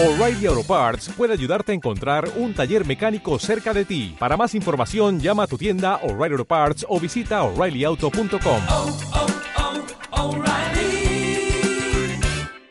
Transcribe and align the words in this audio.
O'Reilly 0.00 0.46
Auto 0.46 0.62
Parts 0.62 1.08
puede 1.08 1.32
ayudarte 1.32 1.72
a 1.72 1.74
encontrar 1.74 2.30
un 2.36 2.54
taller 2.54 2.86
mecánico 2.86 3.36
cerca 3.40 3.74
de 3.74 3.84
ti. 3.84 4.14
Para 4.16 4.36
más 4.36 4.54
información, 4.54 5.18
llama 5.18 5.42
a 5.42 5.46
tu 5.48 5.58
tienda 5.58 5.96
O'Reilly 6.04 6.34
Auto 6.34 6.44
Parts 6.44 6.86
o 6.88 7.00
visita 7.00 7.42
oreillyauto.com. 7.42 8.62
oh, 8.70 8.96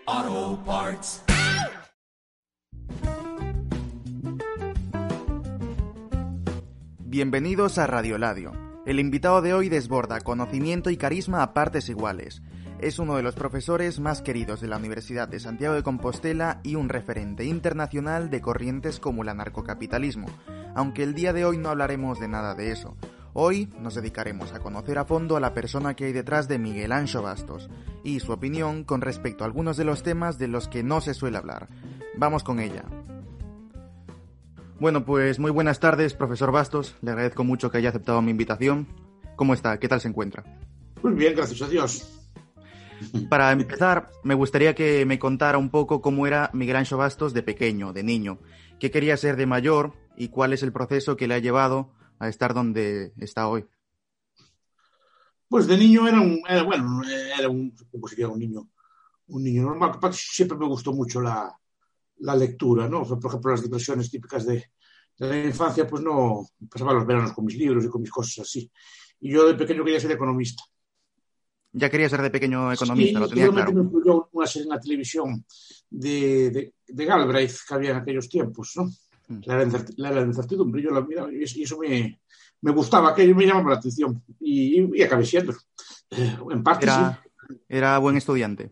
oh, 0.06 0.60
Parts. 0.66 1.22
Bienvenidos 7.00 7.78
a 7.78 7.88
Radioladio. 7.88 8.54
El 8.86 9.02
invitado 9.02 9.42
de 9.42 9.54
hoy 9.54 9.68
desborda 9.68 10.22
conocimiento 10.22 10.90
y 10.92 10.96
carisma 10.96 11.44
a 11.44 11.54
partes 11.54 11.90
iguales. 11.90 12.42
Es 12.80 13.00
uno 13.00 13.16
de 13.16 13.24
los 13.24 13.34
profesores 13.34 14.00
más 14.00 14.22
queridos 14.22 14.62
de 14.62 14.68
la 14.68 14.78
Universidad 14.78 15.28
de 15.28 15.40
Santiago 15.40 15.74
de 15.74 15.82
Compostela 15.82 16.62
y 16.62 16.76
un 16.76 16.90
referente 16.90 17.44
internacional 17.44 18.30
de 18.30 18.40
corrientes 18.40 19.00
como 19.00 19.24
el 19.24 19.30
anarcocapitalismo, 19.30 20.28
aunque 20.76 21.02
el 21.02 21.16
día 21.16 21.34
de 21.34 21.44
hoy 21.44 21.58
no 21.58 21.70
hablaremos 21.70 22.20
de 22.20 22.28
nada 22.28 22.54
de 22.54 22.72
eso. 22.72 22.96
Hoy 23.34 23.68
nos 23.80 23.96
dedicaremos 23.96 24.54
a 24.54 24.60
conocer 24.60 25.00
a 25.00 25.06
fondo 25.06 25.36
a 25.36 25.40
la 25.40 25.56
persona 25.56 25.96
que 25.96 26.06
hay 26.06 26.14
detrás 26.14 26.48
de 26.48 26.60
Miguel 26.60 26.92
Ancho 26.92 27.24
Bastos 27.24 27.68
y 28.04 28.20
su 28.20 28.32
opinión 28.32 28.84
con 28.84 29.02
respecto 29.02 29.44
a 29.44 29.48
algunos 29.48 29.76
de 29.76 29.86
los 29.86 30.04
temas 30.04 30.38
de 30.38 30.48
los 30.48 30.68
que 30.68 30.84
no 30.84 31.02
se 31.02 31.16
suele 31.16 31.38
hablar. 31.38 31.70
Vamos 32.16 32.44
con 32.44 32.60
ella. 32.60 32.84
Bueno, 34.80 35.04
pues 35.04 35.40
muy 35.40 35.50
buenas 35.50 35.80
tardes, 35.80 36.14
profesor 36.14 36.52
Bastos. 36.52 36.96
Le 37.02 37.10
agradezco 37.10 37.44
mucho 37.44 37.72
que 37.72 37.80
haya 37.80 37.90
aceptado 37.90 38.22
mi 38.22 38.30
invitación. 38.30 38.88
¿Cómo 39.36 39.56
está? 39.56 39.80
¿Qué 39.80 39.88
tal 39.88 40.00
se 40.00 40.10
encuentra? 40.10 40.44
Muy 41.02 41.14
bien, 41.14 41.36
gracias 41.36 41.64
a 41.64 41.68
Dios. 41.68 42.17
Para 43.30 43.52
empezar, 43.52 44.10
me 44.24 44.34
gustaría 44.34 44.74
que 44.76 45.06
me 45.06 45.20
contara 45.20 45.58
un 45.58 45.70
poco 45.70 46.02
cómo 46.02 46.28
era 46.28 46.50
Miguel 46.54 46.78
Ancho 46.78 46.98
Bastos 46.98 47.34
de 47.34 47.44
pequeño, 47.44 47.94
de 47.94 48.04
niño. 48.04 48.40
¿Qué 48.80 48.92
quería 48.92 49.18
ser 49.18 49.36
de 49.36 49.46
mayor 49.46 49.94
y 50.16 50.30
cuál 50.30 50.54
es 50.54 50.64
el 50.64 50.72
proceso 50.72 51.18
que 51.18 51.28
le 51.28 51.36
ha 51.36 51.40
llevado 51.40 51.92
a 52.20 52.30
estar 52.30 52.54
donde 52.54 53.14
está 53.18 53.48
hoy? 53.48 53.66
Pues 55.48 55.68
de 55.68 55.78
niño 55.78 56.08
era 56.08 56.20
un, 56.20 56.42
era, 56.48 56.64
bueno, 56.64 57.02
era 57.38 57.50
un, 57.50 57.74
como 57.92 58.08
un 58.34 58.40
niño, 58.40 58.70
un 59.28 59.44
niño 59.44 59.64
normal. 59.64 59.98
Siempre 60.14 60.58
me 60.58 60.68
gustó 60.68 60.94
mucho 60.94 61.22
la, 61.22 61.58
la 62.20 62.36
lectura, 62.36 62.88
¿no? 62.90 63.04
Por 63.04 63.30
ejemplo, 63.30 63.52
las 63.52 63.64
diversiones 63.64 64.12
típicas 64.12 64.46
de, 64.46 64.72
de, 65.18 65.28
la 65.28 65.46
infancia, 65.46 65.88
pues 65.88 66.04
no, 66.04 66.46
pasaba 66.70 66.94
los 66.94 67.06
veranos 67.06 67.34
con 67.34 67.46
mis 67.46 67.58
libros 67.58 67.86
y 67.86 67.90
con 67.90 68.02
mis 68.02 68.12
cosas 68.12 68.40
así. 68.40 68.70
Y 69.22 69.32
yo 69.32 69.48
de 69.48 69.56
pequeño 69.56 69.84
quería 69.84 70.00
ser 70.00 70.12
economista. 70.12 70.64
Ya 71.78 71.90
quería 71.90 72.10
ser 72.10 72.22
de 72.22 72.32
pequeño 72.32 72.74
economista, 72.74 73.20
sí, 73.20 73.24
lo 73.24 73.30
tenía 73.30 73.50
claro. 73.50 73.72
me 73.72 73.82
influyó 73.82 74.30
una 74.32 74.48
serie 74.48 74.64
en 74.64 74.70
la 74.70 74.80
televisión 74.80 75.46
de, 75.90 76.50
de, 76.50 76.74
de 76.88 77.06
Galbraith 77.06 77.56
que 77.68 77.74
había 77.74 77.92
en 77.92 77.98
aquellos 77.98 78.28
tiempos, 78.28 78.74
¿no? 78.76 78.86
Mm. 79.28 79.42
La, 79.46 80.12
la 80.12 80.22
incertidumbre, 80.22 80.82
yo 80.82 80.90
la 80.90 81.02
miraba 81.02 81.32
y 81.32 81.44
eso 81.44 81.78
me, 81.78 82.20
me 82.62 82.72
gustaba, 82.72 83.12
aquello 83.12 83.36
me 83.36 83.46
llamaba 83.46 83.72
la 83.72 83.78
atención 83.78 84.24
y, 84.40 84.98
y 84.98 85.04
acabé 85.04 85.26
siendo. 85.26 85.54
Eh, 86.10 86.38
en 86.50 86.64
parte 86.64 86.86
era, 86.86 87.22
sí. 87.22 87.56
Era 87.70 87.98
buen 88.00 88.18
estudiante. 88.18 88.72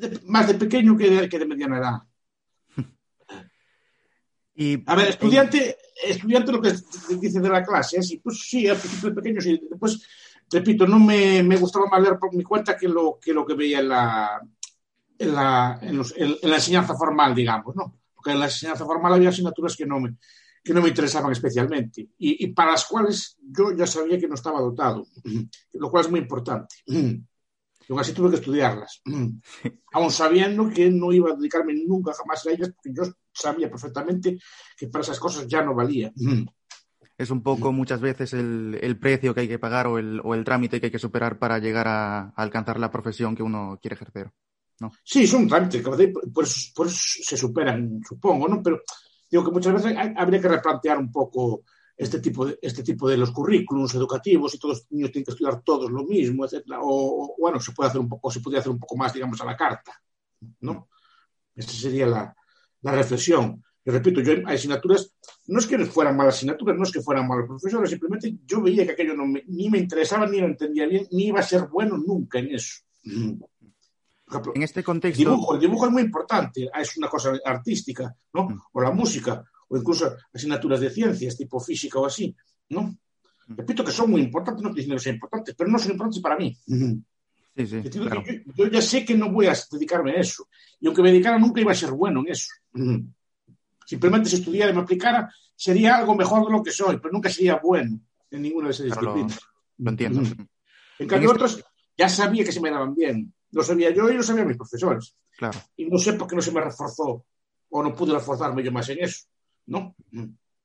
De, 0.00 0.20
más 0.24 0.46
de 0.46 0.54
pequeño 0.54 0.96
que 0.96 1.10
de, 1.10 1.28
que 1.28 1.38
de 1.38 1.46
mediana 1.46 1.78
edad. 1.78 2.02
Y, 4.58 4.82
a 4.86 4.94
ver, 4.94 5.08
estudiante, 5.08 5.76
estudiante 6.02 6.50
lo 6.50 6.62
que 6.62 6.72
dice 7.20 7.40
de 7.40 7.48
la 7.50 7.62
clase, 7.62 7.98
así, 7.98 8.16
pues 8.16 8.40
sí, 8.40 8.66
al 8.66 8.78
principio 8.78 9.10
de 9.10 9.16
pequeño, 9.16 9.38
sí, 9.42 9.60
después, 9.68 10.02
repito, 10.50 10.86
no 10.86 10.98
me, 10.98 11.42
me, 11.42 11.56
gustaba 11.56 11.86
más 11.86 12.02
leer 12.02 12.18
por 12.18 12.34
mi 12.34 12.42
cuenta 12.42 12.76
que 12.76 12.88
lo 12.88 13.18
que, 13.20 13.32
lo 13.32 13.44
que 13.44 13.54
veía 13.54 13.80
en 13.80 13.88
la, 13.88 14.40
en 15.18 15.34
la, 15.34 15.80
enseñanza 15.82 16.94
formal, 16.94 17.34
digamos, 17.34 17.74
¿no? 17.74 17.98
Porque 18.14 18.30
en 18.32 18.40
la 18.40 18.46
enseñanza 18.46 18.84
formal 18.84 19.14
había 19.14 19.30
asignaturas 19.30 19.76
que 19.76 19.86
no 19.86 20.00
me, 20.00 20.16
que 20.62 20.72
no 20.72 20.82
me 20.82 20.88
interesaban 20.88 21.32
especialmente 21.32 22.02
y, 22.18 22.44
y, 22.44 22.48
para 22.48 22.72
las 22.72 22.86
cuales 22.86 23.36
yo 23.40 23.72
ya 23.72 23.86
sabía 23.86 24.18
que 24.18 24.28
no 24.28 24.34
estaba 24.34 24.60
dotado, 24.60 25.06
lo 25.74 25.90
cual 25.90 26.04
es 26.04 26.10
muy 26.10 26.20
importante. 26.20 26.76
Y 26.86 27.24
aún 27.88 28.00
así 28.00 28.12
tuve 28.12 28.30
que 28.30 28.36
estudiarlas, 28.36 29.02
aún 29.92 30.10
sabiendo 30.10 30.68
que 30.70 30.90
no 30.90 31.12
iba 31.12 31.30
a 31.30 31.36
dedicarme 31.36 31.74
nunca 31.74 32.12
jamás 32.12 32.46
a 32.46 32.52
ellas, 32.52 32.72
porque 32.74 32.92
yo 32.92 33.12
sabía 33.32 33.68
perfectamente 33.68 34.38
que 34.76 34.88
para 34.88 35.02
esas 35.02 35.18
cosas 35.18 35.46
ya 35.46 35.62
no 35.62 35.74
valía. 35.74 36.12
Es 37.18 37.30
un 37.30 37.42
poco 37.42 37.72
muchas 37.72 38.00
veces 38.00 38.34
el, 38.34 38.78
el 38.82 38.98
precio 38.98 39.34
que 39.34 39.40
hay 39.40 39.48
que 39.48 39.58
pagar 39.58 39.86
o 39.86 39.98
el, 39.98 40.20
o 40.22 40.34
el, 40.34 40.44
trámite 40.44 40.80
que 40.80 40.86
hay 40.86 40.92
que 40.92 40.98
superar 40.98 41.38
para 41.38 41.58
llegar 41.58 41.88
a, 41.88 42.20
a 42.20 42.32
alcanzar 42.36 42.78
la 42.78 42.90
profesión 42.90 43.34
que 43.34 43.42
uno 43.42 43.78
quiere 43.80 43.94
ejercer. 43.94 44.30
¿no? 44.80 44.92
Sí, 45.02 45.24
es 45.24 45.32
un 45.32 45.48
trámite, 45.48 45.80
por 45.80 46.44
eso, 46.44 46.72
por 46.74 46.86
eso 46.86 46.96
se 47.22 47.36
superan, 47.36 48.00
supongo, 48.06 48.48
¿no? 48.48 48.62
Pero 48.62 48.82
digo 49.30 49.44
que 49.44 49.50
muchas 49.50 49.72
veces 49.74 49.96
hay, 49.96 50.12
habría 50.16 50.40
que 50.40 50.48
replantear 50.48 50.98
un 50.98 51.10
poco 51.10 51.62
este 51.96 52.20
tipo, 52.20 52.44
de, 52.44 52.58
este 52.60 52.82
tipo 52.82 53.08
de 53.08 53.16
los 53.16 53.30
currículums 53.30 53.94
educativos 53.94 54.54
y 54.54 54.58
todos 54.58 54.78
los 54.78 54.92
niños 54.92 55.10
tienen 55.10 55.24
que 55.24 55.30
estudiar 55.30 55.62
todos 55.62 55.90
lo 55.90 56.04
mismo, 56.04 56.44
etcétera. 56.44 56.80
O, 56.82 57.24
o, 57.24 57.34
bueno, 57.38 57.58
se 57.58 57.72
puede 57.72 57.88
hacer 57.88 58.00
un 58.00 58.08
poco, 58.08 58.30
se 58.30 58.40
podría 58.40 58.60
hacer 58.60 58.72
un 58.72 58.78
poco 58.78 58.96
más, 58.96 59.14
digamos, 59.14 59.40
a 59.40 59.46
la 59.46 59.56
carta, 59.56 59.92
¿no? 60.60 60.88
Esta 61.54 61.72
sería 61.72 62.06
la, 62.06 62.36
la 62.82 62.92
reflexión. 62.92 63.64
Y 63.86 63.90
repito, 63.90 64.20
yo 64.20 64.32
hay 64.32 64.56
asignaturas, 64.56 65.14
no 65.46 65.60
es 65.60 65.66
que 65.68 65.78
fueran 65.86 66.16
malas 66.16 66.34
asignaturas, 66.34 66.76
no 66.76 66.82
es 66.82 66.90
que 66.90 67.00
fueran 67.00 67.28
malos 67.28 67.46
profesores, 67.46 67.88
simplemente 67.88 68.36
yo 68.44 68.60
veía 68.60 68.84
que 68.84 68.92
aquello 68.92 69.14
no 69.14 69.26
me, 69.26 69.44
ni 69.46 69.70
me 69.70 69.78
interesaba, 69.78 70.26
ni 70.26 70.40
lo 70.40 70.46
entendía 70.46 70.86
bien, 70.88 71.06
ni 71.12 71.26
iba 71.26 71.38
a 71.38 71.44
ser 71.44 71.68
bueno 71.68 71.96
nunca 71.96 72.40
en 72.40 72.52
eso. 72.52 72.82
Ejemplo, 73.04 74.52
en 74.56 74.62
este 74.64 74.82
contexto. 74.82 75.22
El 75.22 75.28
dibujo, 75.28 75.54
el 75.54 75.60
dibujo, 75.60 75.86
es 75.86 75.92
muy 75.92 76.02
importante, 76.02 76.68
es 76.74 76.96
una 76.96 77.08
cosa 77.08 77.32
artística, 77.44 78.12
¿no? 78.34 78.48
O 78.72 78.80
la 78.80 78.90
música, 78.90 79.44
o 79.68 79.76
incluso 79.76 80.16
asignaturas 80.34 80.80
de 80.80 80.90
ciencias, 80.90 81.36
tipo 81.36 81.60
física 81.60 82.00
o 82.00 82.06
así, 82.06 82.34
¿no? 82.70 82.98
Repito 83.46 83.84
que 83.84 83.92
son 83.92 84.10
muy 84.10 84.20
importantes, 84.20 84.64
no 84.64 84.70
estoy 84.70 84.80
diciendo 84.80 84.96
que 84.96 85.04
sean 85.04 85.14
importantes, 85.14 85.54
pero 85.56 85.70
no 85.70 85.78
son 85.78 85.92
importantes 85.92 86.20
para 86.20 86.36
mí. 86.36 86.58
Sí, 86.66 87.66
sí, 87.66 87.82
claro. 87.88 88.24
yo, 88.26 88.52
yo, 88.64 88.66
ya 88.68 88.82
sé 88.82 89.04
que 89.04 89.14
no 89.14 89.30
voy 89.30 89.46
a 89.46 89.54
dedicarme 89.70 90.10
a 90.10 90.20
eso. 90.20 90.48
Y 90.80 90.88
aunque 90.88 91.02
me 91.02 91.12
dedicara, 91.12 91.38
nunca 91.38 91.60
iba 91.60 91.70
a 91.70 91.76
ser 91.76 91.92
bueno 91.92 92.20
en 92.20 92.32
eso. 92.32 92.50
Simplemente 93.86 94.28
si 94.28 94.36
estudiara 94.36 94.72
y 94.72 94.74
me 94.74 94.82
aplicara, 94.82 95.32
sería 95.54 95.96
algo 95.96 96.14
mejor 96.16 96.44
de 96.44 96.52
lo 96.52 96.62
que 96.62 96.72
soy, 96.72 96.98
pero 96.98 97.12
nunca 97.12 97.30
sería 97.30 97.60
bueno 97.62 98.00
en 98.30 98.42
ninguna 98.42 98.66
de 98.66 98.74
esas 98.74 98.86
claro, 98.86 99.14
disciplinas. 99.14 99.40
Lo, 99.78 99.84
lo 99.84 99.90
entiendo. 99.90 100.20
En 100.98 101.08
cambio, 101.08 101.30
este... 101.30 101.44
otros 101.44 101.64
ya 101.96 102.08
sabía 102.08 102.44
que 102.44 102.52
se 102.52 102.60
me 102.60 102.70
daban 102.70 102.94
bien. 102.94 103.32
Lo 103.52 103.62
sabía 103.62 103.90
yo 103.94 104.10
y 104.10 104.14
lo 104.14 104.22
sabían 104.24 104.48
mis 104.48 104.56
profesores. 104.56 105.14
Claro. 105.38 105.58
Y 105.76 105.86
no 105.86 105.98
sé 105.98 106.14
por 106.14 106.26
qué 106.26 106.34
no 106.34 106.42
se 106.42 106.50
me 106.50 106.60
reforzó 106.60 107.24
o 107.70 107.82
no 107.82 107.94
pude 107.94 108.12
reforzarme 108.12 108.64
yo 108.64 108.72
más 108.72 108.88
en 108.88 109.04
eso. 109.04 109.26
¿No? 109.66 109.94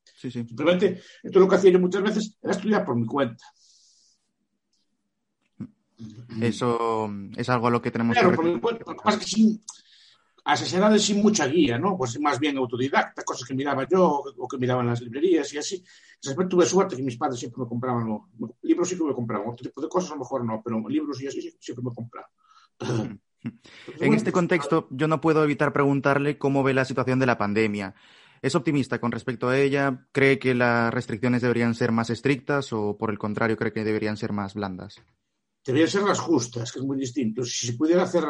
Sí, 0.04 0.32
sí. 0.32 0.44
Simplemente, 0.44 1.02
esto 1.22 1.40
lo 1.40 1.48
que 1.48 1.56
hacía 1.56 1.72
yo 1.72 1.80
muchas 1.80 2.02
veces 2.02 2.38
era 2.42 2.54
estudiar 2.54 2.84
por 2.84 2.96
mi 2.96 3.06
cuenta. 3.06 3.44
Eso 6.42 7.10
es 7.36 7.50
algo 7.50 7.68
a 7.68 7.72
lo 7.72 7.82
que 7.82 7.92
tenemos 7.92 8.16
claro, 8.16 8.32
que 8.32 8.36
por 8.36 8.46
mi 8.46 8.60
cuenta. 8.60 8.84
Lo 8.88 8.96
que 8.96 9.04
pasa 9.04 9.18
es 9.18 9.24
que 9.24 9.30
sin, 9.30 9.64
a 10.44 10.54
esas 10.54 10.74
edades 10.74 11.04
sin 11.04 11.22
mucha 11.22 11.46
guía, 11.48 11.78
¿no? 11.78 11.98
Pues 11.98 12.20
más 12.20 12.40
bien 12.40 12.58
autodidacta, 12.58 13.24
cosas 13.24 13.48
que 13.48 13.54
miraba 13.54 13.88
yo 13.88 14.24
o 14.38 14.48
que 14.48 14.58
miraban 14.58 14.88
las 14.88 15.02
librerías 15.02 15.54
y 15.54 15.58
así. 15.58 15.84
Entonces, 16.16 16.50
tuve 16.50 16.66
suerte 16.66 16.96
que 16.96 17.04
mis 17.04 17.18
padres 17.18 17.40
siempre 17.40 17.62
me 17.62 17.68
compraban 17.68 18.08
¿no? 18.08 18.30
libros, 18.62 18.90
que 18.90 19.04
me 19.04 19.14
compraban. 19.14 19.50
Otro 19.50 19.64
tipo 19.64 19.82
de 19.82 19.90
cosas 19.90 20.12
a 20.12 20.14
lo 20.16 20.22
mejor 20.22 20.46
no, 20.46 20.62
pero 20.64 20.88
libros 20.90 21.22
y 21.22 21.28
así 21.28 21.56
siempre 21.60 21.84
me 21.84 21.94
compraban. 21.94 22.30
En 24.00 24.14
este 24.14 24.32
contexto, 24.32 24.88
yo 24.92 25.08
no 25.08 25.20
puedo 25.20 25.44
evitar 25.44 25.74
preguntarle 25.74 26.38
cómo 26.38 26.62
ve 26.62 26.76
la 26.76 26.86
situación 26.86 27.18
de 27.18 27.26
la 27.26 27.40
pandemia. 27.40 27.96
¿Es 28.44 28.54
optimista 28.54 29.02
con 29.02 29.12
respecto 29.12 29.50
a 29.50 29.58
ella? 29.58 30.06
¿Cree 30.12 30.38
que 30.38 30.54
las 30.54 30.94
restricciones 30.94 31.42
deberían 31.42 31.74
ser 31.74 31.92
más 31.92 32.12
estrictas 32.12 32.72
o, 32.72 33.00
por 33.00 33.10
el 33.10 33.18
contrario, 33.18 33.58
cree 33.58 33.74
que 33.74 33.84
deberían 33.84 34.16
ser 34.16 34.32
más 34.32 34.54
blandas? 34.54 35.02
Deberían 35.64 35.90
ser 35.90 36.04
las 36.04 36.20
justas, 36.20 36.72
que 36.72 36.80
es 36.80 36.86
muy 36.86 36.98
distinto. 36.98 37.44
Si 37.44 37.68
se 37.68 37.74
pudiera 37.74 38.04
hacer 38.04 38.26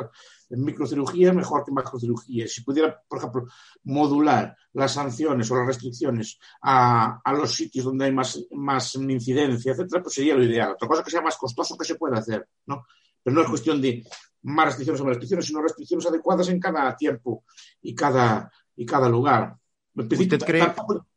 microcirugía, 0.50 1.32
mejor 1.32 1.64
que 1.64 1.72
macrocirugía. 1.72 2.48
Si 2.48 2.62
pudiera, 2.62 3.02
por 3.08 3.20
ejemplo, 3.20 3.46
modular 3.84 4.56
las 4.74 4.94
sanciones 4.94 5.50
o 5.50 5.56
las 5.56 5.68
restricciones 5.68 6.38
a, 6.62 7.22
a 7.24 7.34
los 7.34 7.54
sitios 7.54 7.86
donde 7.86 8.06
hay 8.06 8.12
más, 8.12 8.46
más 8.52 8.96
incidencia, 8.96 9.72
etcétera, 9.72 10.04
pues 10.04 10.16
sería 10.16 10.36
lo 10.36 10.44
ideal. 10.44 10.72
Otra 10.74 10.88
cosa 10.88 11.04
que 11.04 11.12
sea 11.12 11.22
más 11.22 11.38
costoso 11.38 11.78
que 11.78 11.86
se 11.86 11.96
pueda 11.96 12.18
hacer, 12.18 12.48
¿no? 12.66 12.86
Pero 13.24 13.36
no 13.36 13.42
es 13.44 13.50
cuestión 13.50 13.82
de 13.82 14.04
más 14.44 14.66
restricciones 14.66 15.02
o 15.02 15.04
más 15.06 15.12
restricciones, 15.12 15.46
sino 15.46 15.62
restricciones 15.62 16.06
adecuadas 16.08 16.50
en 16.50 16.60
cada 16.60 16.96
tiempo 16.98 17.46
y 17.82 17.96
cada, 17.96 18.52
y 18.76 18.86
cada 18.86 19.08
lugar. 19.08 19.56
¿Usted 19.96 20.40
cree... 20.40 20.74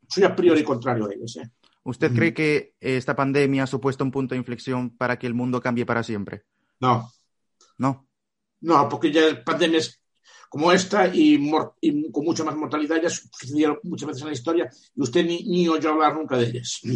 Soy 0.07 0.25
a 0.25 0.37
priori 0.37 0.63
contrario 0.63 1.07
a 1.07 1.13
ellos. 1.13 1.37
¿eh? 1.39 1.51
¿Usted 1.85 2.11
mm. 2.11 2.15
cree 2.15 2.35
que 2.35 2.75
esta 2.81 3.15
pandemia 3.15 3.65
ha 3.65 3.67
supuesto 3.67 4.05
un 4.05 4.11
punto 4.11 4.35
de 4.35 4.39
inflexión 4.39 4.91
para 4.91 5.19
que 5.19 5.27
el 5.27 5.35
mundo 5.35 5.61
cambie 5.61 5.87
para 5.87 6.03
siempre? 6.03 6.45
No. 6.81 7.11
¿No? 7.79 8.09
No, 8.61 8.89
porque 8.89 9.13
ya 9.13 9.45
pandemias 9.45 10.01
como 10.49 10.73
esta 10.73 11.09
y, 11.09 11.35
y 11.81 12.11
con 12.11 12.25
mucha 12.25 12.45
más 12.45 12.57
mortalidad 12.57 13.03
ya 13.03 13.11
sucedieron 13.11 13.79
muchas 13.83 14.09
veces 14.09 14.23
en 14.23 14.29
la 14.29 14.35
historia 14.35 14.71
y 14.95 15.03
usted 15.03 15.25
ni, 15.27 15.43
ni 15.43 15.69
oyó 15.69 15.91
hablar 15.91 16.15
nunca 16.15 16.37
de 16.37 16.47
ellas. 16.47 16.81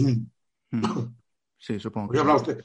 Sí, 1.61 1.81
supongo. 1.81 2.13
Oyó 2.13 2.21
hablar 2.21 2.37
usted 2.37 2.65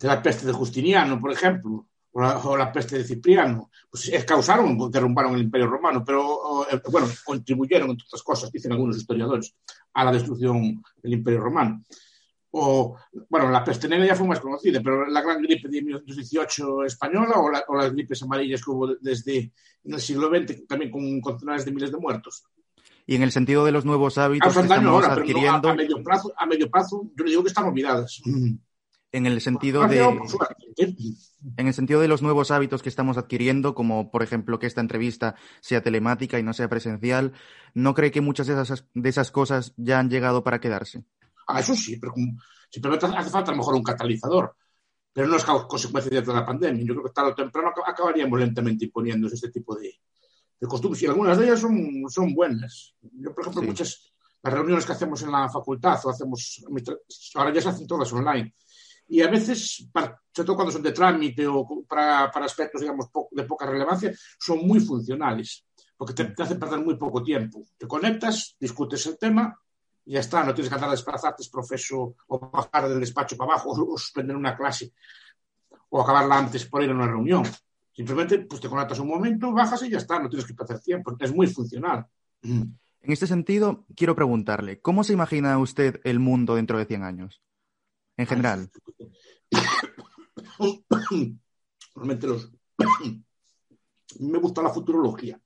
de 0.00 0.08
la 0.08 0.22
peste 0.22 0.46
de 0.46 0.52
Justiniano, 0.52 1.20
por 1.20 1.30
ejemplo, 1.30 1.86
o 2.12 2.20
la, 2.20 2.38
o 2.38 2.56
la 2.56 2.72
peste 2.72 2.98
de 2.98 3.04
Cipriano, 3.04 3.70
pues 3.90 4.08
es, 4.08 4.24
causaron, 4.24 4.90
derrumbaron 4.90 5.34
el 5.34 5.42
Imperio 5.42 5.66
Romano, 5.68 6.02
pero, 6.04 6.26
o, 6.26 6.66
eh, 6.68 6.80
bueno, 6.90 7.06
contribuyeron, 7.24 7.90
entre 7.90 8.06
otras 8.06 8.22
cosas, 8.22 8.50
dicen 8.50 8.72
algunos 8.72 8.96
historiadores, 8.96 9.54
a 9.94 10.04
la 10.04 10.12
destrucción 10.12 10.82
del 11.02 11.12
Imperio 11.12 11.40
Romano. 11.40 11.84
O, 12.52 12.96
bueno, 13.28 13.48
la 13.48 13.62
peste 13.62 13.88
negra 13.88 14.06
ya 14.06 14.16
fue 14.16 14.26
más 14.26 14.40
conocida, 14.40 14.80
pero 14.82 15.06
la 15.06 15.22
gran 15.22 15.40
gripe 15.40 15.68
de 15.68 15.82
1918 15.82 16.84
española 16.84 17.34
o, 17.38 17.48
la- 17.50 17.64
o 17.68 17.76
las 17.76 17.92
gripes 17.92 18.20
amarillas 18.24 18.64
que 18.64 18.70
hubo 18.72 18.88
desde 19.00 19.52
en 19.84 19.94
el 19.94 20.00
siglo 20.00 20.28
XX, 20.28 20.66
también 20.66 20.90
con 20.90 21.22
centenares 21.22 21.64
de 21.64 21.70
miles 21.72 21.92
de 21.92 21.98
muertos. 21.98 22.42
Y 23.06 23.14
en 23.14 23.22
el 23.22 23.30
sentido 23.32 23.64
de 23.64 23.70
los 23.72 23.84
nuevos 23.84 24.18
hábitos 24.18 24.48
que 24.52 24.60
estamos 24.60 24.84
ahora, 24.94 25.14
pero 25.14 25.20
no, 25.20 25.22
a, 25.22 25.22
adquiriendo, 25.32 25.68
a 25.68 25.74
medio 25.74 26.02
plazo, 26.02 26.32
a 26.36 26.46
medio 26.46 26.70
plazo, 26.70 27.10
yo 27.16 27.24
le 27.24 27.30
digo 27.30 27.42
que 27.44 27.48
están 27.48 27.64
olvidadas. 27.66 28.20
En 29.12 29.26
el 29.26 29.40
sentido 29.40 29.80
Gracias, 29.80 30.06
de. 30.76 30.84
¿eh? 30.84 30.94
en 31.56 31.66
el 31.66 31.74
sentido 31.74 32.00
de 32.00 32.08
los 32.08 32.22
nuevos 32.22 32.50
hábitos 32.50 32.82
que 32.82 32.88
estamos 32.88 33.18
adquiriendo, 33.18 33.74
como 33.74 34.10
por 34.10 34.22
ejemplo 34.22 34.58
que 34.58 34.66
esta 34.66 34.80
entrevista 34.80 35.34
sea 35.60 35.82
telemática 35.82 36.38
y 36.38 36.42
no 36.42 36.52
sea 36.52 36.68
presencial, 36.68 37.32
¿no 37.74 37.94
cree 37.94 38.10
que 38.10 38.20
muchas 38.20 38.46
de 38.46 38.60
esas, 38.60 38.84
de 38.94 39.08
esas 39.08 39.30
cosas 39.30 39.74
ya 39.76 39.98
han 39.98 40.10
llegado 40.10 40.44
para 40.44 40.60
quedarse? 40.60 41.04
Ah, 41.48 41.60
eso 41.60 41.74
sí, 41.74 41.96
pero 41.98 42.14
simplemente 42.70 43.06
hace 43.06 43.30
falta 43.30 43.50
a 43.50 43.54
lo 43.54 43.58
mejor 43.58 43.74
un 43.74 43.82
catalizador. 43.82 44.54
Pero 45.12 45.26
no 45.26 45.36
es 45.36 45.44
consecuencia 45.44 46.20
de 46.20 46.32
la 46.32 46.46
pandemia. 46.46 46.84
Yo 46.84 46.94
creo 46.94 47.06
que 47.06 47.12
tarde 47.12 47.32
o 47.32 47.34
temprano 47.34 47.70
ac- 47.74 47.82
acabaríamos 47.84 48.38
lentamente 48.38 48.84
imponiéndose 48.84 49.34
este 49.34 49.50
tipo 49.50 49.74
de, 49.74 49.92
de 50.60 50.68
costumbres. 50.68 51.02
Y 51.02 51.06
algunas 51.06 51.36
de 51.36 51.46
ellas 51.46 51.58
son, 51.58 52.04
son 52.08 52.32
buenas. 52.32 52.94
Yo, 53.00 53.34
por 53.34 53.42
ejemplo, 53.42 53.60
Sí. 53.62 53.66
muchas 53.66 54.12
las 54.40 54.54
reuniones 54.54 54.86
que 54.86 54.92
hacemos 54.92 55.20
en 55.22 55.32
la 55.32 55.48
facultad 55.48 55.98
o 56.04 56.10
hacemos, 56.10 56.64
ahora 57.34 57.52
ya 57.52 57.60
se 57.60 57.68
hacen 57.70 57.88
todas 57.88 58.12
online. 58.12 58.54
Y 59.12 59.22
a 59.22 59.28
veces, 59.28 59.88
sobre 59.92 60.46
todo 60.46 60.54
cuando 60.54 60.70
son 60.70 60.84
de 60.84 60.92
trámite 60.92 61.44
o 61.44 61.84
para, 61.88 62.26
aspectos, 62.26 62.80
digamos, 62.80 63.08
de 63.32 63.42
poca 63.42 63.66
relevancia, 63.66 64.14
son 64.38 64.64
muy 64.64 64.78
funcionales, 64.78 65.66
porque 65.96 66.14
te, 66.14 66.40
hacen 66.40 66.60
perder 66.60 66.78
muy 66.78 66.94
poco 66.94 67.20
tiempo. 67.20 67.60
Te 67.76 67.88
conectas, 67.88 68.54
discutes 68.60 69.04
el 69.06 69.18
tema 69.18 69.60
y 70.04 70.12
ya 70.12 70.20
está, 70.20 70.44
no 70.44 70.54
tienes 70.54 70.68
que 70.68 70.76
andar 70.76 70.90
a 70.90 70.92
desplazarte, 70.92 71.42
profesor, 71.50 72.14
o 72.28 72.38
bajar 72.38 72.88
del 72.88 73.00
despacho 73.00 73.36
para 73.36 73.54
abajo, 73.54 73.70
o 73.72 73.98
suspender 73.98 74.36
una 74.36 74.56
clase, 74.56 74.92
o 75.88 76.00
acabarla 76.00 76.38
antes 76.38 76.66
por 76.66 76.84
ir 76.84 76.90
a 76.90 76.94
una 76.94 77.08
reunión. 77.08 77.42
Simplemente 77.92 78.38
pues, 78.38 78.60
te 78.60 78.68
conectas 78.68 79.00
un 79.00 79.08
momento, 79.08 79.52
bajas 79.52 79.82
y 79.82 79.90
ya 79.90 79.98
está, 79.98 80.20
no 80.20 80.28
tienes 80.28 80.46
que 80.46 80.54
perder 80.54 80.78
tiempo. 80.78 81.16
Es 81.18 81.34
muy 81.34 81.48
funcional. 81.48 82.06
En 82.42 82.78
este 83.02 83.26
sentido, 83.26 83.86
quiero 83.96 84.14
preguntarle, 84.14 84.80
¿cómo 84.80 85.02
se 85.02 85.14
imagina 85.14 85.58
usted 85.58 86.00
el 86.04 86.20
mundo 86.20 86.54
dentro 86.54 86.78
de 86.78 86.84
100 86.84 87.02
años? 87.02 87.42
En 88.20 88.26
general. 88.26 88.70
Realmente 91.94 92.26
los... 92.26 92.50
me 94.20 94.38
gusta 94.38 94.62
la 94.62 94.68
futurología 94.70 95.40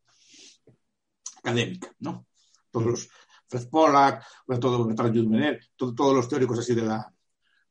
académica, 1.37 1.95
¿no? 2.01 2.27
Todos 2.73 2.87
los 2.87 3.09
Fred 3.49 3.69
Pollack, 3.69 4.25
todo 4.61 4.85
Bertrand 4.87 5.15
Jules 5.17 5.71
todo- 5.77 5.95
todos 5.95 6.17
los 6.17 6.29
teóricos 6.29 6.59
así 6.59 6.75
de 6.75 6.83
la, 6.83 7.15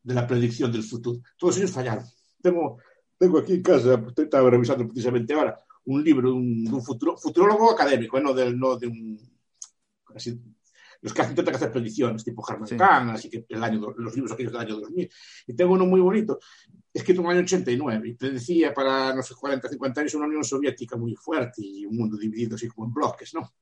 de 0.02 0.14
la 0.14 0.26
predicción 0.26 0.72
del 0.72 0.84
futuro. 0.84 1.20
Todos 1.38 1.58
ellos 1.58 1.72
fallaron. 1.72 2.06
Tengo, 2.42 2.78
tengo 3.18 3.40
aquí 3.40 3.54
en 3.56 3.64
casa, 3.64 4.02
pues, 4.02 4.18
estaba 4.18 4.50
revisando 4.50 4.86
precisamente 4.88 5.34
ahora, 5.34 5.60
un 5.86 6.02
libro 6.02 6.30
de 6.30 6.36
un, 6.36 6.64
de 6.64 6.72
un 6.72 6.82
futuro- 6.82 7.18
futurólogo 7.18 7.72
académico, 7.72 8.18
¿eh? 8.18 8.22
no, 8.22 8.34
del, 8.34 8.58
no 8.58 8.78
de 8.78 8.88
un... 8.88 9.20
así, 10.16 10.40
los 11.04 11.14
que 11.14 11.22
hacen- 11.22 11.32
intentan 11.34 11.56
hacer 11.56 11.72
predicciones, 11.72 12.24
tipo 12.24 12.44
Herman 12.50 12.68
Sí. 12.68 12.78
Kahn, 12.78 13.10
así 13.12 13.30
que 13.30 13.46
el 13.50 13.64
año, 13.64 13.94
los 13.98 14.16
libros 14.16 14.32
aquellos 14.32 14.52
del 14.54 14.62
año 14.62 14.80
2000. 14.80 15.10
Y 15.48 15.54
tengo 15.54 15.74
uno 15.74 15.86
muy 15.86 16.00
bonito, 16.02 16.40
escrito 16.94 17.22
en 17.22 17.28
el 17.28 17.32
año 17.34 17.42
89, 17.44 18.10
y 18.10 18.14
predecía 18.14 18.74
para, 18.74 19.14
no 19.14 19.22
sé, 19.22 19.36
40, 19.36 19.70
50 19.70 20.02
años 20.02 20.14
una 20.16 20.26
Unión 20.28 20.44
Soviética 20.44 20.98
muy 20.98 21.14
fuerte 21.16 21.62
y 21.62 21.86
un 21.86 21.98
mundo 21.98 22.18
dividido 22.18 22.56
así 22.56 22.68
como 22.68 22.88
en 22.88 22.94
bloques, 22.94 23.34
¿no? 23.34 23.54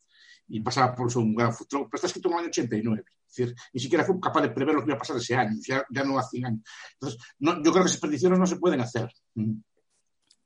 Y 0.48 0.60
pasaba 0.62 0.94
por 0.94 1.08
eso 1.08 1.20
un 1.20 1.34
gran 1.36 1.54
futuro, 1.54 1.86
pero 1.86 1.96
está 1.96 2.08
escrito 2.08 2.28
en 2.30 2.34
el 2.34 2.40
año 2.42 2.48
89. 2.50 3.04
Es 3.28 3.36
decir, 3.38 3.56
ni 3.74 3.80
siquiera 3.80 4.04
fue 4.04 4.20
capaz 4.20 4.42
de 4.42 4.50
prever 4.50 4.76
lo 4.76 4.82
que 4.82 4.88
iba 4.88 4.96
a 4.96 5.00
pasar 5.00 5.16
ese 5.18 5.34
año, 5.36 5.56
ya, 5.66 5.86
ya 5.90 6.04
no 6.04 6.20
hace 6.20 6.32
100 6.38 6.46
años. 6.46 6.62
Entonces, 6.94 7.20
no, 7.40 7.56
yo 7.64 7.72
creo 7.72 7.84
que 7.84 7.90
esas 7.90 8.02
predicciones 8.02 8.38
no 8.38 8.46
se 8.46 8.58
pueden 8.58 8.82
hacer. 8.82 9.10
Mm. 9.36 9.54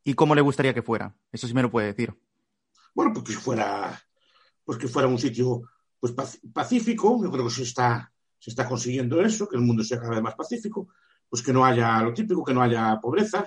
¿Y 0.04 0.14
cómo 0.14 0.36
le 0.36 0.42
gustaría 0.42 0.74
que 0.74 0.84
fuera? 0.84 1.16
Eso 1.32 1.48
sí 1.48 1.54
me 1.56 1.64
lo 1.64 1.72
puede 1.72 1.88
decir. 1.88 2.14
Bueno, 2.94 3.12
pues 3.12 3.26
que 3.26 3.34
fuera, 3.34 4.00
pues 4.64 4.78
que 4.78 4.88
fuera 4.88 5.08
un 5.08 5.18
sitio 5.18 5.64
pues, 6.14 6.16
pac- 6.16 6.54
pacífico, 6.54 7.24
yo 7.24 7.32
creo 7.32 7.46
que 7.46 7.52
se 7.52 7.64
está, 7.64 8.12
se 8.38 8.50
está 8.50 8.68
consiguiendo 8.68 9.22
eso, 9.22 9.48
que 9.48 9.56
el 9.56 9.64
mundo 9.64 9.84
sea 9.84 10.00
cada 10.00 10.12
vez 10.12 10.22
más 10.22 10.36
pacífico, 10.36 10.90
pues 11.30 11.42
que 11.42 11.54
no 11.54 11.66
haya 11.66 12.02
lo 12.02 12.14
típico, 12.14 12.44
que 12.44 12.54
no 12.54 12.62
haya 12.62 13.00
pobreza, 13.02 13.46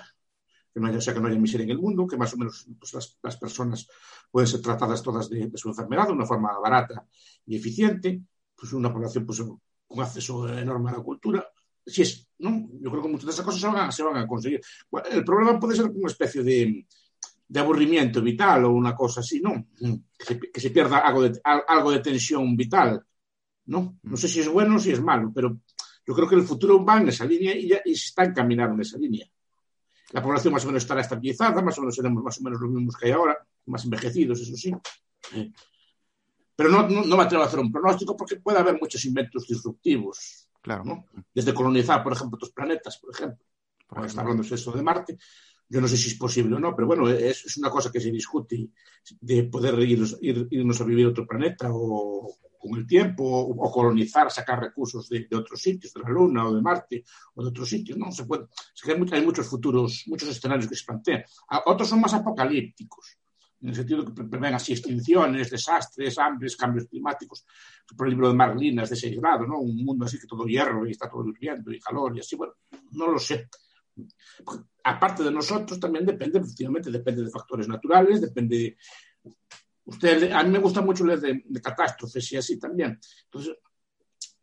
que 0.72 0.80
no 0.80 0.88
haya, 0.88 1.14
que 1.14 1.20
no 1.20 1.28
haya 1.28 1.38
miseria 1.38 1.64
en 1.64 1.70
el 1.70 1.78
mundo, 1.78 2.06
que 2.06 2.16
más 2.16 2.32
o 2.34 2.36
menos 2.36 2.66
pues, 2.78 2.94
las, 2.94 3.18
las 3.22 3.36
personas 3.36 3.88
pueden 4.30 4.46
ser 4.46 4.60
tratadas 4.60 5.02
todas 5.02 5.28
de, 5.28 5.50
su 5.54 5.68
enfermedad 5.68 6.06
de 6.06 6.12
una 6.12 6.26
forma 6.26 6.58
barata 6.58 7.06
y 7.46 7.56
eficiente, 7.56 8.22
pues 8.54 8.72
una 8.72 8.92
población 8.92 9.24
pues, 9.24 9.40
con 9.86 10.00
acceso 10.00 10.48
enorme 10.48 10.90
a 10.90 10.94
la 10.94 11.02
cultura. 11.02 11.46
Si 11.86 12.02
es, 12.02 12.28
¿no? 12.38 12.68
Yo 12.80 12.90
creo 12.90 13.02
que 13.02 13.08
muchas 13.08 13.26
de 13.26 13.32
esas 13.32 13.44
cosas 13.44 13.60
se 13.60 13.66
van 13.66 13.76
a, 13.76 13.92
se 13.92 14.02
van 14.02 14.16
a 14.16 14.26
conseguir. 14.26 14.60
El 15.10 15.24
problema 15.24 15.58
puede 15.58 15.76
ser 15.76 15.86
una 15.86 16.10
especie 16.10 16.42
de, 16.42 16.86
de 17.48 17.60
aburrimiento 17.60 18.20
vital 18.20 18.64
o 18.66 18.70
una 18.72 18.94
cosa 18.94 19.20
así, 19.20 19.40
¿no? 19.40 19.68
Que 20.18 20.24
se, 20.24 20.38
que 20.38 20.60
se 20.60 20.70
pierda 20.70 20.98
algo 20.98 21.22
de, 21.22 21.40
al- 21.42 21.64
algo 21.66 21.90
de 21.90 22.00
tensión 22.00 22.54
vital, 22.56 23.02
¿no? 23.66 23.98
No 24.02 24.16
sé 24.16 24.28
si 24.28 24.40
es 24.40 24.48
bueno 24.48 24.76
o 24.76 24.78
si 24.78 24.90
es 24.92 25.00
malo, 25.00 25.32
pero 25.34 25.58
yo 26.06 26.14
creo 26.14 26.28
que 26.28 26.34
el 26.34 26.42
futuro 26.42 26.84
va 26.84 26.98
en 27.00 27.08
esa 27.08 27.24
línea 27.24 27.56
y, 27.56 27.68
ya, 27.68 27.80
y 27.84 27.94
se 27.94 28.06
está 28.08 28.24
encaminando 28.24 28.74
en 28.74 28.80
esa 28.82 28.98
línea. 28.98 29.26
La 30.12 30.22
población 30.22 30.52
más 30.54 30.64
o 30.64 30.68
menos 30.68 30.82
estará 30.82 31.00
estabilizada, 31.00 31.60
más 31.62 31.76
o 31.78 31.82
menos 31.82 31.94
seremos 31.96 32.22
más 32.22 32.38
o 32.40 32.42
menos 32.44 32.60
los 32.60 32.70
mismos 32.70 32.96
que 32.96 33.06
hay 33.06 33.12
ahora, 33.12 33.36
más 33.66 33.84
envejecidos, 33.84 34.40
eso 34.40 34.56
sí. 34.56 34.72
Eh, 35.34 35.50
Pero 36.56 36.70
no, 36.70 36.88
no, 36.88 37.02
no 37.04 37.16
me 37.16 37.22
atrevo 37.22 37.44
a 37.44 37.46
hacer 37.46 37.60
un 37.60 37.70
pronóstico 37.70 38.16
porque 38.16 38.36
puede 38.36 38.58
haber 38.58 38.78
muchos 38.80 39.04
inventos 39.04 39.46
disruptivos, 39.46 40.48
Claro. 40.60 40.84
¿no? 40.84 41.06
Desde 41.32 41.54
colonizar, 41.54 42.02
por 42.02 42.12
ejemplo, 42.12 42.36
otros 42.36 42.50
planetas, 42.52 42.98
por 42.98 43.14
ejemplo. 43.14 43.44
Ahora 43.90 44.06
está 44.06 44.20
hablando 44.22 44.42
eso 44.42 44.72
de 44.72 44.82
Marte. 44.82 45.18
Yo 45.70 45.80
no 45.80 45.88
sé 45.88 45.96
si 45.96 46.08
es 46.08 46.14
posible 46.14 46.56
o 46.56 46.58
no, 46.58 46.74
pero 46.74 46.86
bueno, 46.86 47.08
es, 47.10 47.56
una 47.58 47.68
cosa 47.70 47.90
que 47.92 48.00
se 48.00 48.10
discute 48.10 48.70
de 49.20 49.44
poder 49.44 49.78
ir, 49.80 49.98
ir- 50.22 50.48
irnos 50.50 50.80
a 50.80 50.84
vivir 50.84 51.06
a 51.06 51.10
otro 51.10 51.26
planeta 51.26 51.68
o 51.70 52.34
con 52.58 52.76
el 52.76 52.86
tiempo, 52.86 53.22
o, 53.24 53.70
colonizar, 53.70 54.30
sacar 54.32 54.58
recursos 54.60 55.08
de, 55.08 55.28
otros 55.36 55.60
sitios, 55.60 55.92
de 55.92 56.00
la 56.00 56.08
Luna 56.08 56.46
o 56.48 56.54
de 56.54 56.60
Marte 56.60 57.04
o 57.34 57.42
de 57.42 57.50
otros 57.50 57.68
sitios. 57.68 57.96
No 57.96 58.10
se 58.10 58.24
puede. 58.24 58.46
Es 58.74 58.82
que 58.82 58.92
hay, 58.92 58.98
hay 59.12 59.24
muchos 59.24 59.46
futuros, 59.46 60.04
muchos 60.06 60.28
escenarios 60.30 60.68
que 60.68 60.74
se 60.74 60.84
plantean. 60.84 61.22
Otros 61.66 61.88
son 61.88 62.00
más 62.00 62.14
apocalípticos, 62.14 63.18
en 63.60 63.68
el 63.68 63.74
sentido 63.76 64.04
que 64.04 64.12
pre- 64.12 64.24
prevén 64.24 64.54
así 64.54 64.72
extinciones, 64.72 65.50
desastres, 65.50 66.18
hambres, 66.18 66.56
cambios 66.56 66.86
climáticos. 66.88 67.44
Por 67.96 68.06
el 68.08 68.14
libro 68.14 68.28
de 68.28 68.34
Marlinas 68.34 68.90
de 68.90 68.96
6 68.96 69.16
grados, 69.20 69.46
¿no? 69.46 69.60
Un 69.60 69.84
mundo 69.84 70.04
así 70.06 70.18
que 70.18 70.26
todo 70.26 70.44
hierro 70.44 70.84
y 70.86 70.90
está 70.92 71.08
todo 71.08 71.28
hirviendo 71.28 71.72
y 71.72 71.78
calor 71.78 72.16
y 72.16 72.20
así. 72.20 72.34
Bueno, 72.36 72.54
no 72.92 73.06
lo 73.12 73.18
sé 73.18 73.48
aparte 74.84 75.22
de 75.22 75.30
nosotros, 75.30 75.78
también 75.78 76.06
depende, 76.06 76.38
efectivamente, 76.38 76.90
depende 76.90 77.24
de 77.24 77.30
factores 77.30 77.68
naturales, 77.68 78.20
depende. 78.20 78.76
Usted, 79.84 80.32
a 80.32 80.42
mí 80.42 80.50
me 80.50 80.58
gusta 80.58 80.82
mucho 80.82 81.04
leer 81.04 81.20
de, 81.20 81.62
catástrofes 81.62 82.32
y 82.32 82.36
así 82.36 82.58
también. 82.58 82.98
Entonces, 83.24 83.56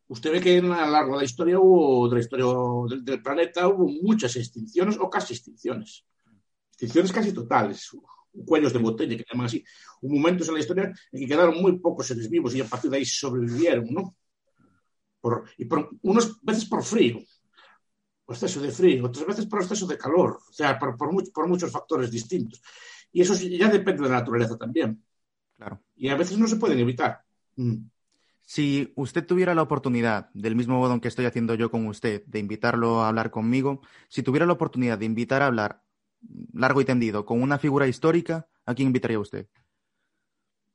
usted 0.08 0.32
ve 0.32 0.40
que 0.40 0.58
a 0.58 0.62
lo 0.62 0.90
largo 0.90 1.12
de 1.12 1.18
la 1.18 1.24
historia 1.24 1.58
hubo, 1.58 2.08
de 2.08 2.14
la 2.14 2.20
historia 2.20 2.46
del, 2.88 3.04
del 3.04 3.22
planeta, 3.22 3.68
hubo 3.68 3.88
muchas 4.02 4.34
extinciones 4.36 4.96
o 4.98 5.08
casi 5.08 5.34
extinciones. 5.34 6.04
Extinciones 6.70 7.12
casi 7.12 7.32
totales, 7.32 7.90
cuellos 8.44 8.72
de 8.72 8.78
botella, 8.78 9.16
que 9.16 9.24
llaman 9.30 9.46
así. 9.46 9.64
Hubo 10.00 10.14
momentos 10.14 10.48
en 10.48 10.54
la 10.54 10.60
historia 10.60 10.92
en 11.12 11.20
que 11.20 11.26
quedaron 11.26 11.60
muy 11.60 11.78
pocos 11.78 12.06
seres 12.06 12.28
vivos 12.28 12.54
y 12.54 12.60
a 12.60 12.66
partir 12.66 12.90
de 12.90 12.98
ahí 12.98 13.04
sobrevivieron, 13.04 13.86
¿no? 13.90 14.16
Por, 15.20 15.48
y 15.56 15.64
por, 15.64 15.90
unas 16.02 16.40
veces 16.42 16.66
por 16.66 16.84
frío, 16.84 17.20
por 18.26 18.34
exceso 18.34 18.60
de 18.60 18.70
frío, 18.72 19.06
otras 19.06 19.24
veces 19.26 19.46
por 19.46 19.62
exceso 19.62 19.86
de 19.86 19.96
calor, 19.96 20.40
o 20.48 20.52
sea, 20.52 20.78
por, 20.78 20.96
por, 20.96 21.12
much- 21.12 21.32
por 21.32 21.46
muchos 21.48 21.70
factores 21.70 22.10
distintos. 22.10 22.60
Y 23.12 23.22
eso 23.22 23.34
ya 23.34 23.68
depende 23.68 24.02
de 24.02 24.08
la 24.10 24.16
naturaleza 24.16 24.58
también. 24.58 25.02
Claro. 25.56 25.80
Y 25.94 26.08
a 26.08 26.16
veces 26.16 26.36
no 26.36 26.46
se 26.48 26.56
pueden 26.56 26.78
evitar. 26.80 27.22
Mm. 27.54 27.86
Si 28.42 28.92
usted 28.96 29.24
tuviera 29.26 29.54
la 29.54 29.62
oportunidad, 29.62 30.28
del 30.34 30.54
mismo 30.56 30.78
modo 30.78 30.92
en 30.94 31.00
que 31.00 31.08
estoy 31.08 31.24
haciendo 31.24 31.54
yo 31.54 31.70
con 31.70 31.86
usted, 31.86 32.24
de 32.26 32.38
invitarlo 32.38 33.00
a 33.02 33.08
hablar 33.08 33.30
conmigo, 33.30 33.80
si 34.08 34.22
tuviera 34.22 34.44
la 34.46 34.52
oportunidad 34.52 34.98
de 34.98 35.06
invitar 35.06 35.42
a 35.42 35.46
hablar 35.46 35.82
largo 36.52 36.80
y 36.80 36.84
tendido 36.84 37.24
con 37.24 37.40
una 37.40 37.58
figura 37.58 37.86
histórica, 37.88 38.48
¿a 38.64 38.74
quién 38.74 38.88
invitaría 38.88 39.18
usted? 39.18 39.48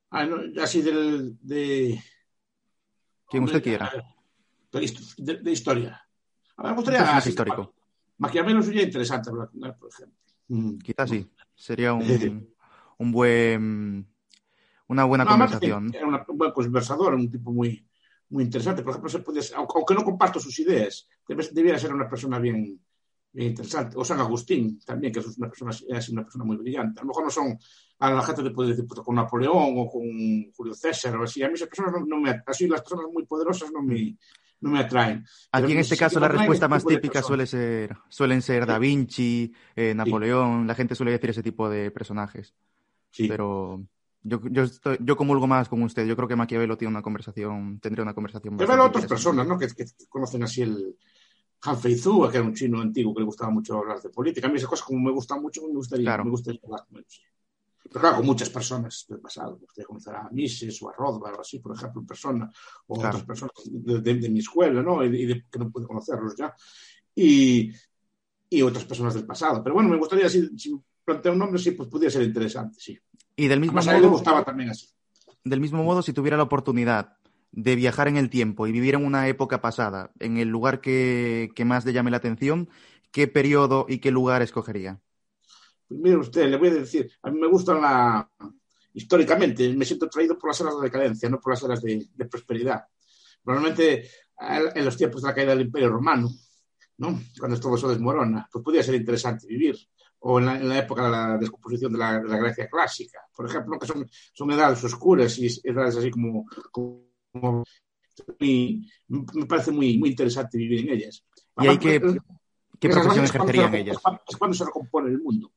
Ah, 0.10 0.26
no, 0.26 0.38
así 0.62 0.82
del, 0.82 1.38
de... 1.42 2.02
Quien 3.30 3.44
usted 3.44 3.64
quiera. 3.64 3.92
De, 4.72 4.80
hist- 4.82 5.16
de- 5.18 5.38
de 5.42 5.52
historia. 5.52 6.02
A 6.62 6.64
mí 6.64 6.70
me 6.70 6.76
gustaría... 6.76 7.18
así, 7.18 7.30
histórico. 7.30 7.74
Maquiavelo 8.18 8.62
sería 8.62 8.84
interesante 8.84 9.30
hablar 9.30 9.50
con 9.50 9.64
él, 9.64 9.74
por 9.76 9.90
ejemplo. 9.90 10.18
Mm. 10.48 10.78
Quizás 10.80 11.10
sí. 11.10 11.28
Sería 11.56 11.94
un, 11.94 12.04
un 12.98 13.12
buen, 13.12 14.08
una 14.88 15.04
buena 15.06 15.24
No, 15.24 15.32
conversación. 15.32 15.92
Era 15.94 16.08
una- 16.08 16.26
un 16.28 16.38
buen 16.38 16.52
conversador, 16.52 17.14
un 17.16 17.30
tipo 17.32 17.52
muy, 17.52 17.86
muy 18.30 18.44
interesante. 18.44 18.84
Por 18.84 18.92
ejemplo, 18.92 19.10
se 19.10 19.20
podía, 19.20 19.42
aunque 19.56 19.94
no 19.96 20.04
comparto 20.04 20.40
sus 20.40 20.58
ideas, 20.60 21.08
debiera 21.28 21.80
ser 21.80 21.94
una 21.94 22.08
persona 22.10 22.38
bien 22.40 22.80
interesante. 23.34 23.96
O 23.98 24.04
San 24.04 24.20
Agustín 24.20 24.80
también, 24.86 25.14
que 25.14 25.20
es 25.20 25.38
una 25.38 25.48
persona, 25.50 25.72
es 25.72 26.10
una 26.10 26.24
persona 26.24 26.44
muy 26.44 26.58
brillante. 26.58 27.00
A 27.00 27.04
lo 27.04 27.10
mejor 27.10 27.24
no 27.24 27.30
son, 27.30 27.58
a 28.00 28.12
la 28.12 28.22
gente 28.24 28.44
te 28.44 28.52
puede 28.52 28.70
decir, 28.70 28.86
pues, 28.88 29.00
con 29.02 29.16
Napoleón 29.16 29.74
o 29.78 29.88
con 29.90 30.52
Julio 30.52 30.74
César 30.74 31.16
o 31.16 31.24
así. 31.24 31.42
A 31.44 31.48
mí 31.48 31.54
esas 31.54 31.70
personas 31.70 31.94
no, 31.94 32.06
no 32.06 32.20
me, 32.20 32.42
así 32.46 32.68
las 32.68 32.82
personas 32.82 33.06
muy 33.12 33.26
poderosas 33.26 33.72
no 33.72 33.82
me, 33.82 34.18
no 34.60 34.70
me 34.72 34.80
atraen. 34.80 35.26
Aquí 35.52 35.64
Pero 35.64 35.68
en 35.74 35.78
este 35.80 35.96
sí 35.96 36.00
caso 36.00 36.20
la 36.20 36.28
respuesta 36.28 36.66
ese 36.66 36.70
más 36.70 36.86
típica 36.86 37.22
suele 37.22 37.46
ser, 37.48 37.96
suelen 38.10 38.42
ser 38.42 38.66
Da 38.66 38.78
Vinci, 38.78 39.52
eh, 39.76 39.94
Napoleón, 39.94 40.68
la 40.68 40.76
gente 40.76 40.96
suele 40.96 41.12
decir 41.12 41.30
ese 41.30 41.44
tipo 41.44 41.70
de 41.70 41.92
personajes. 41.92 42.54
Sí. 43.12 43.28
Pero 43.28 43.84
yo, 44.24 44.42
yo, 44.50 44.64
estoy- 44.64 44.98
yo 45.02 45.16
comulgo 45.16 45.48
más 45.48 45.68
con 45.68 45.82
usted. 45.84 46.06
Yo 46.06 46.16
creo 46.16 46.28
que 46.28 46.36
Maquiavelo 46.36 46.78
tiene 46.78 46.92
una 46.92 47.02
conversación, 47.02 47.80
tendría 47.80 48.04
una 48.04 48.14
conversación 48.14 48.58
Pero 48.58 48.86
otras 48.86 49.06
personas, 49.06 49.48
¿no? 49.48 49.58
Que, 49.58 49.68
que 49.68 49.86
conocen 50.10 50.44
así 50.44 50.62
el 50.62 50.96
Han 51.64 51.78
Feizhou, 51.78 52.28
que 52.30 52.38
era 52.38 52.46
un 52.46 52.54
chino 52.56 52.82
antiguo 52.82 53.14
que 53.14 53.20
le 53.22 53.26
gustaba 53.26 53.52
mucho 53.52 53.78
hablar 53.78 54.02
de 54.02 54.10
política. 54.10 54.48
A 54.48 54.50
mí 54.50 54.58
esas 54.58 54.70
cosas 54.70 54.86
como 54.86 55.00
me 55.00 55.12
gustan 55.12 55.42
mucho, 55.42 55.62
me 55.68 55.74
gustaría, 55.74 56.06
Claro. 56.06 56.26
me 56.26 56.32
gustaría 56.32 56.60
hablar 56.64 56.86
con 56.88 56.98
ellos. 56.98 57.22
Pero 57.84 58.00
claro, 58.00 58.18
con 58.18 58.26
muchas 58.26 58.50
personas 58.50 59.06
del 59.10 59.20
pasado. 59.20 59.54
Me 59.60 59.66
gustaría 59.66 59.86
conocer 59.86 60.16
a 60.16 60.30
Mises 60.32 60.82
o 60.82 60.90
a 60.90 60.94
Rothbard 60.94 61.36
o 61.38 61.42
así, 61.42 61.60
por 61.60 61.76
ejemplo, 61.76 62.02
en 62.02 62.08
persona. 62.08 62.52
O 62.88 62.96
Claro. 62.96 63.10
otras 63.10 63.24
personas 63.26 63.54
de, 63.66 64.02
de- 64.02 64.16
de 64.16 64.30
mi 64.30 64.40
escuela, 64.40 64.82
¿no? 64.82 65.04
Y 65.04 65.26
de, 65.26 65.46
que 65.52 65.60
no 65.60 65.70
puedo 65.70 65.88
conocerlos 65.88 66.36
ya. 66.36 66.56
Y, 67.16 67.72
y 68.50 68.62
otras 68.62 68.86
personas 68.86 69.14
del 69.14 69.26
pasado. 69.26 69.62
Pero 69.64 69.76
bueno, 69.76 69.90
me 69.90 69.98
gustaría, 69.98 70.30
si, 70.30 70.58
si 70.58 70.76
plantea 71.06 71.32
un 71.32 71.40
nombre, 71.40 71.60
sí, 71.60 71.72
pues 71.72 71.90
podría 71.90 72.10
ser 72.10 72.24
interesante, 72.24 72.80
sí. 72.80 72.98
Y 73.36 73.48
del 73.48 73.60
mismo, 73.60 73.78
Además, 73.78 73.88
a 73.88 73.96
él 73.96 74.02
le 74.02 74.08
modo, 74.08 74.18
gustaba 74.18 74.44
también 74.44 74.70
así. 74.70 74.88
del 75.44 75.60
mismo 75.60 75.84
modo, 75.84 76.02
si 76.02 76.14
tuviera 76.14 76.38
la 76.38 76.44
oportunidad 76.44 77.18
de 77.52 77.76
viajar 77.76 78.08
en 78.08 78.18
el 78.18 78.30
tiempo 78.30 78.66
y 78.66 78.72
vivir 78.72 78.96
en 78.96 79.06
una 79.06 79.28
época 79.28 79.60
pasada, 79.60 80.12
en 80.20 80.38
el 80.38 80.48
lugar 80.48 80.80
que, 80.80 81.50
que 81.54 81.66
más 81.66 81.86
le 81.86 81.94
llame 81.94 82.12
la 82.12 82.18
atención, 82.18 82.70
¿qué 83.12 83.28
periodo 83.28 83.86
y 83.90 84.00
qué 84.00 84.10
lugar 84.10 84.42
escogería? 84.42 85.02
Pues 85.88 86.00
mire 86.00 86.16
usted, 86.16 86.50
le 86.50 86.56
voy 86.56 86.70
a 86.70 86.76
decir, 86.76 87.12
a 87.22 87.30
mí 87.30 87.40
me 87.40 87.48
gustan 87.48 87.82
la... 87.82 88.30
Históricamente, 88.94 89.74
me 89.74 89.86
siento 89.86 90.06
atraído 90.06 90.38
por 90.38 90.50
las 90.50 90.62
eras 90.62 90.78
de 90.78 90.84
decadencia, 90.84 91.30
no 91.30 91.40
por 91.40 91.54
las 91.54 91.64
eras 91.64 91.82
de, 91.82 92.08
de 92.14 92.26
prosperidad. 92.26 92.86
Probablemente 93.44 94.10
en 94.40 94.86
los 94.86 94.96
tiempos 94.96 95.22
de 95.22 95.28
la 95.28 95.36
caída 95.36 95.52
del 95.52 95.66
Imperio 95.66 95.90
Romano, 95.90 96.30
¿no? 96.98 97.22
Cuando 97.38 97.60
todo 97.60 97.76
eso 97.76 97.90
desmorona, 97.90 98.48
pues 98.52 98.64
podría 98.64 98.84
ser 98.84 98.96
interesante 98.96 99.48
vivir. 99.48 99.78
O 100.20 100.40
en 100.40 100.46
la, 100.46 100.56
en 100.56 100.70
la 100.70 100.80
época 100.80 101.04
de 101.04 101.10
la 101.10 101.38
descomposición 101.38 101.92
de 101.92 102.00
la, 102.00 102.20
de 102.20 102.30
la 102.30 102.38
Grecia 102.38 102.70
clásica, 102.70 103.20
por 103.36 103.50
ejemplo, 103.50 103.78
que 103.80 103.88
son, 103.88 104.10
son 104.34 104.52
edades 104.52 104.84
oscuras 104.84 105.38
y 105.38 105.48
edades 105.64 105.98
así 105.98 106.12
como... 106.12 106.46
como- 106.72 107.11
y 108.40 108.90
me 109.08 109.46
parece 109.46 109.72
muy, 109.72 109.98
muy 109.98 110.10
interesante 110.10 110.58
vivir 110.58 110.82
en 110.82 110.96
ellas. 110.96 111.24
¿Y 111.58 111.68
hay 111.68 111.78
que, 111.78 111.96
eh, 111.96 112.02
qué 112.80 112.90
profesión 112.90 113.26
es 113.26 113.32
cuando 113.32 113.52
ejercería 113.52 113.66
en 113.66 113.72
se- 113.72 113.80
ellas? 113.80 113.98
Es 114.28 114.38
cuando, 114.38 114.54
se 114.54 114.66
recompone 114.66 115.10
el 115.10 115.22
mundo. 115.22 115.52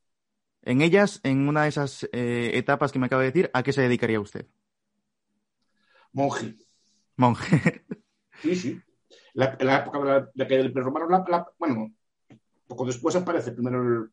En 0.63 0.81
ellas, 0.81 1.21
en 1.25 1.49
una 1.49 1.65
de 1.65 1.69
esas 1.69 2.09
eh, 2.13 2.53
etapas 2.55 2.91
que 2.93 2.99
me 2.99 3.07
acaba 3.07 3.23
de 3.23 3.29
decir, 3.29 3.51
¿a 3.53 3.63
qué 3.63 3.73
se 3.73 3.83
dedicaría 3.83 4.21
usted? 4.21 4.47
Monje. 6.13 6.55
Monje. 7.17 7.85
Sí, 8.43 8.55
sí. 8.57 8.81
La, 9.33 9.57
la 9.61 9.79
época 9.79 9.99
de 10.01 10.05
la, 10.05 10.21
de 10.35 10.45
del 10.45 10.67
Imperio 10.67 10.85
Romano, 10.85 11.09
la- 11.09 11.25
la- 11.29 11.49
bueno, 11.59 11.95
poco 12.67 12.85
después 12.85 13.17
aparece 13.17 13.53
primero 13.53 13.81
el, 13.83 14.11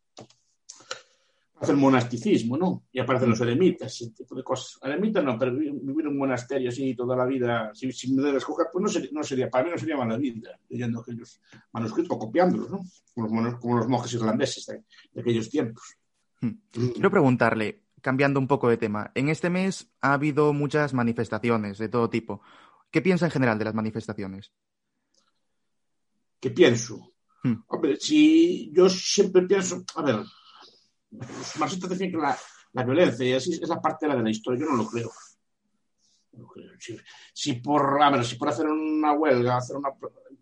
aparece 1.61 1.71
el 1.73 1.77
monasticismo, 1.77 2.57
¿no? 2.57 2.83
Y 2.91 2.99
aparecen 2.99 3.29
los 3.29 3.39
eremitas, 3.41 3.93
ese 3.93 4.11
tipo 4.11 4.33
de 4.35 4.43
cosas. 4.43 4.79
Eremita 4.83 5.21
no, 5.21 5.37
pero 5.37 5.55
vi- 5.55 5.69
vivir 5.71 6.05
en 6.05 6.07
un 6.07 6.17
monasterio 6.17 6.69
así 6.69 6.95
toda 6.95 7.15
la 7.15 7.25
vida, 7.25 7.71
si, 7.73 7.91
si 7.91 8.11
me 8.13 8.23
debe 8.23 8.39
escoger, 8.39 8.67
pues 8.73 8.81
no 8.81 8.89
sería, 8.89 9.09
no 9.13 9.21
sería, 9.23 9.49
para 9.49 9.65
mí 9.65 9.71
no 9.71 9.77
sería 9.77 9.95
mala 9.95 10.17
vida, 10.17 10.59
leyendo 10.69 11.01
aquellos 11.01 11.39
manuscritos 11.71 12.11
o 12.15 12.19
copiándolos, 12.19 12.69
¿no? 12.71 12.79
Como 13.13 13.27
los, 13.27 13.31
monos- 13.31 13.59
como 13.59 13.77
los 13.77 13.87
monjes 13.87 14.13
irlandeses 14.13 14.65
de, 14.65 14.83
de 15.13 15.21
aquellos 15.21 15.49
tiempos. 15.49 15.83
Quiero 16.71 17.11
preguntarle, 17.11 17.83
cambiando 18.01 18.39
un 18.39 18.47
poco 18.47 18.67
de 18.67 18.77
tema, 18.77 19.11
en 19.13 19.29
este 19.29 19.51
mes 19.51 19.91
ha 20.01 20.13
habido 20.13 20.53
muchas 20.53 20.93
manifestaciones 20.95 21.77
de 21.77 21.89
todo 21.89 22.09
tipo. 22.09 22.41
¿Qué 22.89 23.01
piensa 23.03 23.25
en 23.25 23.31
general 23.31 23.59
de 23.59 23.65
las 23.65 23.75
manifestaciones? 23.75 24.51
¿Qué 26.39 26.49
pienso? 26.49 27.13
Hmm. 27.43 27.53
Hombre, 27.67 27.97
si 27.99 28.71
yo 28.73 28.89
siempre 28.89 29.43
pienso, 29.43 29.83
a 29.95 30.01
ver, 30.01 30.15
marxistas 31.59 31.89
decían 31.89 32.11
que 32.11 32.17
la, 32.17 32.37
la 32.73 32.83
violencia 32.83 33.25
y 33.25 33.33
así 33.33 33.53
es 33.53 33.67
la 33.67 33.81
parte 33.81 34.07
de 34.07 34.21
la 34.21 34.29
historia, 34.29 34.61
yo 34.61 34.71
no 34.71 34.77
lo 34.77 34.87
creo. 34.87 35.11
No 36.33 36.47
creo. 36.47 36.71
Si, 36.79 36.97
si 37.33 37.53
por, 37.53 38.01
a 38.01 38.09
ver, 38.09 38.25
si 38.25 38.35
por 38.35 38.49
hacer 38.49 38.67
una 38.67 39.13
huelga, 39.13 39.57
hacer 39.57 39.75
una... 39.75 39.89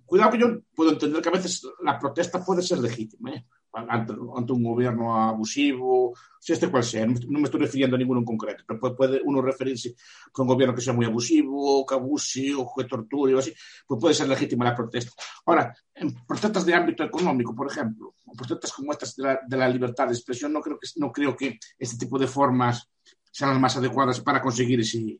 Cuidado 0.05 0.31
que 0.31 0.39
yo 0.39 0.61
puedo 0.75 0.91
entender 0.91 1.21
que 1.21 1.29
a 1.29 1.33
veces 1.33 1.63
la 1.83 1.97
protesta 1.99 2.43
puede 2.43 2.61
ser 2.61 2.79
legítima, 2.79 3.31
¿eh? 3.31 3.45
Ante, 3.73 4.13
ante 4.35 4.53
un 4.53 4.63
gobierno 4.63 5.15
abusivo, 5.15 6.13
si 6.39 6.53
este 6.53 6.69
cual 6.69 6.83
sea, 6.83 7.05
no 7.05 7.39
me- 7.39 7.43
estoy 7.43 7.61
refiriendo 7.61 7.95
a 7.95 7.99
ninguno 7.99 8.19
en 8.19 8.25
concreto, 8.25 8.63
pero 8.67 8.95
puede, 8.95 9.21
uno 9.23 9.41
referirse 9.41 9.95
a 10.33 10.41
un 10.41 10.47
gobierno 10.47 10.73
que 10.73 10.81
sea 10.81 10.93
muy 10.93 11.05
abusivo, 11.05 11.85
que 11.85 11.95
abuse 11.95 12.53
o 12.55 12.71
que 12.75 12.85
torture 12.85 13.35
o 13.35 13.39
así, 13.39 13.53
pues 13.87 13.99
puede 13.99 14.13
ser 14.15 14.27
legítima 14.27 14.65
la 14.65 14.75
protesta. 14.75 15.11
Ahora, 15.45 15.73
en 15.93 16.13
protestas 16.25 16.65
de 16.65 16.73
ámbito 16.73 17.03
económico, 17.03 17.53
por 17.55 17.67
ejemplo, 17.71 18.15
o 18.25 18.33
protestas 18.33 18.71
como 18.73 18.91
estas 18.91 19.15
de 19.15 19.23
la, 19.23 19.39
de 19.45 19.57
la 19.57 19.69
libertad 19.69 20.07
de 20.07 20.13
expresión, 20.13 20.53
no 20.53 20.61
creo, 20.61 20.79
que, 20.79 20.87
no 20.95 21.11
creo 21.11 21.35
que 21.35 21.59
este 21.77 21.97
tipo 21.97 22.17
de 22.17 22.27
formas 22.27 22.89
sean 23.31 23.51
las 23.51 23.59
más 23.59 23.77
adecuadas 23.77 24.19
para 24.21 24.41
conseguir 24.41 24.79
ese, 24.79 25.19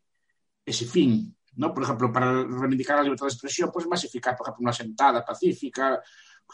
ese 0.65 0.85
fin. 0.85 1.35
¿no? 1.55 1.73
Por 1.73 1.83
ejemplo, 1.83 2.11
para 2.11 2.43
reivindicar 2.43 2.97
la 2.97 3.03
libertad 3.03 3.25
de 3.25 3.33
expresión, 3.33 3.69
pues 3.71 3.85
es 3.85 3.89
más 3.89 4.03
eficaz, 4.03 4.35
por 4.37 4.47
ejemplo, 4.47 4.63
una 4.63 4.73
sentada 4.73 5.25
pacífica, 5.25 6.01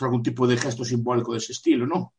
algún 0.01 0.21
tipo 0.23 0.45
de 0.45 0.57
gesto 0.57 0.83
simbólico 0.83 1.31
de 1.31 1.37
ese 1.39 1.53
estilo, 1.53 1.85
¿no? 1.85 2.13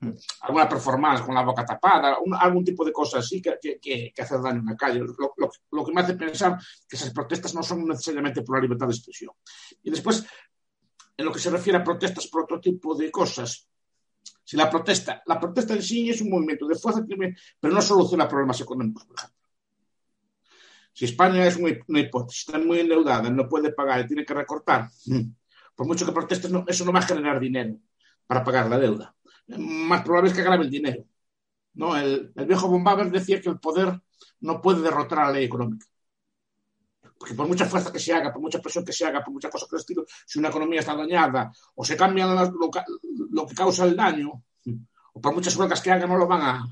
Mm. 0.00 0.12
Alguna 0.42 0.68
performance 0.68 1.22
con 1.22 1.34
la 1.34 1.42
boca 1.42 1.64
tapada, 1.64 2.18
un- 2.24 2.34
algún 2.34 2.64
tipo 2.64 2.84
de 2.84 2.92
cosa 2.92 3.18
así 3.18 3.42
que, 3.42 3.58
que, 3.60 3.78
que, 3.78 4.12
que 4.14 4.22
hace 4.22 4.38
daño 4.38 4.60
en 4.60 4.66
la 4.66 4.76
calle. 4.76 5.00
Lo, 5.00 5.34
lo- 5.36 5.50
lo 5.72 5.84
que 5.84 5.92
me 5.92 6.00
hace 6.00 6.14
pensar 6.14 6.58
que 6.88 6.96
esas 6.96 7.10
protestas 7.10 7.54
no 7.54 7.62
son 7.62 7.86
necesariamente 7.86 8.42
por 8.42 8.56
la 8.56 8.62
libertad 8.62 8.86
de 8.86 8.94
expresión. 8.94 9.32
Y 9.82 9.90
después, 9.90 10.24
en 11.16 11.24
lo 11.24 11.32
que 11.32 11.38
se 11.38 11.50
refiere 11.50 11.78
a 11.78 11.84
protestas 11.84 12.26
por 12.28 12.44
otro 12.44 12.58
tipo 12.60 12.94
de 12.94 13.10
cosas, 13.10 13.66
si 14.42 14.56
la 14.56 14.70
protesta, 14.70 15.22
la 15.26 15.38
protesta 15.38 15.74
en 15.74 15.82
sí 15.82 16.08
es 16.08 16.20
un 16.22 16.30
movimiento 16.30 16.66
de 16.66 16.74
fuerza, 16.76 17.04
pero 17.60 17.74
no 17.74 17.82
soluciona 17.82 18.26
problemas 18.26 18.60
económicos, 18.62 19.04
por 19.04 19.16
ejemplo. 19.18 19.38
Si 20.92 21.04
España 21.04 21.46
es 21.46 21.56
una, 21.56 21.72
una 21.88 22.00
hipótesis, 22.00 22.46
está 22.48 22.58
muy 22.58 22.80
endeudada, 22.80 23.30
no 23.30 23.48
puede 23.48 23.72
pagar 23.72 24.00
y 24.00 24.06
tiene 24.08 24.24
que 24.24 24.34
recortar, 24.34 24.88
mm, 25.06 25.20
por 25.80 25.86
mucho 25.86 26.04
que 26.04 26.12
protestes, 26.12 26.50
no- 26.50 26.66
eso 26.68 26.84
no 26.84 26.92
va 26.92 26.98
a 26.98 27.10
generar 27.10 27.40
dinero 27.40 27.78
para 28.26 28.44
pagar 28.44 28.68
la 28.68 28.78
deuda. 28.78 29.16
Más 29.46 30.02
probable 30.02 30.28
es 30.28 30.36
que 30.36 30.42
agrave 30.42 30.64
el 30.64 30.70
dinero. 30.70 31.06
¿no? 31.72 31.96
El, 31.96 32.34
viejo 32.46 32.68
Bombaber 32.68 33.10
decía 33.10 33.40
que 33.40 33.48
el 33.48 33.58
poder 33.58 33.98
no 34.40 34.60
puede 34.60 34.82
derrotar 34.82 35.20
a 35.20 35.24
la 35.28 35.32
ley 35.32 35.44
económica. 35.46 35.86
Porque 37.18 37.32
por 37.34 37.48
mucha 37.48 37.64
fuerza 37.64 37.90
que 37.90 37.98
se 37.98 38.12
haga, 38.12 38.30
por 38.30 38.42
mucha 38.42 38.60
presión 38.60 38.84
que 38.84 38.92
se 38.92 39.06
haga, 39.06 39.24
por 39.24 39.32
mucha 39.32 39.48
cosa 39.48 39.64
que 39.70 39.76
el 39.76 39.80
estilo, 39.80 40.04
si 40.26 40.38
una 40.38 40.50
economía 40.50 40.80
está 40.80 40.94
dañada 40.94 41.50
o 41.74 41.82
se 41.82 41.96
cambia 41.96 42.26
lo, 42.26 42.70
lo 43.30 43.46
que 43.46 43.54
causa 43.54 43.86
el 43.86 43.96
daño, 43.96 44.44
o 45.14 45.18
por 45.22 45.34
muchas 45.34 45.56
huelgas 45.56 45.80
que 45.80 45.90
hagan, 45.92 46.10
no 46.10 46.18
lo 46.18 46.26
van 46.26 46.42
a, 46.42 46.66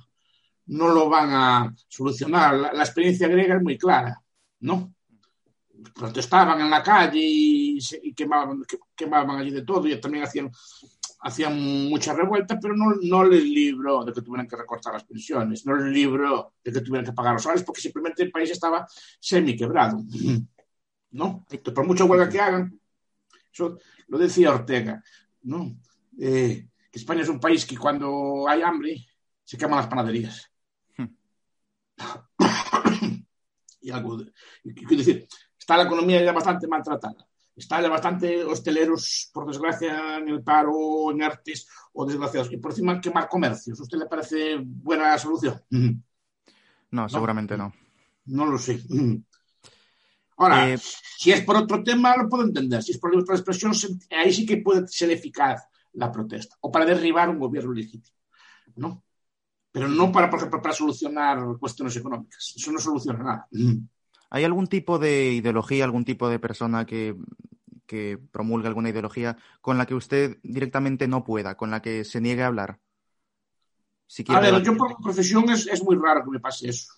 no 0.66 0.88
lo 0.88 1.08
van 1.08 1.30
a 1.32 1.74
solucionar. 1.88 2.56
La, 2.56 2.72
la 2.74 2.84
experiencia 2.84 3.26
griega 3.26 3.56
es 3.56 3.62
muy 3.62 3.78
clara, 3.78 4.22
¿no? 4.60 4.92
Protestaban 5.94 6.60
en 6.60 6.70
la 6.70 6.82
calle 6.82 7.20
y, 7.20 7.80
se- 7.80 8.00
y 8.02 8.12
quemaban, 8.12 8.64
que- 8.64 8.78
quemaban 8.96 9.38
allí 9.38 9.50
de 9.50 9.62
todo 9.62 9.86
y 9.86 10.00
también 10.00 10.24
hacían, 10.24 10.50
hacían 11.20 11.88
mucha 11.88 12.12
revuelta, 12.14 12.58
pero 12.60 12.74
no, 12.76 12.94
no 13.02 13.24
les 13.24 13.44
libró 13.44 14.04
de 14.04 14.12
que 14.12 14.22
tuvieran 14.22 14.48
que 14.48 14.56
recortar 14.56 14.94
las 14.94 15.04
pensiones, 15.04 15.64
no 15.66 15.76
les 15.76 15.92
libró 15.92 16.54
de 16.64 16.72
que 16.72 16.80
tuvieran 16.80 17.04
que 17.06 17.12
pagar 17.12 17.34
los 17.34 17.42
salarios, 17.42 17.64
porque 17.64 17.80
simplemente 17.80 18.22
el 18.22 18.30
país 18.32 18.50
estaba 18.50 18.86
semi-quebrado, 19.20 20.02
¿no? 21.12 21.46
Entonces, 21.50 21.74
por 21.74 21.86
mucha 21.86 22.04
huelga 22.04 22.28
que 22.28 22.40
hagan, 22.40 22.80
eso 23.52 23.78
lo 24.08 24.18
decía 24.18 24.52
Ortega, 24.52 25.02
¿no? 25.42 25.76
Eh, 26.18 26.68
que 26.90 26.98
España 26.98 27.22
es 27.22 27.28
un 27.28 27.40
país 27.40 27.64
que 27.66 27.76
cuando 27.76 28.46
hay 28.48 28.62
hambre 28.62 29.06
se 29.44 29.56
queman 29.56 29.78
las 29.78 29.86
panaderías. 29.88 30.50
y 33.80 33.90
algo 33.90 34.16
de- 34.18 34.32
y 34.64 34.74
quiero 34.74 34.96
decir, 34.96 35.26
está 35.68 35.76
la 35.76 35.82
economía 35.82 36.24
ya 36.24 36.32
bastante 36.32 36.66
maltratada. 36.66 37.26
Está 37.54 37.82
ya 37.82 37.90
bastante 37.90 38.42
hosteleros, 38.42 39.28
por 39.34 39.46
desgracia, 39.46 40.16
en 40.16 40.28
el 40.28 40.42
paro, 40.42 41.10
en 41.10 41.22
artes 41.22 41.68
o 41.92 42.06
desgraciados. 42.06 42.50
Y 42.52 42.56
por 42.56 42.70
encima 42.70 42.98
quemar 42.98 43.28
comercios. 43.28 43.78
¿A 43.78 43.82
usted 43.82 43.98
le 43.98 44.06
parece 44.06 44.56
buena 44.62 45.18
solución? 45.18 45.60
No, 46.90 47.06
seguramente 47.06 47.54
no. 47.54 47.70
No 48.24 48.46
lo 48.46 48.56
sé. 48.56 48.80
Ahora, 50.38 50.70
Eh, 50.70 50.78
si 50.78 51.32
es 51.32 51.42
por 51.42 51.54
otro 51.56 51.84
tema, 51.84 52.16
lo 52.16 52.30
puedo 52.30 52.44
entender. 52.44 52.82
Si 52.82 52.92
es 52.92 52.98
por 52.98 53.10
libertad 53.10 53.34
de 53.34 53.40
expresión, 53.40 53.74
ahí 54.10 54.32
sí 54.32 54.46
que 54.46 54.56
puede 54.56 54.88
ser 54.88 55.10
eficaz 55.10 55.68
la 55.92 56.10
protesta. 56.10 56.56
O 56.62 56.72
para 56.72 56.86
derribar 56.86 57.28
un 57.28 57.38
gobierno 57.38 57.72
legítimo. 57.72 58.16
¿no? 58.76 59.04
Pero 59.70 59.86
no 59.86 60.10
para, 60.10 60.30
por 60.30 60.38
ejemplo, 60.38 60.62
para 60.62 60.74
solucionar 60.74 61.44
cuestiones 61.60 61.94
económicas. 61.94 62.54
Eso 62.56 62.72
no 62.72 62.78
soluciona 62.78 63.22
nada. 63.22 63.48
¿Hay 64.30 64.44
algún 64.44 64.66
tipo 64.66 64.98
de 64.98 65.32
ideología, 65.32 65.84
algún 65.84 66.04
tipo 66.04 66.28
de 66.28 66.38
persona 66.38 66.84
que, 66.84 67.16
que 67.86 68.18
promulga 68.30 68.68
alguna 68.68 68.90
ideología 68.90 69.36
con 69.60 69.78
la 69.78 69.86
que 69.86 69.94
usted 69.94 70.38
directamente 70.42 71.08
no 71.08 71.24
pueda, 71.24 71.56
con 71.56 71.70
la 71.70 71.80
que 71.80 72.04
se 72.04 72.20
niegue 72.20 72.42
a 72.42 72.48
hablar? 72.48 72.78
Si 74.06 74.24
a 74.28 74.40
ver, 74.40 74.62
yo 74.62 74.74
por 74.76 74.96
profesión 75.02 75.50
es, 75.50 75.66
es, 75.66 75.82
muy 75.82 75.96
raro 75.96 76.24
que 76.24 76.30
me 76.30 76.40
pase 76.40 76.68
eso. 76.70 76.94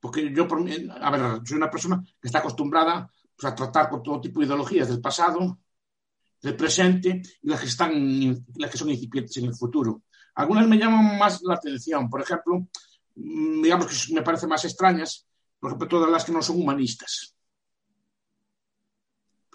Porque 0.00 0.32
yo, 0.32 0.48
por, 0.48 0.60
a 0.60 1.10
ver, 1.10 1.40
soy 1.44 1.56
una 1.58 1.70
persona 1.70 2.02
que 2.20 2.28
está 2.28 2.38
acostumbrada 2.38 3.10
pues, 3.36 3.52
a 3.52 3.54
tratar 3.54 3.90
con 3.90 4.02
todo 4.02 4.20
tipo 4.20 4.40
de 4.40 4.46
ideologías 4.46 4.88
del 4.88 5.00
pasado, 5.00 5.58
del 6.40 6.56
presente 6.56 7.22
y 7.42 7.48
las 7.48 7.60
que, 7.60 7.66
están, 7.66 8.44
las 8.56 8.70
que 8.70 8.78
son 8.78 8.90
incipientes 8.90 9.36
en 9.36 9.46
el 9.46 9.54
futuro. 9.54 10.04
Algunas 10.36 10.66
me 10.66 10.78
llaman 10.78 11.18
más 11.18 11.42
la 11.42 11.54
atención. 11.54 12.08
Por 12.08 12.22
ejemplo, 12.22 12.66
mm, 13.14 13.62
digamos 13.62 13.86
que 14.06 14.14
me 14.14 14.22
parecen 14.22 14.48
más 14.48 14.64
extrañas, 14.64 15.25
ejemplo, 15.62 15.88
todas 15.88 16.10
las 16.10 16.24
que 16.24 16.32
no 16.32 16.42
son 16.42 16.60
humanistas. 16.60 17.34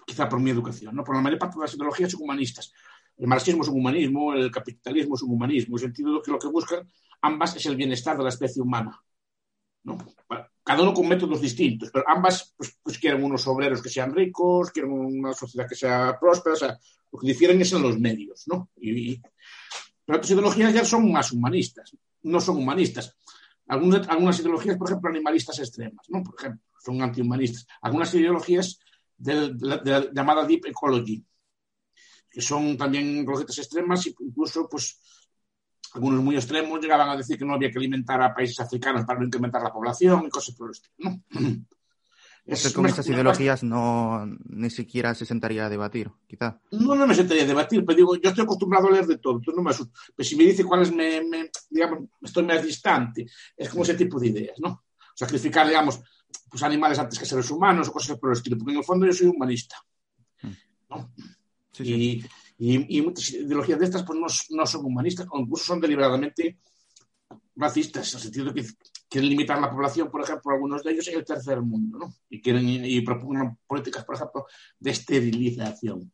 Quizá 0.06 0.28
por 0.28 0.40
mi 0.40 0.50
educación, 0.50 0.94
¿no? 0.94 1.04
Por 1.04 1.14
la 1.14 1.22
mayor 1.22 1.38
parte 1.38 1.56
de 1.56 1.62
las 1.62 1.74
ideologías 1.74 2.10
son 2.10 2.22
humanistas. 2.22 2.72
El 3.16 3.28
marxismo 3.28 3.62
es 3.62 3.68
un 3.68 3.78
humanismo, 3.78 4.34
el 4.34 4.50
capitalismo 4.50 5.14
es 5.14 5.22
un 5.22 5.32
humanismo, 5.32 5.76
en 5.76 5.82
el 5.82 5.88
sentido 5.88 6.14
de 6.14 6.22
que 6.22 6.30
lo 6.30 6.38
que 6.38 6.48
buscan 6.48 6.90
ambas 7.20 7.56
es 7.56 7.66
el 7.66 7.76
bienestar 7.76 8.16
de 8.16 8.24
la 8.24 8.30
especie 8.30 8.60
humana. 8.60 9.00
¿no? 9.84 9.98
Cada 10.64 10.82
uno 10.82 10.94
con 10.94 11.08
métodos 11.08 11.40
distintos, 11.40 11.90
pero 11.92 12.08
ambas 12.08 12.54
pues, 12.56 12.78
pues, 12.82 12.98
quieren 12.98 13.22
unos 13.22 13.46
obreros 13.46 13.82
que 13.82 13.88
sean 13.88 14.14
ricos, 14.14 14.70
quieren 14.70 14.92
una 14.92 15.32
sociedad 15.32 15.68
que 15.68 15.74
sea 15.74 16.16
próspera, 16.20 16.54
o 16.54 16.58
sea, 16.58 16.78
lo 17.10 17.18
que 17.18 17.26
difieren 17.26 17.60
es 17.60 17.72
en 17.72 17.82
los 17.82 17.98
medios, 17.98 18.44
¿no? 18.46 18.70
Y, 18.76 19.20
pero 20.04 20.18
otras 20.18 20.30
ideologías 20.30 20.72
ya 20.72 20.84
son 20.84 21.10
más 21.10 21.32
humanistas, 21.32 21.96
no 22.22 22.40
son 22.40 22.58
humanistas. 22.58 23.16
Algunas, 23.72 24.38
ideologías, 24.38 24.76
por 24.76 24.88
ejemplo, 24.88 25.08
animalistas 25.08 25.58
extremas, 25.58 26.04
¿no? 26.08 26.22
Por 26.22 26.34
ejemplo, 26.38 26.60
son 26.78 27.00
antihumanistas. 27.00 27.66
Algunas 27.80 28.12
ideologías 28.14 28.78
de, 29.16 29.54
la 29.60 30.10
llamada 30.12 30.44
deep 30.44 30.66
ecology, 30.66 31.24
que 32.30 32.42
son 32.42 32.76
también 32.76 33.06
ideologías 33.06 33.58
extremas, 33.58 34.06
incluso, 34.06 34.68
pues, 34.68 35.00
algunos 35.94 36.22
muy 36.22 36.36
extremos 36.36 36.80
llegaban 36.80 37.08
a 37.08 37.16
decir 37.16 37.38
que 37.38 37.46
no 37.46 37.54
había 37.54 37.70
que 37.70 37.78
alimentar 37.78 38.20
a 38.22 38.34
países 38.34 38.60
africanos 38.60 39.06
para 39.06 39.18
no 39.18 39.26
incrementar 39.26 39.62
la 39.62 39.72
población 39.72 40.26
y 40.26 40.28
cosas 40.28 40.54
por 40.54 40.68
el 40.68 40.72
estilo. 40.72 40.94
¿no? 40.98 41.22
Es, 42.44 42.72
con 42.72 42.86
estas 42.86 43.06
ideologías 43.06 43.62
no 43.62 44.26
ni 44.48 44.68
siquiera 44.68 45.14
se 45.14 45.24
sentaría 45.24 45.66
a 45.66 45.68
debatir, 45.68 46.10
quizá. 46.26 46.60
No, 46.72 46.96
no 46.96 47.06
me 47.06 47.14
sentaría 47.14 47.44
a 47.44 47.46
debatir, 47.46 47.84
pero 47.84 47.96
digo, 47.96 48.16
yo 48.16 48.30
estoy 48.30 48.42
acostumbrado 48.42 48.88
a 48.88 48.90
leer 48.90 49.06
de 49.06 49.18
todo, 49.18 49.40
no 49.54 49.62
me 49.62 49.70
Pero 49.72 50.28
si 50.28 50.34
me 50.34 50.44
dice 50.44 50.64
cuáles 50.64 50.92
me, 50.92 51.22
me, 51.22 51.50
digamos, 51.70 52.08
estoy 52.20 52.42
más 52.44 52.64
distante, 52.64 53.26
es 53.56 53.68
como 53.68 53.84
ese 53.84 53.94
tipo 53.94 54.18
de 54.18 54.28
ideas, 54.28 54.58
¿no? 54.58 54.84
Sacrificar, 55.14 55.68
digamos, 55.68 56.00
pues 56.50 56.62
animales 56.64 56.98
antes 56.98 57.18
que 57.18 57.26
seres 57.26 57.48
humanos 57.50 57.88
o 57.88 57.92
cosas 57.92 58.18
por 58.18 58.30
el 58.30 58.36
estilo, 58.36 58.58
porque 58.58 58.72
en 58.72 58.78
el 58.78 58.84
fondo 58.84 59.06
yo 59.06 59.12
soy 59.12 59.28
humanista. 59.28 59.76
Mm. 60.42 60.50
¿no? 60.90 61.12
Sí, 61.70 61.84
sí. 61.84 62.26
Y, 62.58 62.74
y, 62.74 62.98
y, 62.98 63.02
muchas 63.02 63.30
ideologías 63.30 63.78
de 63.78 63.84
estas 63.84 64.02
pues 64.02 64.18
no, 64.18 64.26
no, 64.56 64.66
son 64.66 64.84
humanistas 64.84 65.26
o 65.30 65.38
incluso 65.38 65.64
son 65.64 65.80
deliberadamente 65.80 66.58
racistas, 67.54 68.12
en 68.12 68.16
el 68.18 68.22
sentido 68.22 68.46
de 68.46 68.54
que 68.54 68.68
quieren 69.12 69.28
limitar 69.28 69.60
la 69.60 69.70
población, 69.70 70.10
por 70.10 70.22
ejemplo, 70.22 70.52
algunos 70.52 70.82
de 70.82 70.92
ellos 70.92 71.06
en 71.08 71.18
el 71.18 71.24
tercer 71.24 71.60
mundo, 71.60 71.98
¿no? 71.98 72.14
Y 72.30 72.40
quieren 72.40 72.64
y 72.66 73.00
proponen 73.02 73.58
políticas, 73.66 74.06
por 74.06 74.14
ejemplo, 74.14 74.46
de 74.78 74.90
esterilización, 74.90 76.10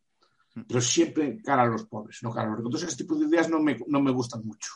pero 0.67 0.81
siempre 0.81 1.41
cara 1.41 1.63
a 1.63 1.67
los 1.67 1.87
pobres, 1.87 2.19
no 2.23 2.33
cara 2.33 2.49
a 2.49 2.51
los 2.51 2.59
ricos. 2.59 2.71
Entonces, 2.71 2.89
este 2.91 3.05
tipo 3.05 3.15
de 3.15 3.27
ideas 3.27 3.49
no 3.49 3.61
me, 3.61 3.79
no 3.87 4.03
me 4.03 4.11
gustan 4.11 4.45
mucho. 4.45 4.73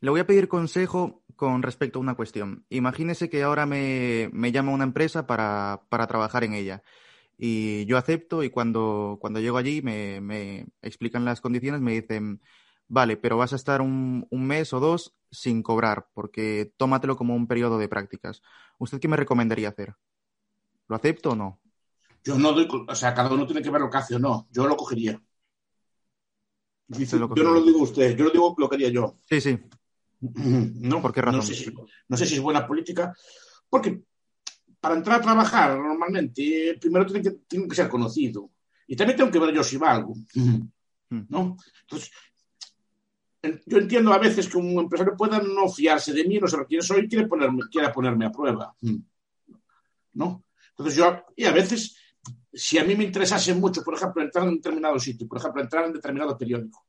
Le 0.00 0.10
voy 0.10 0.20
a 0.20 0.26
pedir 0.26 0.48
consejo 0.48 1.22
con 1.34 1.62
respecto 1.62 1.98
a 1.98 2.02
una 2.02 2.14
cuestión. 2.14 2.66
Imagínese 2.68 3.30
que 3.30 3.42
ahora 3.42 3.64
me, 3.64 4.28
me 4.34 4.52
llama 4.52 4.72
una 4.72 4.84
empresa 4.84 5.26
para, 5.26 5.82
para 5.88 6.06
trabajar 6.06 6.44
en 6.44 6.52
ella 6.52 6.82
y 7.42 7.86
yo 7.86 7.96
acepto 7.96 8.42
y 8.42 8.50
cuando, 8.50 9.16
cuando 9.18 9.40
llego 9.40 9.56
allí 9.56 9.80
me, 9.80 10.20
me, 10.20 10.66
explican 10.82 11.24
las 11.24 11.40
condiciones, 11.40 11.80
me 11.80 11.92
dicen, 11.92 12.42
vale, 12.90 13.16
pero 13.16 13.38
vas 13.38 13.52
a 13.54 13.56
estar 13.56 13.80
un, 13.80 14.26
un, 14.30 14.46
mes 14.46 14.72
o 14.72 14.80
dos 14.80 15.14
sin 15.30 15.62
cobrar, 15.62 16.08
porque 16.12 16.74
tómatelo 16.76 17.16
como 17.16 17.34
un 17.34 17.46
periodo 17.46 17.78
de 17.78 17.88
prácticas. 17.88 18.42
¿Usted 18.78 19.00
qué 19.00 19.08
me 19.08 19.16
recomendaría 19.16 19.68
hacer? 19.68 19.94
¿Lo 20.88 20.96
acepto 20.96 21.30
o 21.30 21.36
no? 21.36 21.60
Yo 22.24 22.36
no 22.36 22.52
doy, 22.52 22.68
o 22.88 22.94
sea, 22.94 23.14
cada 23.14 23.32
uno 23.32 23.46
tiene 23.46 23.62
que 23.62 23.70
ver 23.70 23.80
lo 23.80 23.88
que 23.88 23.96
hace 23.96 24.16
o 24.16 24.18
no. 24.18 24.48
Yo 24.50 24.66
lo 24.66 24.76
cogería. 24.76 25.22
Dice, 26.88 27.16
yo 27.18 27.28
no 27.28 27.52
lo 27.52 27.62
digo 27.62 27.82
usted, 27.82 28.16
yo 28.16 28.24
lo 28.24 28.30
digo 28.30 28.54
lo 28.58 28.68
que 28.68 28.74
haría 28.74 28.90
yo. 28.90 29.18
Sí, 29.28 29.40
sí. 29.40 29.58
No, 30.20 31.00
¿Por 31.00 31.14
qué 31.14 31.22
razón? 31.22 31.40
No 31.40 31.46
sé, 31.46 31.54
si, 31.54 31.72
no 32.08 32.16
sé 32.16 32.26
si 32.26 32.34
es 32.34 32.40
buena 32.42 32.66
política, 32.66 33.14
porque 33.70 34.02
para 34.80 34.96
entrar 34.96 35.20
a 35.20 35.22
trabajar 35.22 35.78
normalmente, 35.78 36.76
primero 36.78 37.06
tiene 37.06 37.22
que, 37.22 37.30
tiene 37.46 37.68
que 37.68 37.74
ser 37.74 37.88
conocido. 37.88 38.50
Y 38.86 38.96
también 38.96 39.16
tengo 39.16 39.30
que 39.30 39.38
ver 39.38 39.54
yo 39.54 39.62
si 39.62 39.76
valgo. 39.76 40.14
¿no? 41.10 41.56
Entonces, 41.82 42.10
yo 43.42 43.78
entiendo 43.78 44.12
a 44.12 44.18
veces 44.18 44.48
que 44.48 44.58
un 44.58 44.78
empresario 44.78 45.16
pueda 45.16 45.40
no 45.40 45.68
fiarse 45.68 46.12
de 46.12 46.24
mí, 46.24 46.38
no 46.38 46.46
sé 46.46 46.58
quién 46.68 46.82
soy, 46.82 47.08
quiere 47.08 47.26
ponerme, 47.26 47.62
quiera 47.70 47.92
ponerme 47.92 48.26
a 48.26 48.32
prueba. 48.32 48.74
¿No? 50.12 50.44
Entonces 50.70 50.96
yo, 50.96 51.24
y 51.36 51.44
a 51.44 51.52
veces, 51.52 51.96
si 52.52 52.78
a 52.78 52.84
mí 52.84 52.94
me 52.94 53.04
interesase 53.04 53.54
mucho, 53.54 53.82
por 53.82 53.94
ejemplo, 53.94 54.22
entrar 54.22 54.44
en 54.44 54.50
un 54.50 54.56
determinado 54.56 54.98
sitio, 54.98 55.26
por 55.26 55.38
ejemplo, 55.38 55.62
entrar 55.62 55.86
en 55.86 55.92
determinado 55.92 56.36
periódico, 56.36 56.84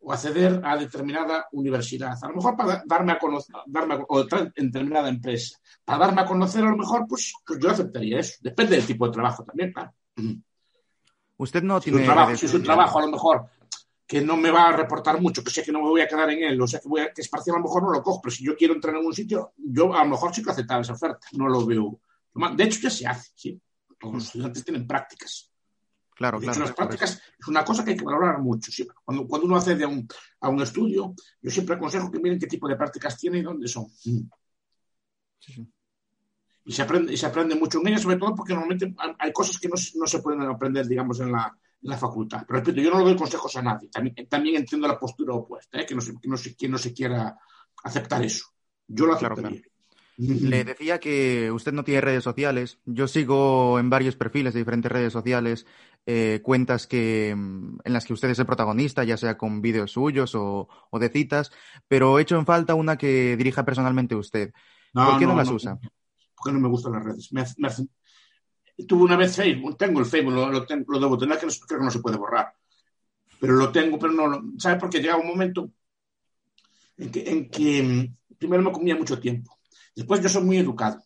o 0.00 0.12
acceder 0.12 0.60
a 0.64 0.76
determinada 0.76 1.48
universidad, 1.52 2.16
a 2.22 2.28
lo 2.28 2.36
mejor 2.36 2.56
para 2.56 2.82
darme 2.86 3.12
a 3.12 3.18
conocer, 3.18 3.56
darme 3.66 3.94
a, 3.94 3.98
o 4.08 4.20
en 4.20 4.70
determinada 4.70 5.08
empresa, 5.08 5.58
para 5.84 6.06
darme 6.06 6.20
a 6.20 6.26
conocer 6.26 6.62
a 6.62 6.70
lo 6.70 6.76
mejor, 6.76 7.06
pues, 7.08 7.32
pues 7.44 7.58
yo 7.58 7.70
aceptaría 7.70 8.20
eso. 8.20 8.34
Depende 8.40 8.76
del 8.76 8.86
tipo 8.86 9.06
de 9.06 9.12
trabajo 9.12 9.44
también, 9.44 9.72
claro. 9.72 9.92
Usted 11.38 11.62
no 11.62 11.80
tiene... 11.80 11.98
Si 11.98 12.02
un 12.02 12.06
trabajo, 12.06 12.36
si 12.36 12.46
es 12.46 12.54
un 12.54 12.62
trabajo 12.62 12.98
a 12.98 13.02
lo 13.02 13.08
mejor 13.08 13.50
que 14.06 14.20
no 14.20 14.36
me 14.36 14.50
va 14.50 14.68
a 14.68 14.72
reportar 14.72 15.20
mucho, 15.20 15.42
que 15.42 15.50
sé 15.50 15.62
que 15.64 15.72
no 15.72 15.80
me 15.82 15.88
voy 15.88 16.00
a 16.00 16.06
quedar 16.06 16.30
en 16.30 16.44
él, 16.44 16.60
o 16.60 16.66
sea 16.66 16.78
que, 16.78 16.88
voy 16.88 17.00
a, 17.00 17.12
que 17.12 17.22
es 17.22 17.28
parcial, 17.28 17.56
a 17.56 17.58
lo 17.58 17.64
mejor 17.64 17.82
no 17.82 17.90
lo 17.90 18.02
cojo, 18.02 18.20
pero 18.22 18.34
si 18.34 18.44
yo 18.44 18.56
quiero 18.56 18.74
entrar 18.74 18.94
en 18.94 19.04
un 19.04 19.12
sitio, 19.12 19.52
yo 19.56 19.92
a 19.92 20.04
lo 20.04 20.10
mejor 20.10 20.32
sí 20.32 20.42
que 20.42 20.50
aceptar 20.50 20.80
esa 20.80 20.92
oferta, 20.92 21.26
no 21.32 21.48
lo 21.48 21.66
veo. 21.66 22.00
De 22.54 22.64
hecho, 22.64 22.80
ya 22.80 22.90
se 22.90 23.06
hace, 23.06 23.32
sí. 23.34 23.60
Todos 23.98 24.14
los 24.14 24.24
estudiantes 24.26 24.64
tienen 24.64 24.86
prácticas. 24.86 25.50
Claro, 26.14 26.38
de 26.38 26.46
claro. 26.46 26.60
Las 26.60 26.72
prácticas 26.72 27.20
es 27.38 27.48
una 27.48 27.64
cosa 27.64 27.84
que 27.84 27.90
hay 27.92 27.96
que 27.96 28.04
valorar 28.04 28.40
mucho. 28.40 28.70
Siempre. 28.70 28.96
Cuando, 29.04 29.26
cuando 29.26 29.46
uno 29.46 29.56
accede 29.56 29.84
a 29.84 29.88
un, 29.88 30.06
a 30.40 30.48
un 30.48 30.62
estudio, 30.62 31.14
yo 31.40 31.50
siempre 31.50 31.76
aconsejo 31.76 32.10
que 32.10 32.18
miren 32.18 32.38
qué 32.38 32.46
tipo 32.46 32.68
de 32.68 32.76
prácticas 32.76 33.18
tiene 33.18 33.38
y 33.38 33.42
dónde 33.42 33.66
son. 33.68 33.88
Sí, 33.88 34.28
sí. 35.38 35.66
Y 36.64 36.72
se 36.72 36.82
aprende, 36.82 37.12
y 37.12 37.16
se 37.16 37.26
aprende 37.26 37.54
mucho 37.54 37.80
en 37.80 37.88
ellas, 37.88 38.02
sobre 38.02 38.16
todo 38.16 38.34
porque 38.34 38.52
normalmente 38.52 38.94
hay 39.18 39.32
cosas 39.32 39.58
que 39.58 39.68
no, 39.68 39.74
no 39.94 40.06
se 40.06 40.18
pueden 40.20 40.42
aprender, 40.42 40.86
digamos, 40.86 41.20
en 41.20 41.32
la, 41.32 41.56
la 41.82 41.96
facultad. 41.96 42.44
Pero 42.46 42.60
repito, 42.60 42.80
yo 42.80 42.90
no 42.90 42.98
le 42.98 43.04
doy 43.04 43.16
consejos 43.16 43.54
a 43.56 43.62
nadie. 43.62 43.88
También, 43.88 44.14
también 44.28 44.56
entiendo 44.56 44.88
la 44.88 44.98
postura 44.98 45.34
opuesta, 45.34 45.80
¿eh? 45.80 45.86
que, 45.86 45.94
no 45.94 46.00
se, 46.00 46.14
que, 46.20 46.28
no 46.28 46.36
se, 46.36 46.56
que 46.56 46.68
no 46.68 46.78
se 46.78 46.92
quiera 46.92 47.38
aceptar 47.84 48.24
eso. 48.24 48.46
Yo 48.86 49.06
lo 49.06 49.14
aceptaría. 49.14 49.48
Claro, 49.50 49.60
claro. 49.60 49.76
Le 50.18 50.64
decía 50.64 50.98
que 50.98 51.52
usted 51.52 51.72
no 51.72 51.84
tiene 51.84 52.00
redes 52.00 52.24
sociales. 52.24 52.78
Yo 52.86 53.06
sigo 53.06 53.78
en 53.78 53.90
varios 53.90 54.16
perfiles 54.16 54.54
de 54.54 54.60
diferentes 54.60 54.90
redes 54.90 55.12
sociales 55.12 55.66
eh, 56.06 56.40
cuentas 56.42 56.86
que, 56.86 57.30
en 57.30 57.80
las 57.84 58.06
que 58.06 58.14
usted 58.14 58.30
es 58.30 58.38
el 58.38 58.46
protagonista, 58.46 59.04
ya 59.04 59.16
sea 59.16 59.36
con 59.36 59.60
vídeos 59.60 59.90
suyos 59.92 60.34
o, 60.34 60.68
o, 60.90 60.98
de 60.98 61.10
citas, 61.10 61.50
pero 61.88 62.18
he 62.18 62.22
hecho 62.22 62.38
en 62.38 62.46
falta 62.46 62.74
una 62.74 62.96
que 62.96 63.36
dirija 63.36 63.64
personalmente 63.64 64.14
usted. 64.14 64.52
No, 64.94 65.10
¿Por 65.10 65.18
qué 65.18 65.26
no, 65.26 65.32
no 65.32 65.38
las 65.38 65.48
no, 65.48 65.56
usa? 65.56 65.78
Porque 66.34 66.52
no 66.52 66.60
me 66.60 66.68
gustan 66.68 66.92
las 66.92 67.04
redes. 67.04 67.32
Me, 67.32 67.44
me 67.58 67.68
hacen... 67.68 67.90
Tuve 68.84 69.04
una 69.04 69.16
vez 69.16 69.34
Facebook, 69.34 69.76
tengo 69.76 70.00
el 70.00 70.06
Facebook, 70.06 70.34
lo, 70.34 70.50
lo, 70.50 70.66
tengo, 70.66 70.92
lo 70.92 71.00
debo 71.00 71.16
tener, 71.16 71.38
que 71.38 71.46
no, 71.46 71.52
creo 71.66 71.78
que 71.78 71.84
no 71.84 71.90
se 71.90 72.00
puede 72.00 72.18
borrar. 72.18 72.52
Pero 73.40 73.54
lo 73.54 73.72
tengo, 73.72 73.98
pero 73.98 74.12
no 74.12 74.26
lo... 74.26 74.42
¿Sabe? 74.58 74.78
Porque 74.78 75.00
llega 75.00 75.16
un 75.16 75.26
momento 75.26 75.70
en 76.96 77.10
que, 77.10 77.30
en 77.30 77.50
que 77.50 78.10
primero 78.38 78.62
me 78.62 78.72
comía 78.72 78.96
mucho 78.96 79.18
tiempo 79.18 79.56
Después 79.96 80.20
yo 80.20 80.28
soy 80.28 80.44
muy 80.44 80.58
educado. 80.58 81.02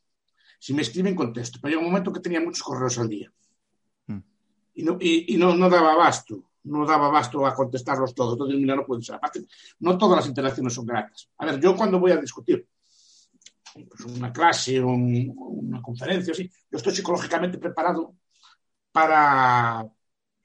Si 0.59 0.75
me 0.75 0.83
escriben, 0.83 1.15
contesto. 1.15 1.61
Pero 1.63 1.71
llega 1.71 1.81
un 1.81 1.91
momento 1.91 2.13
que 2.13 2.19
tenía 2.19 2.41
muchos 2.41 2.65
correos 2.65 2.99
al 2.99 3.09
día. 3.09 3.33
Mm. 4.09 4.19
Y, 4.75 4.83
no, 4.83 4.99
y, 5.01 5.35
y 5.35 5.39
no, 5.39 5.55
no, 5.55 5.71
daba 5.71 5.93
abasto. 5.93 6.43
No 6.65 6.85
daba 6.85 7.07
abasto 7.07 7.47
a 7.47 7.55
contestarlos 7.55 8.15
todos. 8.15 8.33
Entonces, 8.33 8.59
mira, 8.59 8.75
no 8.75 8.85
puede 8.85 9.03
ser. 9.03 9.15
Aparte, 9.15 9.47
no 9.79 9.97
todas 9.97 10.17
las 10.19 10.27
interacciones 10.27 10.75
son 10.75 10.87
gratas. 10.87 11.31
A 11.39 11.47
ver, 11.47 11.61
yo 11.61 11.77
cuando 11.77 12.01
voy 12.01 12.11
a 12.11 12.17
discutir 12.17 12.67
pues 13.75 14.05
una 14.05 14.33
clase 14.33 14.81
o 14.81 14.89
un, 14.89 15.33
una 15.37 15.83
conferencia, 15.83 16.33
así, 16.33 16.51
yo 16.71 16.77
estoy 16.79 16.95
psicológicamente 16.95 17.59
preparado 17.59 18.17
para, 18.93 19.87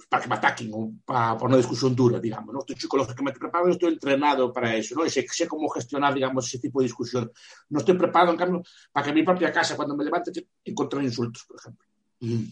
para 0.09 0.23
que 0.23 0.29
me 0.29 0.35
ataquen 0.35 0.71
o 0.73 0.93
para, 1.05 1.35
para, 1.35 1.47
una 1.47 1.57
discusión 1.57 1.95
dura, 1.95 2.19
digamos. 2.19 2.53
¿no? 2.53 2.59
Estoy 2.59 2.75
psicológicamente 2.75 3.39
preparado, 3.39 3.69
estoy 3.69 3.93
entrenado 3.93 4.51
para 4.53 4.75
eso, 4.75 4.95
¿no? 4.95 5.05
Y 5.05 5.09
sé, 5.09 5.25
sé, 5.29 5.47
cómo 5.47 5.69
gestionar, 5.69 6.13
digamos, 6.13 6.47
ese 6.47 6.59
tipo 6.59 6.79
de 6.79 6.85
discusión. 6.85 7.31
No 7.69 7.79
estoy 7.79 7.97
preparado, 7.97 8.31
en 8.31 8.37
cambio, 8.37 8.63
para 8.91 9.03
que 9.03 9.09
en 9.09 9.15
mi 9.15 9.23
propia 9.23 9.51
casa, 9.51 9.75
cuando 9.75 9.95
me 9.95 10.03
levante, 10.03 10.31
encontrar 10.63 11.03
insultos, 11.03 11.45
por 11.47 11.59
ejemplo. 11.59 11.85
Mm. 12.19 12.43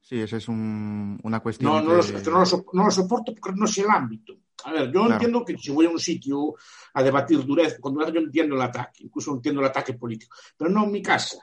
Sí, 0.00 0.20
esa 0.20 0.36
es 0.36 0.48
un, 0.48 1.18
una 1.22 1.40
cuestión. 1.40 1.72
No, 1.72 1.80
no, 1.80 2.02
que... 2.02 2.12
lo, 2.12 2.30
no, 2.30 2.44
lo, 2.44 2.64
no, 2.74 2.84
lo, 2.84 2.90
soporto 2.90 3.34
porque 3.34 3.58
no 3.58 3.64
es 3.64 3.78
el 3.78 3.88
ámbito. 3.88 4.34
A 4.64 4.72
ver, 4.72 4.86
yo 4.86 5.00
claro. 5.00 5.12
entiendo 5.12 5.44
que 5.44 5.56
si 5.58 5.70
voy 5.70 5.86
a 5.86 5.90
un 5.90 5.98
sitio 5.98 6.54
a 6.94 7.02
debatir 7.02 7.44
dureza, 7.44 7.78
con 7.80 7.94
dureza 7.94 8.12
yo 8.12 8.20
entiendo 8.20 8.54
el 8.54 8.62
ataque, 8.62 9.04
incluso 9.04 9.32
entiendo 9.32 9.60
el 9.60 9.66
ataque 9.66 9.94
político, 9.94 10.36
pero 10.56 10.70
no 10.70 10.84
en 10.84 10.92
mi 10.92 11.02
casa. 11.02 11.38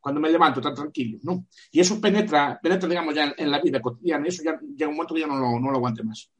cuando 0.00 0.20
me 0.20 0.30
levanto 0.30 0.60
tan 0.60 0.72
tranquilo, 0.72 1.18
¿no? 1.24 1.46
Y 1.72 1.80
eso 1.80 2.00
penetra, 2.00 2.60
penetra 2.62 2.88
digamos, 2.88 3.12
ya 3.12 3.24
en, 3.24 3.34
en 3.38 3.50
la 3.50 3.60
vida 3.60 3.80
cotidiana, 3.80 4.28
eso 4.28 4.44
ya 4.44 4.56
llega 4.60 4.88
un 4.88 4.94
momento 4.94 5.14
que 5.14 5.20
ya 5.22 5.26
no 5.26 5.36
lo, 5.36 5.58
no 5.58 5.70
lo 5.70 5.78
aguante 5.78 6.04
más. 6.04 6.30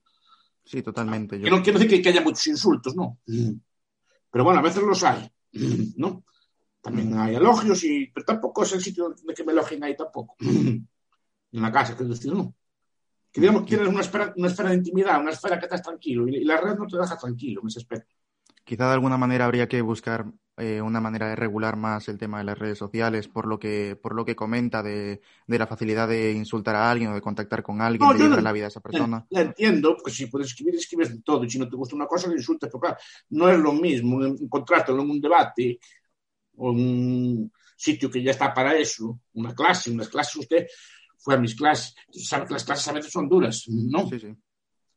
Sí, 0.65 0.83
totalmente. 0.83 1.41
Que 1.41 1.51
no 1.51 1.63
quiero 1.63 1.79
decir 1.79 1.97
que, 1.97 2.03
que 2.03 2.09
haya 2.11 2.21
muchos 2.21 2.47
insultos, 2.47 2.95
no. 2.95 3.19
Pero 3.27 4.45
bueno, 4.45 4.61
a 4.61 4.63
veces 4.63 4.83
los 4.83 5.03
hay, 5.03 5.29
¿no? 5.97 6.25
También 6.81 7.19
hay 7.19 7.35
elogios, 7.35 7.83
y, 7.83 8.07
pero 8.15 8.25
tampoco 8.25 8.63
es 8.63 8.73
el 8.73 8.81
sitio 8.81 9.09
donde 9.09 9.35
que 9.35 9.43
me 9.43 9.51
elogien 9.51 9.83
ahí 9.83 9.97
tampoco. 9.97 10.37
En 11.53 11.63
la 11.63 11.73
casa, 11.73 11.97
quiero 11.97 12.13
decir, 12.13 12.35
no. 12.35 12.55
Que 13.37 13.43
digamos 13.43 13.65
que 13.65 13.69
tienes 13.77 13.89
una 13.89 14.01
esfera, 14.01 14.33
una 14.35 14.49
esfera 14.49 14.71
de 14.71 14.77
intimidad, 14.77 15.21
una 15.21 15.31
esfera 15.31 15.59
que 15.59 15.67
estás 15.67 15.83
tranquilo, 15.83 16.27
y, 16.27 16.43
la 16.43 16.59
red 16.59 16.75
no 16.75 16.87
te 16.87 16.97
deja 16.97 17.19
tranquilo 17.19 17.61
en 17.61 17.69
ese 17.69 17.81
aspecto. 17.81 18.15
Quizá 18.65 18.87
de 18.87 18.95
alguna 18.95 19.19
manera 19.19 19.45
habría 19.45 19.69
que 19.69 19.83
buscar 19.83 20.25
eh, 20.57 20.81
una 20.81 21.03
manera 21.03 21.29
de 21.29 21.37
regular 21.37 21.77
más 21.77 22.09
el 22.09 22.17
tema 22.17 22.39
de 22.39 22.45
las 22.45 22.59
redes 22.59 22.79
sociales, 22.79 23.29
por 23.29 23.47
lo 23.47 23.59
que, 23.59 23.95
por 23.95 24.15
lo 24.15 24.25
que 24.25 24.35
comenta 24.35 24.83
de, 24.83 25.21
de 25.47 25.59
la 25.59 25.67
facilidad 25.67 26.09
de 26.09 26.33
insultar 26.33 26.77
a 26.77 26.91
alguien 26.91 27.11
o 27.11 27.15
de 27.15 27.21
contactar 27.21 27.63
con 27.63 27.83
alguien, 27.83 28.09
No, 28.09 28.15
de 28.15 28.21
llevar 28.21 28.39
no- 28.39 28.43
la 28.43 28.53
vida 28.53 28.65
a 28.65 28.69
esa 28.69 28.81
persona. 28.81 29.27
La 29.29 29.43
entiendo, 29.43 29.95
porque 29.97 30.13
si 30.13 30.29
puedes 30.29 30.47
escribir, 30.47 30.77
escribes 30.77 31.11
de 31.11 31.21
todo. 31.21 31.45
Y 31.45 31.51
si 31.51 31.59
no 31.59 31.69
te 31.69 31.77
gusta 31.77 31.95
una 31.95 32.07
cosa, 32.07 32.29
le 32.29 32.37
insultas. 32.37 32.71
Pero 32.71 32.81
claro, 32.81 32.97
no 33.29 33.51
es 33.51 33.59
lo 33.59 33.75
mismo 33.75 34.25
encontrártelo 34.25 35.03
en 35.03 35.11
un 35.11 35.21
debate 35.21 35.79
o 36.57 36.71
en 36.71 36.79
un 36.79 37.53
sitio 37.77 38.11
que 38.11 38.23
ya 38.23 38.31
está 38.31 38.55
para 38.55 38.75
eso, 38.75 39.21
una 39.35 39.55
clase, 39.55 39.91
unas 39.91 40.09
clases. 40.09 40.37
Usted 40.37 40.67
fue 41.27 41.35
a 41.35 41.39
mis 41.39 41.57
clases, 41.57 41.93
que 42.13 42.53
las 42.55 42.63
clases 42.63 42.87
a 42.87 42.93
veces 42.93 43.11
son 43.11 43.29
duras, 43.29 43.65
¿no? 43.67 44.09
Sí, 44.09 44.21
sí. 44.21 44.29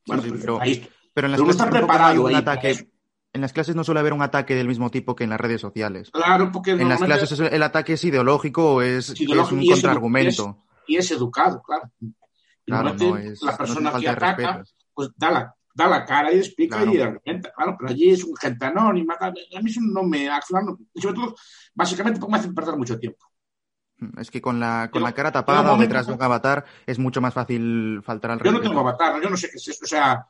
Bueno, 0.05 0.21
sí, 0.21 0.31
pero- 0.39 0.61
ahí- 0.61 0.87
Pero 1.11 1.25
en 1.25 1.31
las 1.31 1.39
Pero 1.39 1.43
uno 1.49 1.53
clases 1.57 1.61
está 1.61 1.69
preparado 1.71 2.27
ahí 2.27 2.35
ataque. 2.35 2.91
En 3.33 3.41
las 3.41 3.51
clases 3.51 3.75
no 3.75 3.83
suele 3.83 3.99
haber 3.99 4.13
un 4.13 4.21
ataque 4.21 4.53
del 4.53 4.67
mismo 4.67 4.91
tipo 4.91 5.15
que 5.15 5.23
en 5.23 5.31
las 5.31 5.39
redes 5.41 5.59
sociales. 5.59 6.11
claro, 6.11 6.51
porque 6.51 6.71
En 6.71 6.87
las 6.87 7.01
clases 7.01 7.31
es- 7.31 7.39
el 7.51 7.63
ataque 7.63 7.93
es 7.93 8.03
ideológico 8.03 8.75
o 8.75 8.81
es, 8.83 9.09
Es 9.09 9.21
ideológico 9.21 9.59
es 9.61 9.67
un 9.69 9.71
contraargumento. 9.73 10.63
y 10.87 10.97
es 10.97 11.09
educado, 11.09 11.63
claro. 11.63 11.89
Claro, 12.63 12.93
no 12.93 13.17
es, 13.17 13.41
la 13.41 13.57
persona 13.57 13.91
que 13.99 14.07
ataca, 14.07 14.57
respeto. 14.57 14.69
pues 14.93 15.09
da 15.17 15.31
la, 15.31 15.55
da 15.73 15.87
la 15.87 16.05
cara 16.05 16.31
y 16.31 16.37
explica 16.37 16.77
Claro. 16.77 16.93
y 16.93 17.01
argumenta, 17.01 17.51
claro, 17.51 17.75
pero 17.79 17.89
allí 17.89 18.11
es 18.11 18.23
un 18.23 18.35
gente 18.35 18.65
anónima, 18.65 19.15
a 19.19 19.31
mí 19.31 19.39
eso 19.65 19.79
no 19.81 20.03
me 20.03 20.29
sobre 20.95 21.15
todo, 21.15 21.35
básicamente 21.73 22.19
porque 22.19 22.31
me 22.33 22.37
hacen 22.37 22.53
perder 22.53 22.77
mucho 22.77 22.99
tiempo. 22.99 23.25
Es 24.17 24.31
que 24.31 24.41
con 24.41 24.59
la, 24.59 24.89
con 24.91 24.99
Pero- 25.01 25.05
la 25.05 25.13
cara 25.13 25.31
tapada 25.31 25.73
o 25.73 25.77
detrás 25.77 26.07
de 26.07 26.13
un 26.13 26.21
avatar 26.21 26.65
es 26.85 26.97
mucho 26.99 27.19
más 27.21 27.33
fácil 27.33 28.01
faltar 28.03 28.31
al 28.31 28.41
Yo 28.43 28.51
no 28.51 28.62
tengo 28.62 28.79
avatar, 28.79 29.21
yo 29.21 29.29
no 29.29 29.35
sé 29.38 29.49
qué 29.49 29.57
es 29.57 29.67
eso, 29.67 29.79
o 29.83 29.88
sea, 29.88 30.25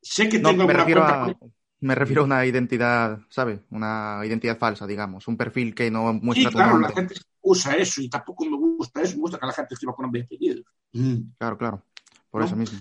sé 0.00 0.28
que 0.28 0.38
No, 0.38 0.50
tengo 0.50 0.64
me 0.66 0.74
una 0.74 0.78
refiero 0.80 1.00
cuenta 1.02 1.24
a, 1.24 1.36
me 1.80 1.94
refiero 1.94 2.22
a 2.22 2.24
una 2.24 2.44
identidad, 2.46 3.20
¿sabe? 3.28 3.64
Una 3.70 4.20
identidad 4.24 4.58
falsa, 4.58 4.86
digamos. 4.86 5.26
Un 5.28 5.36
perfil 5.36 5.74
que 5.74 5.90
no 5.90 6.12
Sí, 6.12 6.20
muestra 6.22 6.50
tu 6.50 6.56
claro, 6.56 6.78
la 6.78 6.88
gente 6.90 7.14
usa 7.40 7.74
eso 7.74 8.00
y 8.00 8.08
tampoco 8.08 8.44
me 8.44 8.56
gusta 8.56 9.02
eso, 9.02 9.16
me 9.16 9.22
gusta 9.22 9.38
que 9.38 9.46
la 9.46 9.52
gente 9.52 9.74
escriba 9.74 9.94
con 9.94 10.04
nombre 10.04 10.20
y 10.20 10.24
apellido. 10.24 10.62
Claro, 11.38 11.58
claro. 11.58 11.84
Por 12.30 12.40
¿No? 12.40 12.46
eso 12.46 12.56
mismo. 12.56 12.78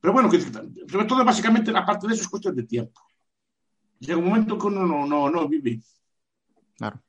Pero 0.00 0.12
bueno, 0.12 0.28
que, 0.30 0.40
sobre 0.40 1.04
todo, 1.06 1.24
básicamente, 1.24 1.70
aparte 1.76 2.06
de 2.08 2.14
eso, 2.14 2.22
es 2.22 2.28
cuestión 2.28 2.56
de 2.56 2.64
tiempo. 2.64 3.00
Llega 4.00 4.18
un 4.18 4.24
momento 4.24 4.58
que 4.58 4.66
uno 4.66 4.84
no, 4.86 5.06
no, 5.06 5.30
no 5.30 5.48
vive. 5.48 5.80
Claro. 6.76 7.00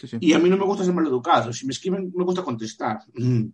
Sí, 0.00 0.08
sí. 0.08 0.16
Y 0.20 0.32
a 0.32 0.38
mí 0.38 0.48
no 0.48 0.56
me 0.56 0.64
gusta 0.64 0.84
ser 0.84 0.94
maleducado. 0.94 1.52
Si 1.52 1.66
me 1.66 1.72
escriben, 1.72 2.10
me 2.14 2.24
gusta 2.24 2.42
contestar. 2.42 3.00
Hmm. 3.14 3.48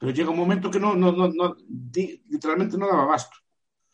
Pero 0.00 0.12
llega 0.12 0.30
un 0.30 0.36
momento 0.36 0.70
que 0.70 0.78
no, 0.78 0.94
no, 0.94 1.12
no, 1.12 1.56
literalmente 2.28 2.76
no 2.78 2.86
daba 2.86 3.02
abasto. 3.02 3.36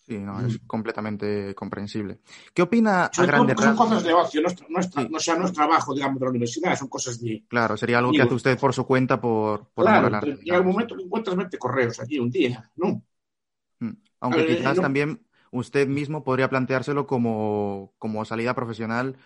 Sí, 0.06 0.18
no, 0.18 0.46
es 0.46 0.58
completamente 0.66 1.54
comprensible. 1.54 2.20
¿Qué 2.52 2.60
opina 2.60 3.06
a 3.06 3.26
grandes 3.26 3.56
porque 3.56 3.62
son 3.62 3.76
cosas 3.76 4.04
de 4.04 4.12
ocio, 4.12 4.42
no 4.42 4.48
es, 4.48 4.56
tra- 4.56 4.66
no, 4.68 4.78
es 4.80 4.90
tra- 4.90 5.02
Sí. 5.02 5.08
no, 5.10 5.16
o 5.16 5.20
sea, 5.20 5.36
no 5.36 5.46
es 5.46 5.52
trabajo, 5.54 5.94
digamos, 5.94 6.20
de 6.20 6.26
la 6.26 6.30
universidad, 6.30 6.76
son 6.76 6.88
cosas 6.88 7.18
de... 7.22 7.42
Claro, 7.48 7.74
sería 7.78 7.98
algo 7.98 8.12
que 8.12 8.20
hace 8.20 8.34
usted 8.34 8.58
por 8.58 8.74
su 8.74 8.86
cuenta, 8.86 9.18
por, 9.18 9.68
por 9.68 9.86
claro, 9.86 10.08
al 10.08 10.20
pero 10.20 10.38
llega 10.40 10.60
un 10.60 10.66
momento 10.66 10.94
que 10.94 11.04
encuentras 11.04 11.36
20 11.36 11.56
correos 11.56 11.98
allí 12.00 12.18
un 12.18 12.30
día, 12.30 12.70
¿no? 12.76 13.02
Mm. 13.80 13.92
Aunque 14.20 14.42
Eh, 14.42 14.56
quizás 14.58 14.78
también 14.78 15.26
usted 15.52 15.88
mismo 15.88 16.22
podría 16.22 16.50
planteárselo 16.50 17.06
como, 17.06 17.94
como 17.98 18.26
salida 18.26 18.54
profesional, 18.54 19.16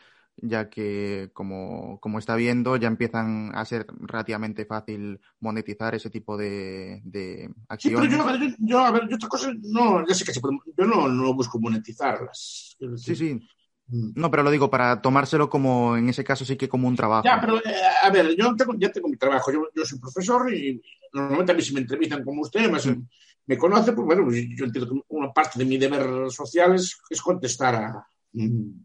ya 0.43 0.69
que 0.71 1.31
como, 1.33 1.99
como 2.01 2.19
está 2.19 2.37
viendo, 2.37 2.77
ya 2.77 2.89
empiezan 2.89 3.51
a 3.55 3.65
ser 3.65 3.87
relativamente 4.01 4.65
fácil 4.65 5.21
monetizar 5.41 5.95
ese 5.95 6.11
tipo 6.11 6.37
de, 6.37 7.01
de 7.05 7.51
Sí, 7.79 7.91
pero 7.95 8.03
acciones. 8.03 8.11
yo, 8.11 8.47
yo, 8.49 8.55
yo, 8.59 8.79
a 8.81 8.91
ver, 8.91 9.09
yo 9.09 9.17
otra 9.17 9.29
cosa, 9.29 9.53
no, 9.63 10.07
ya 10.07 10.15
sé 10.15 10.25
que 10.25 10.33
se 10.33 10.41
puede, 10.41 10.59
yo 10.77 10.87
no, 10.87 11.09
no 11.09 11.35
busco 11.35 11.59
monetizarlas. 11.61 12.77
Sí, 12.97 13.15
sí. 13.17 13.41
Mm. 13.89 14.11
No, 14.17 14.31
pero 14.31 14.43
lo 14.43 14.51
digo 14.51 14.71
para 14.71 15.01
tomárselo 15.01 15.49
como, 15.49 15.97
en 15.97 16.09
ese 16.09 16.23
caso 16.25 16.45
sí 16.45 16.57
que 16.57 16.69
como 16.69 16.89
un 16.89 16.97
trabajo. 16.97 17.25
Ya, 17.25 17.41
pero 17.41 17.57
eh, 17.59 17.63
a 18.03 18.11
ver, 18.11 18.37
yo 18.37 18.55
tengo, 18.55 18.75
ya 18.79 18.91
tengo 18.93 19.09
mi 19.09 19.17
trabajo. 19.17 19.51
Yo, 19.53 19.69
yo 19.75 19.85
soy 19.85 19.99
profesor 19.99 20.53
y 20.53 20.81
normalmente 21.13 21.53
a 21.53 21.55
mí 21.55 21.63
si 21.63 21.73
me 21.75 21.81
entrevistan 21.81 22.23
como 22.25 22.43
usted, 22.43 22.71
me, 22.71 22.79
Mm. 22.79 23.07
me 23.47 23.57
conoce, 23.57 23.93
pues 23.93 24.05
bueno, 24.07 24.25
pues 24.25 24.45
yo 24.57 24.67
entiendo 24.67 24.93
que 24.93 25.01
una 25.09 25.33
parte 25.33 25.59
de 25.59 25.65
mi 25.65 25.79
deber 25.79 26.31
social 26.31 26.75
es, 26.75 26.99
es 27.09 27.23
contestar 27.23 27.75
a. 27.77 28.07
mm, 28.33 28.85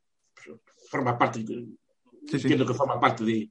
Forma 0.93 1.17
parte, 1.17 1.39
Sí, 1.39 1.75
sí. 2.27 2.35
entiendo 2.35 2.65
que 2.67 2.73
forma 2.75 2.99
parte 2.99 3.23
de, 3.25 3.49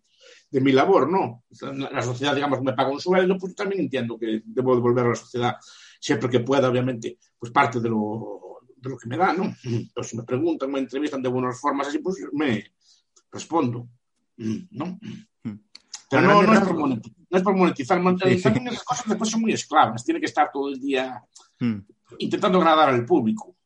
de 0.50 0.60
mi 0.60 0.70
labor, 0.72 1.10
¿no? 1.10 1.42
La 1.90 2.00
sociedad, 2.02 2.34
digamos, 2.36 2.62
me 2.62 2.72
paga 2.72 2.90
un 2.90 3.00
sueldo, 3.00 3.36
pues 3.36 3.54
también 3.56 3.82
entiendo 3.82 4.16
que 4.16 4.42
debo 4.44 4.76
devolver 4.76 5.06
a 5.06 5.08
la 5.10 5.14
sociedad 5.16 5.56
siempre 6.00 6.30
que 6.30 6.40
pueda, 6.40 6.68
obviamente, 6.70 7.18
pues 7.38 7.50
parte 7.52 7.80
de 7.80 7.88
lo, 7.90 8.58
de 8.76 8.88
lo 8.90 8.96
que 8.96 9.08
me 9.08 9.16
da, 9.16 9.32
¿no? 9.32 9.52
Pero 9.94 10.04
si 10.04 10.16
me 10.16 10.22
preguntan, 10.22 10.70
me 10.70 10.78
entrevistan 10.78 11.20
de 11.20 11.28
buenas 11.28 11.60
formas, 11.60 11.88
así, 11.88 11.98
pues 11.98 12.16
me 12.32 12.64
respondo, 13.32 13.88
¿no? 14.36 14.86
Mm. 15.42 15.58
Pero 16.08 16.22
no, 16.22 16.52
es 16.52 16.60
por 16.60 16.76
monetizar, 16.78 17.16
no 17.30 17.38
es 17.38 17.42
por 17.42 17.56
monetizar. 17.56 18.00
Mon- 18.00 18.18
Sí, 18.20 18.36
sí. 18.36 18.42
También 18.42 18.68
esas 18.68 18.84
cosas 18.84 19.06
después 19.08 19.30
son 19.30 19.40
muy 19.40 19.52
esclavas. 19.52 20.04
Tiene 20.04 20.20
que 20.20 20.26
estar 20.26 20.50
todo 20.52 20.68
el 20.68 20.78
día 20.80 21.20
Mm. 21.58 21.78
intentando 22.18 22.58
agradar 22.58 22.90
al 22.90 23.04
público, 23.06 23.56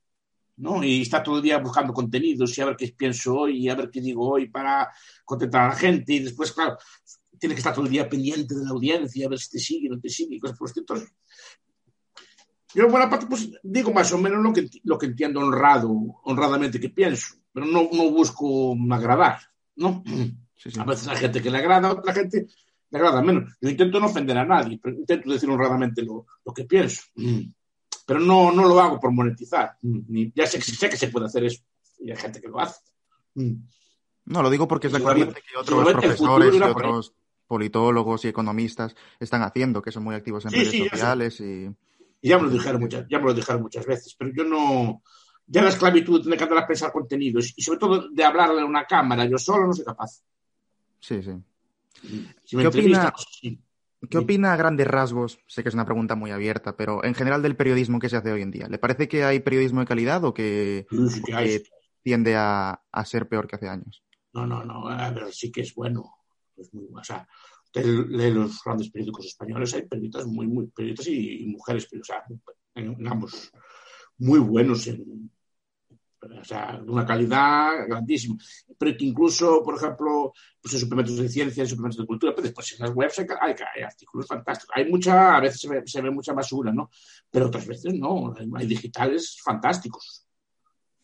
¿no? 0.57 0.83
Y 0.83 1.03
está 1.03 1.23
todo 1.23 1.37
el 1.37 1.43
día 1.43 1.59
buscando 1.59 1.93
contenidos 1.93 2.57
y 2.57 2.61
a 2.61 2.67
ver 2.67 2.77
qué 2.77 2.95
pienso 2.97 3.35
hoy 3.35 3.59
y 3.59 3.69
a 3.69 3.75
ver 3.75 3.91
qué 3.91 4.01
digo 4.01 4.29
hoy 4.29 4.49
para 4.49 4.91
contentar 5.25 5.63
a 5.63 5.69
la 5.69 5.77
gente. 5.77 6.15
Y 6.15 6.21
después, 6.21 6.53
claro, 6.53 6.79
tiene 7.39 7.55
que 7.55 7.61
estar 7.61 7.75
todo 7.75 7.85
el 7.85 7.91
día 7.91 8.09
pendiente 8.09 8.55
de 8.55 8.65
la 8.65 8.71
audiencia, 8.71 9.27
a 9.27 9.31
ver 9.31 9.39
si 9.39 9.51
te 9.51 9.59
sigue, 9.59 9.89
no 9.89 10.01
te 10.01 10.09
sigue, 10.09 10.37
y 10.37 10.41
cosas 10.41 10.59
por. 10.59 10.71
Entonces, 10.75 11.13
yo, 12.75 12.85
en 12.85 12.91
buena 12.91 13.09
parte, 13.09 13.27
pues 13.27 13.51
digo 13.63 13.93
más 13.93 14.13
o 14.13 14.19
menos 14.19 14.43
lo 14.43 14.53
que, 14.53 14.69
lo 14.85 14.99
que 14.99 15.07
entiendo 15.07 15.41
honrado, 15.41 15.91
honradamente 16.25 16.81
que 16.81 16.91
pienso, 16.91 17.37
pero 17.53 17.67
no, 17.67 17.89
no 17.93 18.11
busco 18.11 18.77
agradar, 18.91 19.39
¿no? 19.77 20.03
Sí, 20.57 20.71
sí. 20.71 20.81
A 20.81 20.85
veces 20.85 21.07
hay 21.09 21.19
gente 21.19 21.43
que 21.43 21.51
le 21.51 21.59
agrada, 21.59 21.89
a 21.89 21.93
otra 21.93 22.15
gente 22.15 22.47
le 22.91 22.99
agrada 22.99 23.23
menos. 23.23 23.53
Yo 23.61 23.69
intento 23.69 24.01
no 24.01 24.07
ofender 24.07 24.39
a 24.39 24.47
nadie, 24.47 24.81
pero 24.83 24.97
intento 24.97 25.31
decir 25.31 25.51
honradamente 25.51 26.03
lo, 26.03 26.27
lo 26.45 26.55
que 26.55 26.65
pienso. 26.65 27.03
Pero 28.07 28.21
no, 28.21 28.53
no 28.53 28.67
lo 28.69 28.81
hago 28.81 29.01
por 29.01 29.11
monetizar. 29.11 29.77
Ni- 29.83 30.33
ya 30.35 30.47
sé, 30.47 30.59
que- 30.59 30.65
sé 30.65 30.89
que 30.89 30.97
se 30.97 31.09
puede 31.09 31.27
hacer 31.27 31.45
eso. 31.45 31.63
Y 31.99 32.11
hay 32.11 32.17
gente 32.17 32.41
que 32.41 32.49
lo 32.49 32.61
hace. 32.61 32.81
No, 33.35 34.43
lo 34.43 34.51
digo 34.51 34.67
porque 34.69 34.87
es 34.87 34.93
la 34.93 35.01
corriente 35.01 35.43
que 35.43 35.57
otros 35.57 35.93
profesores 35.93 36.55
y 36.55 36.63
otros 36.63 37.13
politólogos 37.47 38.25
y 38.25 38.29
economistas 38.29 38.95
están 39.21 39.43
haciendo, 39.43 39.83
que 39.83 39.93
son 39.93 40.05
muy 40.05 40.15
activos 40.15 40.45
en 40.47 40.53
Sí, 40.53 40.57
redes 40.59 40.71
sí, 40.71 40.89
sociales 40.89 41.41
y 41.41 41.71
Y 42.23 42.29
ya 42.31 42.39
me 42.39 42.45
lo 42.45 42.51
dijeron 42.51 42.81
muchas, 42.81 43.07
ya 43.09 43.19
me 43.19 43.27
lo 43.27 43.35
dijeron 43.35 43.63
muchas 43.63 43.87
veces, 43.87 44.15
pero 44.19 44.33
yo 44.35 44.45
no. 44.45 45.03
Ya 45.49 45.63
la 45.63 45.69
esclavitud 45.69 46.19
de 46.19 46.25
tener 46.25 46.39
que 46.39 46.45
andar 46.45 46.59
a 46.59 46.67
pensar 46.67 46.91
contenidos 46.91 47.53
y 47.57 47.63
sobre 47.63 47.79
todo 47.79 48.09
de 48.11 48.25
hablarle 48.25 48.63
a 48.63 48.65
una 48.65 48.85
cámara, 48.85 49.27
yo 49.27 49.39
solo 49.39 49.67
no 49.69 49.73
soy 49.73 49.85
capaz. 49.85 50.23
sí, 50.99 51.23
sí. 51.23 51.31
Si 52.45 52.57
me 52.57 52.63
¿Qué 52.63 52.69
opina- 52.69 53.13
sí. 53.41 53.61
¿Qué 54.11 54.19
opina 54.19 54.53
a 54.53 54.57
grandes 54.57 54.87
rasgos? 54.87 55.39
Sé 55.47 55.63
que 55.63 55.69
es 55.69 55.75
una 55.75 55.85
pregunta 55.85 56.15
muy 56.15 56.31
abierta, 56.31 56.77
pero 56.77 57.05
en 57.05 57.15
general 57.15 57.43
del 57.43 57.57
periodismo 57.57 57.99
que 57.99 58.09
se 58.09 58.17
hace 58.17 58.33
hoy 58.33 58.43
en 58.43 58.51
día. 58.51 58.69
¿Le 58.69 58.79
parece 58.79 59.09
que 59.09 59.25
hay 59.25 59.41
periodismo 59.41 59.81
de 59.81 59.87
calidad 59.87 60.25
o 60.25 60.35
que, 60.35 60.87
Sí, 60.91 61.23
que 61.23 61.35
hay, 61.35 61.59
que 61.59 61.69
tiende 62.03 62.37
a, 62.37 62.83
a 62.91 63.05
ser 63.05 63.29
peor 63.29 63.47
que 63.47 63.57
hace 63.57 63.69
años? 63.69 64.05
No, 64.33 64.47
no, 64.47 64.65
no, 64.65 64.89
a 64.89 65.11
ver, 65.11 65.33
sí 65.33 65.51
que 65.51 65.63
es 65.63 65.75
bueno. 65.75 66.17
Es 66.57 66.73
muy. 66.73 66.87
O 66.95 67.05
sea, 67.05 67.27
usted 67.65 67.85
lee 67.85 68.31
los 68.31 68.63
grandes 68.65 68.91
periódicos 68.91 69.27
españoles, 69.27 69.75
hay 69.75 69.83
periodistas 69.87 70.27
muy, 70.27 70.47
muy, 70.47 70.67
periodistas 70.69 71.09
y, 71.09 71.45
y 71.45 71.47
mujeres, 71.47 71.87
pero, 71.91 72.03
o 72.03 72.05
sea, 72.05 72.23
en, 72.75 72.93
en 72.93 73.09
ambos, 73.09 73.51
muy 74.19 74.39
buenos 74.39 74.87
en, 74.87 75.31
o 76.41 76.45
sea, 76.45 76.81
de 76.83 76.91
una 76.91 77.05
calidad 77.07 77.87
grandísima. 77.89 78.37
Pero 78.79 78.97
que 78.97 79.05
incluso, 79.05 79.63
por 79.63 79.77
ejemplo, 79.77 80.33
pues 80.61 80.75
en 80.75 80.81
suplementos 80.81 81.17
de 81.17 81.29
ciencia, 81.29 81.63
en 81.63 81.69
suplementos 81.69 81.99
de 81.99 82.07
cultura, 82.07 82.33
pero 82.35 82.45
después 82.45 82.73
en 82.73 82.87
las 82.87 82.95
webs 82.95 83.19
hay, 83.19 83.27
hay, 83.41 83.55
hay 83.77 83.83
artículos 83.83 84.27
fantásticos. 84.27 84.75
Hay 84.77 84.91
mucha, 84.91 85.37
a 85.37 85.41
veces 85.41 85.61
se 85.61 85.69
ve, 85.69 85.83
se 85.87 86.01
ve 86.03 86.11
mucha 86.11 86.33
basura, 86.33 86.73
¿no? 86.73 86.91
Pero 87.31 87.47
otras 87.47 87.67
veces 87.67 87.95
no, 87.95 88.35
hay, 88.39 88.49
hay 88.55 88.67
digitales 88.67 89.39
fantásticos 89.45 90.23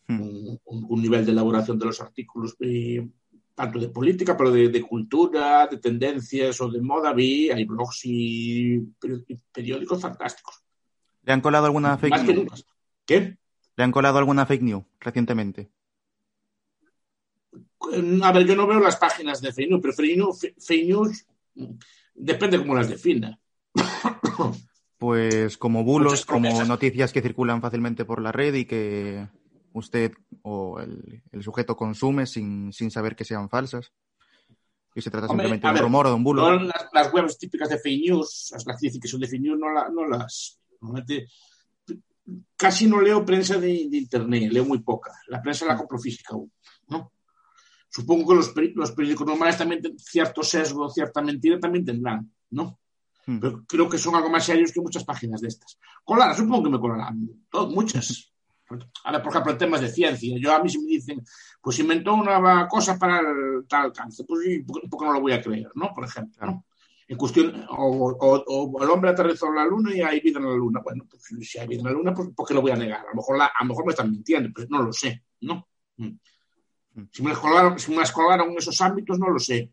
Hmm. 0.05 0.19
un, 0.21 0.59
un- 0.65 0.85
un 0.89 1.01
nivel 1.01 1.25
de 1.25 1.31
elaboración 1.31 1.79
de 1.79 1.85
los 1.85 2.01
artículos, 2.01 2.57
eh, 2.59 3.07
tanto 3.55 3.79
de 3.79 3.87
política, 3.87 4.35
pero 4.35 4.51
de, 4.51 4.67
de 4.67 4.81
cultura, 4.81 5.65
de 5.67 5.77
tendencias 5.77 6.59
o 6.59 6.69
de 6.69 6.81
moda, 6.81 7.13
vi, 7.13 7.49
hay 7.49 7.63
blogs 7.63 8.01
y 8.03 8.79
peri- 8.99 9.23
y 9.29 9.37
periódicos 9.53 10.01
fantásticos. 10.01 10.61
¿Le 11.23 11.31
han 11.31 11.39
colado 11.39 11.67
alguna 11.67 11.97
fake 11.97 12.11
Más 12.11 12.23
que 12.23 12.33
news? 12.33 12.43
nunca. 12.51 12.55
¿Qué? 13.05 13.37
¿Le 13.75 13.83
han 13.83 13.91
colado 13.91 14.17
alguna 14.17 14.45
fake 14.45 14.61
news 14.61 14.83
recientemente? 14.99 15.69
A 18.23 18.31
ver, 18.31 18.45
yo 18.47 18.55
no 18.55 18.65
veo 18.67 18.79
las 18.79 18.95
páginas 18.97 19.41
de 19.41 19.51
fake 19.51 19.69
news, 19.69 19.81
pero 19.81 19.93
fake 19.93 20.17
news, 20.17 20.39
fake 20.57 20.87
news 20.87 21.25
depende 22.15 22.57
cómo 22.57 22.75
las 22.75 22.89
defina. 22.89 23.39
Pues 24.97 25.57
como 25.57 25.83
bulos, 25.83 26.25
como 26.25 26.63
noticias 26.65 27.11
que 27.11 27.21
circulan 27.21 27.61
fácilmente 27.61 28.05
por 28.05 28.21
la 28.21 28.31
red 28.31 28.53
y 28.53 28.65
que 28.65 29.27
usted 29.73 30.13
o 30.43 30.79
el, 30.79 31.23
el 31.31 31.43
sujeto 31.43 31.75
consume 31.75 32.25
sin, 32.25 32.71
sin 32.71 32.89
saber 32.89 33.15
que 33.15 33.25
sean 33.25 33.49
falsas. 33.49 33.91
Y 34.95 35.01
se 35.01 35.09
trata 35.09 35.25
Hombre, 35.27 35.47
simplemente 35.47 35.67
de 35.67 35.71
un 35.71 35.75
ver, 35.75 35.83
rumor 35.83 36.05
o 36.05 36.09
de 36.09 36.15
un 36.15 36.23
bulo. 36.23 36.41
No, 36.51 36.59
las, 36.63 36.87
las 36.93 37.13
webs 37.13 37.37
típicas 37.37 37.67
de 37.69 37.79
fake 37.79 38.01
news, 38.11 38.49
las 38.53 38.65
las 38.65 38.79
que 38.79 38.87
dicen 38.87 39.01
que 39.01 39.07
son 39.07 39.19
de 39.19 39.27
fake 39.27 39.41
news, 39.41 39.59
no, 39.59 39.71
la- 39.73 39.89
no 39.89 40.07
las. 40.07 40.59
normalmente, 40.79 41.27
casi 42.55 42.87
no 42.87 43.01
leo 43.01 43.25
prensa 43.25 43.57
de, 43.57 43.87
de 43.89 43.97
internet, 43.97 44.51
leo 44.51 44.65
muy 44.65 44.79
poca. 44.79 45.11
La 45.27 45.41
prensa 45.41 45.65
la 45.65 45.77
compro 45.77 45.97
física 45.99 46.33
aún, 46.33 46.51
¿no? 46.87 47.11
Supongo 47.89 48.29
que 48.29 48.35
los, 48.35 48.53
los 48.75 48.91
periódicos 48.91 49.27
normales 49.27 49.57
también 49.57 49.81
cierto 49.99 50.41
sesgo, 50.41 50.89
cierta 50.89 51.21
mentira 51.21 51.59
también 51.59 51.85
tendrán, 51.85 52.31
¿no? 52.49 52.79
Hmm. 53.25 53.39
Pero 53.39 53.63
creo 53.67 53.87
que 53.87 53.97
son 53.97 54.15
algo 54.15 54.29
más 54.29 54.45
serios 54.45 54.71
que 54.71 54.81
muchas 54.81 55.03
páginas 55.03 55.41
de 55.41 55.49
estas. 55.49 55.77
Colar, 56.03 56.35
supongo 56.35 56.63
que 56.63 56.69
me 56.71 56.79
colarán, 56.79 57.29
muchas. 57.69 58.33
Ahora, 59.03 59.21
por 59.21 59.31
ejemplo, 59.31 59.51
en 59.51 59.57
temas 59.57 59.81
de 59.81 59.89
ciencia, 59.89 60.35
yo 60.39 60.53
a 60.53 60.63
mí 60.63 60.69
si 60.69 60.79
me 60.79 60.87
dicen, 60.87 61.23
pues 61.61 61.77
inventó 61.79 62.15
una 62.15 62.67
cosa 62.67 62.97
para 62.97 63.19
el 63.19 63.67
tal 63.67 63.93
cáncer, 63.93 64.25
pues 64.27 64.47
¿y 64.47 64.63
¿por 64.63 64.81
qué 64.81 64.87
por 64.87 64.99
qué 64.99 65.05
no 65.05 65.13
lo 65.13 65.21
voy 65.21 65.33
a 65.33 65.41
creer? 65.41 65.69
¿no? 65.75 65.91
Por 65.93 66.05
ejemplo, 66.05 66.45
¿no? 66.45 66.65
En 67.13 67.17
cuestión, 67.19 67.65
o, 67.69 68.09
o- 68.19 68.43
o 68.47 68.83
el 68.83 68.89
hombre 68.89 69.11
aterrizó 69.11 69.47
en 69.49 69.55
la 69.55 69.65
luna 69.65 69.95
y 69.95 70.01
hay 70.01 70.19
vida 70.19 70.39
en 70.39 70.45
la 70.45 70.55
luna. 70.55 70.79
Bueno, 70.83 71.05
pues 71.07 71.21
si 71.47 71.59
hay 71.59 71.67
vida 71.67 71.81
en 71.81 71.85
la 71.85 71.91
luna, 71.91 72.11
pues 72.11 72.29
¿por 72.35 72.47
qué 72.47 72.55
lo 72.55 72.61
voy 72.61 72.71
a 72.71 72.75
negar? 72.75 73.01
A 73.01 73.09
lo 73.09 73.15
mejor, 73.17 73.37
la- 73.37 73.51
a 73.55 73.63
lo 73.63 73.69
mejor 73.69 73.85
me 73.85 73.91
están 73.91 74.09
mintiendo, 74.09 74.49
pues 74.51 74.67
no 74.67 74.81
lo 74.81 74.91
sé, 74.91 75.23
¿no? 75.41 75.67
Mm. 75.97 76.07
Mm. 76.95 77.07
Si 77.11 77.21
me 77.21 77.29
las 77.29 77.37
colaron, 77.37 77.77
si 77.77 77.91
me 77.91 77.97
las 77.97 78.11
colaron 78.11 78.49
en 78.49 78.57
esos 78.57 78.81
ámbitos, 78.81 79.19
no 79.19 79.29
lo 79.29 79.37
sé. 79.37 79.71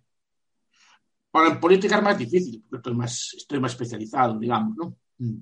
Ahora, 1.33 1.51
en 1.51 1.61
política 1.61 1.97
es 1.97 2.03
más 2.03 2.19
difícil, 2.19 2.63
porque 2.69 2.77
estoy 2.81 2.95
más, 2.95 3.35
estoy 3.37 3.59
más 3.61 3.73
especializado, 3.73 4.39
digamos, 4.39 4.77
¿no? 4.77 4.97
Mm. 5.19 5.39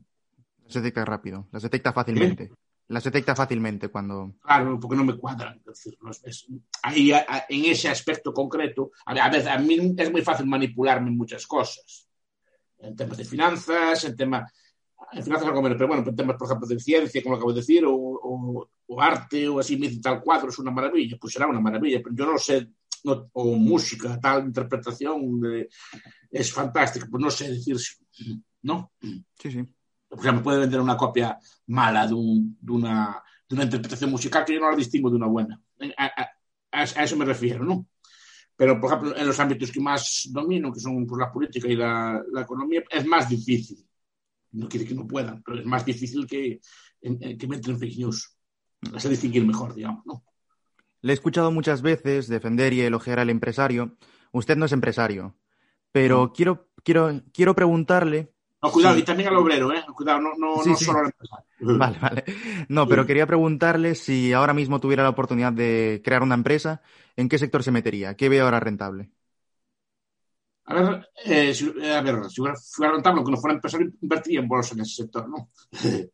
Las 0.66 0.74
detecta 0.74 1.04
rápido, 1.04 1.48
las 1.50 1.62
detecta 1.62 1.92
fácilmente. 1.92 2.52
Las 2.88 3.04
detecta 3.04 3.34
fácilmente 3.36 3.88
cuando... 3.88 4.34
Claro, 4.42 4.80
porque 4.80 4.96
no 4.96 5.04
me 5.04 5.16
cuadran. 5.16 5.60
Decir, 5.64 5.96
no 6.00 6.10
es- 6.10 6.22
es- 6.24 6.46
ahí, 6.82 7.12
a- 7.12 7.44
en 7.48 7.64
ese 7.66 7.88
aspecto 7.88 8.32
concreto, 8.32 8.92
a, 9.04 9.12
a 9.12 9.28
veces 9.30 9.46
a 9.48 9.58
mí 9.58 9.94
es 9.96 10.10
muy 10.10 10.22
fácil 10.22 10.46
manipularme 10.46 11.08
en 11.10 11.16
muchas 11.16 11.46
cosas. 11.46 12.08
En 12.78 12.96
temas 12.96 13.18
de 13.18 13.24
finanzas, 13.24 14.04
en 14.04 14.16
temas. 14.16 14.50
En 15.12 15.22
finanzas 15.22 15.48
algo 15.48 15.62
menos, 15.62 15.76
pero 15.76 15.88
bueno, 15.88 16.04
en 16.08 16.16
temas, 16.16 16.36
por 16.36 16.46
ejemplo, 16.48 16.66
de 16.66 16.80
ciencia, 16.80 17.22
como 17.22 17.34
acabo 17.36 17.52
de 17.52 17.60
decir, 17.60 17.84
o, 17.84 17.94
o- 17.94 18.70
o 18.86 19.00
arte, 19.02 19.46
o 19.48 19.58
así, 19.60 19.76
me 19.76 19.94
tal 20.00 20.22
cuadro 20.22 20.48
es 20.48 20.58
una 20.58 20.70
maravilla, 20.70 21.16
pues 21.20 21.34
será 21.34 21.46
una 21.46 21.60
maravilla, 21.60 22.00
pero 22.02 22.14
yo 22.16 22.24
no 22.26 22.38
sé, 22.38 22.68
no- 23.04 23.28
o 23.34 23.54
música, 23.56 24.18
tal 24.18 24.46
interpretación 24.46 25.40
de- 25.40 25.68
es 26.30 26.50
fantástica, 26.52 27.06
pues 27.10 27.22
no 27.22 27.30
sé 27.30 27.50
decir, 27.50 27.78
si- 27.78 28.42
¿no? 28.62 28.92
Sí, 29.00 29.50
sí. 29.50 29.74
O 30.10 30.22
sea, 30.22 30.32
me 30.32 30.40
puede 30.40 30.60
vender 30.60 30.80
una 30.80 30.96
copia 30.96 31.38
mala 31.66 32.06
de, 32.06 32.14
un- 32.14 32.56
de 32.60 32.72
una, 32.72 33.22
de 33.48 33.54
una 33.54 33.64
interpretación 33.64 34.10
musical 34.10 34.44
que 34.44 34.54
yo 34.54 34.60
no 34.60 34.70
la 34.70 34.76
distingo 34.76 35.10
de 35.10 35.16
una 35.16 35.26
buena. 35.26 35.60
A, 35.96 36.04
a- 36.06 36.22
a- 36.22 36.80
a 36.82 37.04
eso 37.04 37.16
me 37.16 37.24
refiero, 37.24 37.64
¿no? 37.64 37.86
Pero, 38.56 38.80
por 38.80 38.90
ejemplo, 38.90 39.16
en 39.16 39.26
los 39.26 39.38
ámbitos 39.38 39.70
que 39.70 39.80
más 39.80 40.28
domino, 40.32 40.72
que 40.72 40.80
son 40.80 41.06
pues, 41.06 41.20
la 41.20 41.30
política 41.32 41.68
y 41.68 41.76
la, 41.76 42.22
la 42.32 42.40
economía, 42.42 42.82
es 42.90 43.06
más 43.06 43.28
difícil. 43.28 43.86
No 44.52 44.68
quiere 44.68 44.86
que 44.86 44.94
no 44.94 45.06
puedan, 45.06 45.42
pero 45.42 45.58
es 45.60 45.66
más 45.66 45.84
difícil 45.84 46.26
que, 46.26 46.60
en- 47.02 47.18
en- 47.22 47.38
que 47.38 47.46
me 47.46 47.56
entren 47.56 47.78
fake 47.78 47.98
news. 47.98 48.34
Las 48.92 49.02
sé 49.02 49.08
distinguir 49.10 49.46
mejor, 49.46 49.74
digamos, 49.74 50.04
¿no? 50.06 50.24
Le 51.02 51.12
he 51.12 51.14
escuchado 51.14 51.52
muchas 51.52 51.82
veces 51.82 52.26
defender 52.28 52.72
y 52.72 52.80
elogiar 52.80 53.20
al 53.20 53.30
empresario. 53.30 53.96
Usted 54.32 54.56
no 54.56 54.66
es 54.66 54.72
empresario, 54.72 55.36
pero 55.92 56.32
quiero, 56.32 56.68
quiero, 56.82 57.22
quiero 57.32 57.54
preguntarle... 57.54 58.34
No, 58.62 58.72
cuidado, 58.72 58.96
Sí. 58.96 59.00
y 59.00 59.04
también 59.04 59.28
al 59.28 59.36
obrero, 59.36 59.72
¿eh? 59.72 59.84
Cuidado, 59.94 60.20
no, 60.20 60.30
no, 60.36 60.64
Sí, 60.64 60.70
no 60.70 60.76
sí. 60.76 60.84
solo 60.84 60.98
al 61.00 61.06
empresario. 61.06 61.46
Vale, 61.74 61.98
vale. 62.00 62.24
No, 62.68 62.88
pero 62.88 63.06
quería 63.06 63.26
preguntarle 63.26 63.94
si 63.94 64.32
ahora 64.32 64.54
mismo 64.54 64.80
tuviera 64.80 65.02
la 65.02 65.10
oportunidad 65.10 65.52
de 65.52 66.00
crear 66.04 66.22
una 66.22 66.34
empresa, 66.34 66.82
¿en 67.16 67.28
qué 67.28 67.38
sector 67.38 67.62
se 67.62 67.70
metería? 67.72 68.16
¿Qué 68.16 68.28
ve 68.28 68.40
ahora 68.40 68.60
rentable? 68.60 69.10
A 70.70 70.74
ver, 70.74 71.08
eh, 71.24 71.54
si, 71.54 71.64
eh, 71.82 71.94
a 71.98 72.02
ver, 72.02 72.16
si 72.30 72.36
fuera, 72.42 72.54
fuera 72.56 72.92
rentable, 72.92 73.18
aunque 73.18 73.32
no 73.32 73.38
fuera 73.42 73.54
empresario, 73.54 73.88
invertiría 74.02 74.40
en 74.40 74.48
bolsa 74.48 74.74
en 74.74 74.80
ese 74.82 74.96
sector, 75.02 75.26
¿no? 75.28 75.36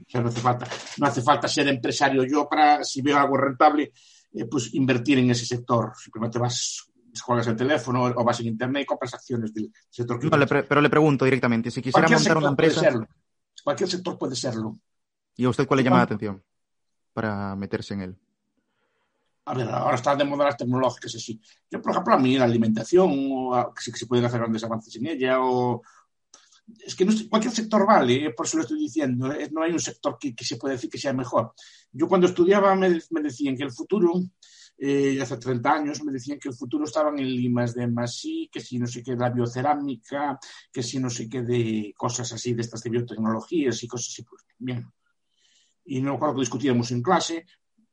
o 0.00 0.04
sea, 0.08 0.20
no 0.22 0.28
hace 0.28 0.40
falta, 0.40 0.66
no 0.98 1.06
hace 1.06 1.22
falta 1.22 1.48
ser 1.48 1.68
empresario 1.68 2.24
yo 2.24 2.48
para, 2.48 2.82
si 2.84 3.02
veo 3.02 3.18
algo 3.18 3.36
rentable, 3.36 3.92
eh, 4.32 4.46
pues 4.50 4.72
invertir 4.74 5.18
en 5.18 5.30
ese 5.30 5.44
sector. 5.46 5.92
Simplemente 5.96 6.38
vas, 6.38 6.90
juegas 7.20 7.46
el 7.46 7.56
teléfono 7.56 8.04
o 8.04 8.24
vas 8.24 8.40
en 8.40 8.46
internet 8.46 8.82
y 8.84 8.86
compras 8.86 9.14
acciones 9.14 9.52
del 9.52 9.70
sector 9.90 10.22
No, 10.24 10.36
le 10.36 10.46
pero 10.46 10.80
le 10.80 10.90
pregunto 10.90 11.24
directamente, 11.24 11.70
si 11.70 11.82
quisiera 11.82 12.08
montar 12.08 12.36
una 12.38 12.48
empresa. 12.48 12.90
Cualquier 13.62 13.88
sector 13.90 14.18
puede 14.18 14.34
serlo. 14.36 14.78
¿y 15.36 15.44
a 15.44 15.48
usted 15.48 15.66
cuál 15.66 15.78
le 15.78 15.84
llama 15.84 15.98
la 15.98 16.02
atención 16.02 16.42
para 17.12 17.54
meterse 17.56 17.94
en 17.94 18.00
él? 18.02 18.16
A 19.44 19.54
ver, 19.54 19.68
ahora 19.68 19.96
están 19.96 20.18
de 20.18 20.24
moda 20.24 20.44
las 20.44 20.56
tecnológicas 20.56 21.14
así. 21.14 21.40
Yo, 21.70 21.82
por 21.82 21.92
ejemplo, 21.92 22.14
a 22.14 22.18
mí 22.18 22.38
la 22.38 22.44
alimentación, 22.44 23.10
o 23.12 23.72
que 23.74 23.90
se 23.92 24.06
pueden 24.06 24.24
hacer 24.24 24.38
grandes 24.40 24.62
avances 24.62 24.94
en 24.96 25.06
ella, 25.06 25.40
o... 25.40 25.82
Es 26.86 26.94
que 26.94 27.04
no 27.04 27.12
cualquier 27.28 27.52
sector 27.52 27.84
vale, 27.84 28.26
eh, 28.26 28.30
por 28.34 28.46
eso 28.46 28.56
lo 28.56 28.62
estoy 28.62 28.78
diciendo. 28.78 29.32
eh, 29.32 29.48
No 29.52 29.62
hay 29.62 29.72
un 29.72 29.80
sector 29.80 30.16
que, 30.18 30.32
que 30.34 30.44
se 30.44 30.56
puede 30.56 30.74
decir 30.74 30.88
que 30.88 30.96
sea 30.98 31.12
mejor. 31.12 31.54
Yo 31.90 32.06
cuando 32.06 32.28
estudiaba 32.28 32.74
me, 32.76 33.00
me 33.10 33.20
decían 33.20 33.56
que 33.56 33.64
el 33.64 33.72
futuro, 33.72 34.12
eh, 34.78 35.18
hace 35.20 35.36
30 35.36 35.72
años, 35.72 36.02
me 36.02 36.12
decían 36.12 36.38
que 36.38 36.48
el 36.48 36.54
futuro 36.54 36.84
estaba 36.84 37.10
en 37.10 37.20
el 37.20 37.36
limas 37.36 37.74
de 37.74 37.86
Masí, 37.86 38.48
que 38.52 38.60
si 38.60 38.78
no 38.78 38.86
sé 38.86 39.02
qué 39.02 39.12
de 39.12 39.18
la 39.18 39.30
biocerámica, 39.30 40.38
que 40.72 40.82
si 40.82 40.98
no 40.98 41.08
sé 41.08 41.28
qué 41.28 41.42
de 41.42 41.94
cosas 41.96 42.32
así, 42.32 42.54
de 42.54 42.62
estas 42.62 42.82
de 42.82 42.90
biotecnologías 42.90 43.82
y 43.82 43.88
cosas 43.88 44.08
así. 44.08 44.22
Pues, 44.22 44.42
bien. 44.58 44.90
Y 45.84 46.00
no 46.00 46.12
recuerdo 46.12 46.34
que 46.36 46.40
discutíamos 46.40 46.90
en 46.90 47.02
clase, 47.02 47.46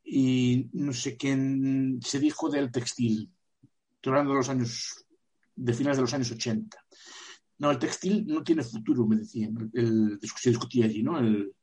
y 0.04 0.70
no 0.74 0.92
sé 0.94 1.16
quién 1.18 2.00
se 2.04 2.20
dijo 2.20 2.50
del 2.50 2.72
textil. 2.72 3.32
De 4.02 4.12
los 4.24 4.50
años, 4.50 5.06
de 5.56 5.74
finales 5.74 5.98
de 5.98 6.02
los 6.02 6.14
años 6.14 6.32
80. 6.32 6.84
No, 7.60 7.70
el 7.70 7.78
textil 7.78 8.26
no 8.26 8.42
tiene 8.44 8.64
futuro, 8.64 9.06
me 9.06 9.18
decían. 9.18 9.70
El, 9.74 10.18
el- 10.20 10.20
se 10.22 10.50
discutía 10.50 10.86
allí, 10.86 11.04
¿no? 11.04 11.20
El, 11.20 11.54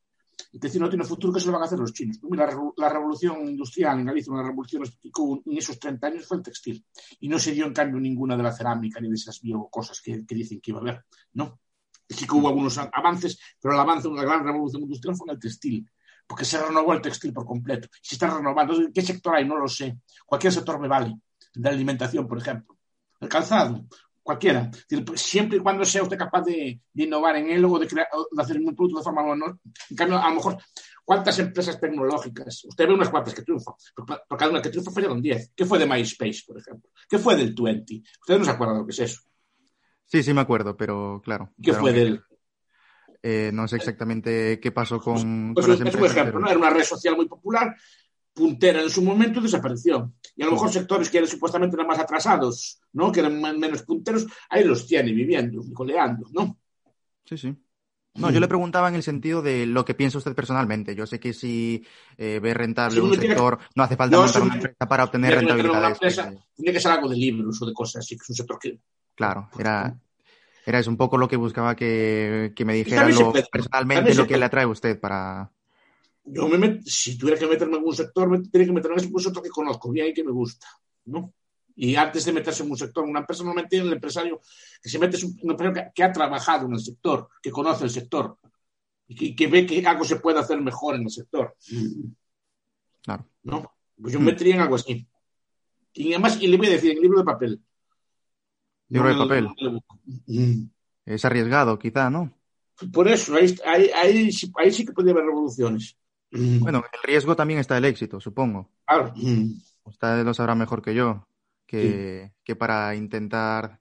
el 0.53 0.59
textil 0.59 0.81
no 0.81 0.89
tiene 0.89 1.03
futuro, 1.03 1.33
¿qué 1.33 1.39
se 1.39 1.47
lo 1.47 1.53
van 1.53 1.63
a 1.63 1.65
hacer 1.65 1.79
los 1.79 1.93
chinos? 1.93 2.17
Pues 2.21 2.37
la, 2.37 2.49
revo- 2.49 2.73
la 2.77 2.89
revolución 2.89 3.47
industrial 3.47 3.99
en 3.99 4.05
Galicia, 4.05 4.31
una 4.31 4.43
revolución 4.43 4.83
que 4.83 5.51
en 5.51 5.57
esos 5.57 5.79
30 5.79 6.07
años 6.07 6.25
fue 6.25 6.37
el 6.37 6.43
textil. 6.43 6.85
Y 7.19 7.27
no 7.27 7.39
se 7.39 7.51
dio 7.51 7.65
en 7.65 7.73
cambio 7.73 7.99
ninguna 7.99 8.37
de 8.37 8.43
la 8.43 8.51
cerámica 8.51 8.99
ni 8.99 9.09
de 9.09 9.15
esas 9.15 9.41
biocosas 9.41 10.01
que, 10.01 10.25
que 10.25 10.35
dicen 10.35 10.61
que 10.61 10.71
iba 10.71 10.79
a 10.79 10.81
haber, 10.81 11.05
¿no? 11.33 11.59
Sí 12.09 12.25
que 12.25 12.35
hubo 12.35 12.47
algunos 12.47 12.77
avances, 12.77 13.39
pero 13.59 13.73
el 13.73 13.79
avance, 13.79 14.07
una 14.07 14.23
gran 14.23 14.43
revolución 14.43 14.83
industrial 14.83 15.15
fue 15.15 15.25
en 15.29 15.35
el 15.35 15.39
textil 15.39 15.89
porque 16.25 16.45
se 16.45 16.61
renovó 16.61 16.93
el 16.93 17.01
textil 17.01 17.33
por 17.33 17.45
completo. 17.45 17.87
Se 18.01 18.15
está 18.15 18.27
renovando. 18.35 18.75
¿Qué 18.93 19.01
sector 19.01 19.35
hay? 19.35 19.47
No 19.47 19.55
lo 19.57 19.67
sé. 19.67 19.97
Cualquier 20.25 20.51
sector 20.51 20.77
me 20.79 20.87
vale. 20.87 21.15
De 21.53 21.69
alimentación, 21.69 22.27
por 22.27 22.37
ejemplo. 22.37 22.77
El 23.19 23.29
calzado, 23.29 23.85
cualquiera. 24.27 24.69
Es 24.89 25.01
pues, 25.01 25.21
siempre 25.21 25.57
y 25.57 25.61
cuando 25.61 25.85
sea 25.85 26.03
usted 26.03 26.17
capaz 26.17 26.41
de, 26.41 26.81
de 26.93 27.03
innovar 27.03 27.37
en 27.37 27.49
él 27.49 27.63
o 27.63 27.79
de, 27.79 27.87
crear, 27.87 28.07
o 28.11 28.27
de 28.29 28.43
hacer 28.43 28.57
un 28.59 28.75
producto 28.75 28.97
de 28.99 29.03
forma 29.05 29.23
manual. 29.23 29.57
En 29.89 29.95
cambio, 29.95 30.19
a 30.19 30.27
lo 30.29 30.35
mejor, 30.35 30.57
¿cuántas 31.05 31.39
empresas 31.39 31.79
tecnológicas? 31.79 32.65
Usted 32.65 32.87
ve 32.87 32.93
unas 32.93 33.09
cuantas 33.09 33.33
que 33.33 33.41
triunfan. 33.41 33.73
Por, 33.95 34.05
por 34.27 34.37
cada 34.37 34.51
una 34.51 34.61
que 34.61 34.69
triunfa 34.69 34.91
fallaron 34.91 35.21
10. 35.21 35.53
¿Qué 35.55 35.65
fue 35.65 35.79
de 35.79 35.85
MySpace, 35.87 36.43
por 36.45 36.59
ejemplo? 36.59 36.89
¿Qué 37.09 37.17
fue 37.17 37.37
del 37.37 37.55
20? 37.55 38.03
Usted 38.21 38.37
no 38.37 38.43
se 38.45 38.51
acuerda 38.51 38.73
de 38.73 38.79
lo 38.81 38.85
que 38.85 38.91
es 38.91 38.99
eso. 38.99 39.21
Sí, 40.05 40.21
sí 40.21 40.33
me 40.33 40.41
acuerdo, 40.41 40.75
pero 40.75 41.21
claro. 41.23 41.53
¿Qué 41.55 41.71
claro, 41.71 41.79
fue 41.79 41.93
del...? 41.93 42.21
eh, 43.23 43.49
no 43.53 43.67
sé 43.67 43.77
exactamente 43.77 44.59
qué 44.59 44.71
pasó 44.71 44.99
con, 44.99 45.53
Pues 45.53 45.65
con 45.65 45.73
es 45.73 45.79
las 45.81 45.95
un 45.95 46.05
ejemplo, 46.05 46.25
pero- 46.33 46.39
¿no? 46.39 46.49
Era 46.49 46.57
una 46.59 46.69
red 46.69 46.83
social 46.83 47.15
muy 47.15 47.27
popular, 47.27 47.75
puntera 48.37 48.81
en 48.81 48.89
su 48.89 49.01
momento 49.01 49.41
desapareció. 49.41 50.13
Y 50.35 50.43
a 50.43 50.45
lo 50.45 50.51
mejor 50.53 50.69
sectores 50.71 51.09
que 51.09 51.17
eran 51.17 51.29
supuestamente 51.29 51.75
eran 51.75 51.87
más 51.87 51.99
atrasados, 51.99 52.79
¿no? 52.93 53.11
Que 53.11 53.21
eran 53.21 53.41
menos 53.59 53.81
punteros, 53.81 54.27
ahí 54.49 54.63
los 54.63 54.85
tiene 54.85 55.11
viviendo, 55.11 55.61
coleando, 55.73 56.27
¿no? 56.31 56.57
Sí, 57.25 57.37
sí. 57.37 57.55
No, 58.15 58.31
yo 58.31 58.39
le 58.39 58.47
preguntaba 58.47 58.89
en 58.89 58.95
el 58.95 59.03
sentido 59.03 59.41
de 59.43 59.65
lo 59.67 59.85
que 59.85 59.93
piensa 59.93 60.17
usted 60.17 60.33
personalmente. 60.33 60.95
Yo 60.95 61.05
sé 61.05 61.19
que 61.19 61.33
si 61.33 61.85
eh, 62.17 62.39
ve 62.41 62.53
rentable 62.53 62.95
Si 62.95 62.99
un 62.99 63.13
sector, 63.13 63.59
no 63.75 63.83
hace 63.83 63.95
falta 63.95 64.15
Yo 64.15 64.23
montar 64.23 64.41
una 64.41 64.55
empresa 64.55 64.87
para 64.89 65.03
obtener 65.03 65.35
rentabilidades. 65.35 65.91
empresa, 65.93 66.23
porque- 66.25 66.39
tiene 66.55 66.73
que 66.73 66.79
ser 66.79 66.91
algo 66.93 67.09
de 67.09 67.15
libros 67.15 67.61
o 67.61 67.65
de 67.67 67.73
cosas 67.73 68.03
así, 68.03 68.15
que 68.17 68.23
es 68.23 68.29
un 68.29 68.35
sector 68.35 68.57
que... 68.59 68.79
Claro, 69.13 69.49
era, 69.59 69.95
era 70.65 70.79
eso 70.79 70.89
un 70.89 70.97
poco 70.97 71.17
lo 71.17 71.27
que 71.27 71.35
buscaba 71.37 71.75
que, 71.75 72.53
que 72.55 72.65
me 72.65 72.73
dijera 72.73 73.07
lo- 73.07 73.31
puede- 73.31 73.45
personalmente 73.51 74.15
lo 74.15 74.23
que 74.23 74.29
puede. 74.29 74.39
le 74.39 74.45
atrae 74.45 74.63
a 74.63 74.67
usted 74.69 74.99
para... 74.99 75.51
Yo 76.29 76.47
me 76.49 76.57
met- 76.57 76.83
si 76.85 77.17
tuviera 77.17 77.39
que 77.39 77.47
meterme 77.47 77.73
en 77.73 77.79
algún 77.79 77.95
sector, 77.95 78.29
me 78.29 78.37
tendría 78.39 78.65
que 78.65 78.71
meterme 78.73 79.01
en 79.01 79.13
un 79.13 79.21
sector 79.21 79.41
que 79.43 79.49
conozco 79.49 79.89
bien 79.91 80.07
y 80.07 80.13
que 80.13 80.23
me 80.23 80.31
gusta, 80.31 80.67
¿no? 81.05 81.33
Y 81.75 81.95
antes 81.95 82.25
de 82.25 82.33
meterse 82.33 82.63
en 82.63 82.71
un 82.71 82.77
sector, 82.77 83.03
una 83.05 83.19
empresa 83.19 83.43
normalmente 83.43 83.77
el 83.77 83.93
empresario 83.93 84.41
que 84.81 84.89
se 84.89 84.97
mete 84.99 85.15
es 85.15 85.23
un, 85.23 85.37
un 85.43 85.51
empresario 85.51 85.73
que, 85.73 85.91
que 85.93 86.03
ha 86.03 86.11
trabajado 86.11 86.65
en 86.65 86.73
el 86.73 86.79
sector, 86.79 87.29
que 87.41 87.51
conoce 87.51 87.83
el 87.85 87.89
sector 87.91 88.37
y 89.07 89.15
que, 89.15 89.35
que 89.35 89.47
ve 89.47 89.65
que 89.65 89.85
algo 89.87 90.03
se 90.03 90.17
puede 90.17 90.39
hacer 90.39 90.59
mejor 90.59 90.95
en 90.95 91.03
el 91.03 91.09
sector. 91.11 91.55
Claro. 93.03 93.25
¿no? 93.43 93.71
Pues 94.01 94.13
yo 94.13 94.19
me 94.19 94.25
metería 94.31 94.55
en 94.55 94.61
algo 94.61 94.75
así. 94.75 95.07
Y 95.93 96.09
además, 96.13 96.37
y 96.41 96.47
le 96.47 96.57
voy 96.57 96.67
a 96.67 96.71
decir, 96.71 96.91
en 96.91 96.99
libro 97.01 97.19
de 97.19 97.25
papel. 97.25 97.61
Libro 98.89 99.09
de 99.09 99.15
No 99.15 99.27
papel. 99.27 99.47
el. 100.27 100.69
Es 101.05 101.23
arriesgado, 101.25 101.79
quizá, 101.79 102.09
¿no? 102.09 102.33
Por 102.91 103.07
eso, 103.07 103.35
ahí, 103.35 103.55
ahí, 103.65 103.89
ahí, 103.95 104.31
sí- 104.31 104.51
ahí 104.57 104.71
sí 104.71 104.85
que 104.85 104.91
podría 104.93 105.13
haber 105.13 105.25
revoluciones. 105.25 105.95
Bueno, 106.31 106.79
en 106.79 106.85
el 106.93 107.03
riesgo 107.03 107.35
también 107.35 107.59
está 107.59 107.77
el 107.77 107.85
éxito, 107.85 108.19
supongo. 108.19 108.69
Claro. 108.85 109.13
Mm. 109.15 109.53
Usted 109.83 110.23
lo 110.23 110.33
sabrá 110.33 110.55
mejor 110.55 110.81
que 110.81 110.93
yo, 110.93 111.27
que, 111.65 112.33
que 112.43 112.55
para 112.55 112.95
intentar 112.95 113.79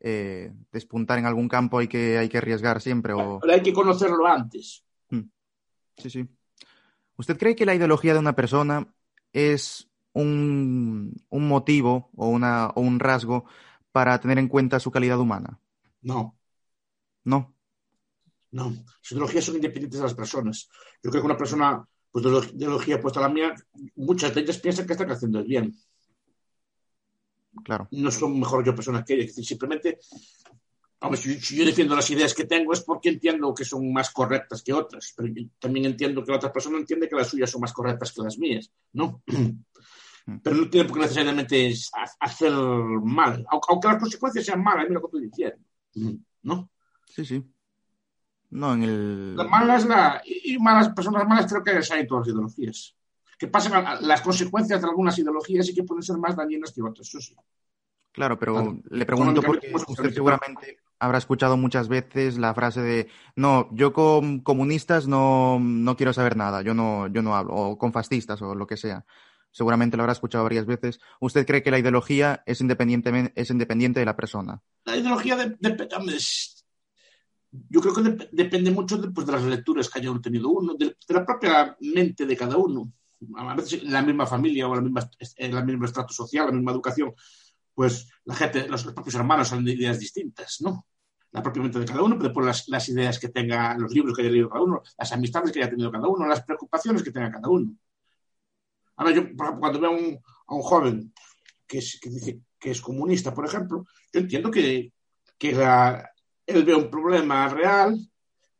eh, 0.00 0.52
despuntar 0.70 1.18
en 1.18 1.26
algún 1.26 1.48
campo 1.48 1.78
hay 1.78 1.88
que, 1.88 2.18
hay 2.18 2.28
que 2.28 2.38
arriesgar 2.38 2.80
siempre. 2.80 3.12
O... 3.12 3.38
Pero 3.40 3.52
hay 3.52 3.62
que 3.62 3.72
conocerlo 3.72 4.26
antes. 4.26 4.84
Sí, 5.96 6.10
sí. 6.10 6.28
¿Usted 7.16 7.38
cree 7.38 7.54
que 7.54 7.66
la 7.66 7.74
ideología 7.74 8.14
de 8.14 8.18
una 8.18 8.34
persona 8.34 8.92
es 9.32 9.88
un, 10.12 11.14
un 11.28 11.48
motivo 11.48 12.10
o, 12.16 12.28
una, 12.28 12.68
o 12.68 12.80
un 12.80 12.98
rasgo 12.98 13.44
para 13.92 14.18
tener 14.20 14.38
en 14.38 14.48
cuenta 14.48 14.80
su 14.80 14.90
calidad 14.90 15.20
humana? 15.20 15.60
No, 16.00 16.36
No. 17.24 17.51
No. 18.52 18.70
Las 18.70 19.12
ideologías 19.12 19.44
son 19.44 19.56
independientes 19.56 19.98
de 19.98 20.04
las 20.04 20.14
personas. 20.14 20.68
Yo 21.02 21.10
creo 21.10 21.22
que 21.22 21.26
una 21.26 21.36
persona, 21.36 21.84
pues 22.10 22.24
de 22.24 22.30
la 22.30 22.46
ideología 22.46 23.00
puesta 23.00 23.20
a 23.20 23.24
la 23.24 23.28
mía, 23.28 23.54
muchas 23.96 24.34
de 24.34 24.42
ellas 24.42 24.58
piensan 24.58 24.86
que 24.86 24.92
están 24.92 25.10
haciendo 25.10 25.40
el 25.40 25.46
bien. 25.46 25.74
Claro. 27.64 27.86
no 27.90 28.10
son 28.10 28.40
mejor 28.40 28.64
yo 28.64 28.74
persona 28.74 29.04
que 29.04 29.12
ella. 29.14 29.24
Es 29.24 29.28
decir, 29.30 29.44
simplemente, 29.44 29.98
hombre, 31.00 31.20
si, 31.20 31.38
si 31.38 31.56
yo 31.56 31.66
defiendo 31.66 31.94
las 31.94 32.10
ideas 32.10 32.32
que 32.34 32.44
tengo 32.46 32.72
es 32.72 32.80
porque 32.80 33.10
entiendo 33.10 33.54
que 33.54 33.64
son 33.64 33.92
más 33.92 34.10
correctas 34.10 34.62
que 34.62 34.72
otras, 34.72 35.12
pero 35.14 35.28
yo 35.28 35.44
también 35.58 35.86
entiendo 35.86 36.24
que 36.24 36.30
la 36.30 36.38
otra 36.38 36.52
persona 36.52 36.78
entiende 36.78 37.08
que 37.08 37.16
las 37.16 37.28
suyas 37.28 37.50
son 37.50 37.60
más 37.60 37.72
correctas 37.72 38.10
que 38.12 38.22
las 38.22 38.38
mías, 38.38 38.72
¿no? 38.94 39.22
Pero 40.42 40.56
no 40.56 40.70
tiene 40.70 40.88
por 40.88 40.96
qué 40.96 41.02
necesariamente 41.02 41.66
es 41.66 41.90
ha- 41.94 42.24
hacer 42.26 42.52
mal, 42.52 43.44
aunque, 43.50 43.88
las 43.88 43.98
consecuencias 44.00 44.46
sean 44.46 44.62
malas, 44.62 44.88
mira 44.88 44.94
lo 44.94 45.00
que 45.00 45.18
estoy 45.18 45.28
diciendo, 45.28 46.26
¿no? 46.42 46.70
Sí, 47.08 47.24
sí. 47.24 47.44
No, 48.52 48.74
en 48.74 48.82
el... 48.82 49.36
La 49.36 49.44
mala 49.44 49.76
es 49.76 49.86
la, 49.86 50.22
y 50.24 50.58
malas 50.58 50.90
personas 50.90 51.26
malas 51.26 51.50
creo 51.50 51.64
que 51.64 51.70
hay 51.70 52.06
todas 52.06 52.26
las 52.26 52.34
ideologías. 52.34 52.94
Que 53.38 53.48
pasan 53.48 53.72
a- 53.74 53.92
a- 53.92 54.00
las 54.00 54.20
consecuencias 54.20 54.80
de 54.80 54.86
algunas 54.88 55.18
ideologías 55.18 55.68
y 55.70 55.74
que 55.74 55.82
pueden 55.82 56.02
ser 56.02 56.18
más 56.18 56.36
dañinas 56.36 56.70
que 56.72 56.82
otras, 56.82 57.08
eso 57.08 57.20
sí. 57.20 57.34
Claro, 58.12 58.38
pero 58.38 58.52
Claro. 58.54 58.78
le 58.90 59.06
pregunto 59.06 59.40
porque 59.42 59.72
usted 59.88 60.12
seguramente 60.12 60.78
habrá 60.98 61.16
escuchado 61.16 61.56
muchas 61.56 61.88
veces 61.88 62.36
la 62.36 62.52
frase 62.52 62.82
de 62.82 63.08
no, 63.34 63.68
yo 63.72 63.94
con 63.94 64.40
comunistas 64.40 65.08
no, 65.08 65.58
no 65.58 65.96
quiero 65.96 66.12
saber 66.12 66.36
nada, 66.36 66.60
yo 66.60 66.74
no, 66.74 67.06
yo 67.08 67.22
no 67.22 67.34
hablo, 67.34 67.54
o 67.54 67.78
con 67.78 67.92
fascistas 67.92 68.40
o 68.42 68.54
lo 68.54 68.66
que 68.66 68.76
sea. 68.76 69.04
Seguramente 69.50 69.96
lo 69.96 70.02
habrá 70.02 70.12
escuchado 70.12 70.44
varias 70.44 70.66
veces. 70.66 71.00
¿Usted 71.20 71.46
cree 71.46 71.62
que 71.62 71.70
la 71.70 71.78
ideología 71.78 72.42
es 72.46 72.60
independientemente, 72.60 73.32
es 73.34 73.50
independiente 73.50 74.00
de 74.00 74.06
la 74.06 74.14
persona? 74.16 74.60
La 74.84 74.96
ideología 74.96 75.36
de, 75.36 75.56
de- 75.58 75.88
es- 76.14 76.61
yo 77.68 77.80
creo 77.80 77.94
que 77.94 78.00
dep- 78.02 78.28
depende 78.32 78.70
mucho 78.70 78.96
de, 78.98 79.10
pues, 79.10 79.26
de 79.26 79.32
las 79.32 79.42
lecturas 79.44 79.88
que 79.88 79.98
haya 80.00 80.10
tenido 80.22 80.48
uno, 80.48 80.74
de, 80.74 80.86
de 80.86 81.14
la 81.14 81.24
propia 81.24 81.76
mente 81.80 82.26
de 82.26 82.36
cada 82.36 82.56
uno. 82.56 82.92
A 83.36 83.54
veces 83.54 83.82
en 83.82 83.92
la 83.92 84.02
misma 84.02 84.26
familia 84.26 84.66
o 84.68 84.74
la 84.74 84.80
misma, 84.80 85.08
en 85.36 85.56
el 85.56 85.64
mismo 85.64 85.84
estrato 85.84 86.12
social, 86.12 86.46
la 86.46 86.52
misma 86.52 86.72
educación, 86.72 87.14
pues 87.74 88.08
la 88.24 88.34
gente, 88.34 88.66
los, 88.68 88.84
los 88.84 88.94
propios 88.94 89.14
hermanos 89.14 89.48
salen 89.48 89.64
de 89.64 89.72
ideas 89.72 89.98
distintas, 89.98 90.60
¿no? 90.60 90.86
La 91.30 91.42
propia 91.42 91.62
mente 91.62 91.78
de 91.78 91.84
cada 91.86 92.02
uno, 92.02 92.16
pero 92.16 92.28
después 92.28 92.46
las, 92.46 92.68
las 92.68 92.88
ideas 92.88 93.18
que 93.18 93.28
tenga, 93.28 93.76
los 93.78 93.92
libros 93.92 94.14
que 94.16 94.22
haya 94.22 94.30
leído 94.30 94.48
cada 94.50 94.62
uno, 94.64 94.82
las 94.98 95.12
amistades 95.12 95.52
que 95.52 95.60
haya 95.60 95.70
tenido 95.70 95.90
cada 95.90 96.08
uno, 96.08 96.26
las 96.26 96.42
preocupaciones 96.42 97.02
que 97.02 97.10
tenga 97.12 97.30
cada 97.30 97.48
uno. 97.48 97.72
Ahora 98.96 99.12
yo, 99.12 99.22
por 99.36 99.46
ejemplo, 99.46 99.60
cuando 99.60 99.80
veo 99.80 99.90
a 99.90 99.94
un, 99.94 100.18
a 100.48 100.54
un 100.54 100.62
joven 100.62 101.12
que, 101.66 101.78
es- 101.78 101.98
que 102.00 102.10
dice 102.10 102.40
que 102.58 102.70
es 102.70 102.80
comunista, 102.80 103.32
por 103.34 103.46
ejemplo, 103.46 103.84
yo 104.12 104.20
entiendo 104.20 104.50
que, 104.50 104.92
que 105.38 105.52
la- 105.52 106.08
él 106.46 106.64
ve 106.64 106.74
un 106.74 106.90
problema 106.90 107.48
real 107.48 107.98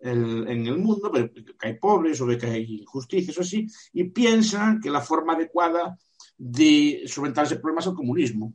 el- 0.00 0.48
en 0.48 0.66
el 0.66 0.78
mundo, 0.78 1.10
ve 1.10 1.32
que 1.32 1.68
hay 1.68 1.74
pobres 1.74 2.20
o 2.20 2.26
ve 2.26 2.36
que 2.36 2.46
hay 2.46 2.80
injusticias 2.80 3.38
o 3.38 3.42
así, 3.42 3.66
y 3.92 4.04
piensa 4.04 4.78
que 4.82 4.90
la 4.90 5.00
forma 5.00 5.34
adecuada 5.34 5.96
de 6.36 7.04
solventar 7.06 7.44
ese 7.44 7.56
problema 7.56 7.80
es 7.80 7.86
el 7.86 7.94
comunismo. 7.94 8.54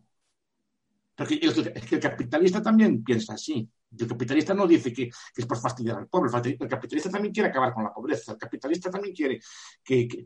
Porque 1.15 1.35
el, 1.35 1.71
es 1.73 1.85
que 1.85 1.95
el 1.95 2.01
capitalista 2.01 2.61
también 2.61 3.03
piensa 3.03 3.33
así. 3.33 3.67
El 3.97 4.07
capitalista 4.07 4.53
no 4.53 4.67
dice 4.67 4.93
que, 4.93 5.07
que 5.07 5.41
es 5.41 5.45
por 5.45 5.57
fastidiar 5.57 5.97
al 5.97 6.07
pobre. 6.07 6.29
El 6.59 6.67
capitalista 6.67 7.09
también 7.09 7.33
quiere 7.33 7.49
acabar 7.49 7.73
con 7.73 7.85
la 7.85 7.93
pobreza. 7.93 8.33
El 8.33 8.37
capitalista 8.37 8.91
también 8.91 9.15
quiere 9.15 9.39
que, 9.83 10.25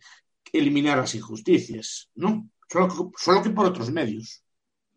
eliminar 0.51 0.97
las 0.97 1.15
injusticias, 1.15 2.09
¿no? 2.15 2.49
Solo 2.67 2.87
que, 2.89 3.23
solo 3.23 3.41
que 3.41 3.51
por 3.51 3.67
otros 3.67 3.89
medios. 3.89 4.43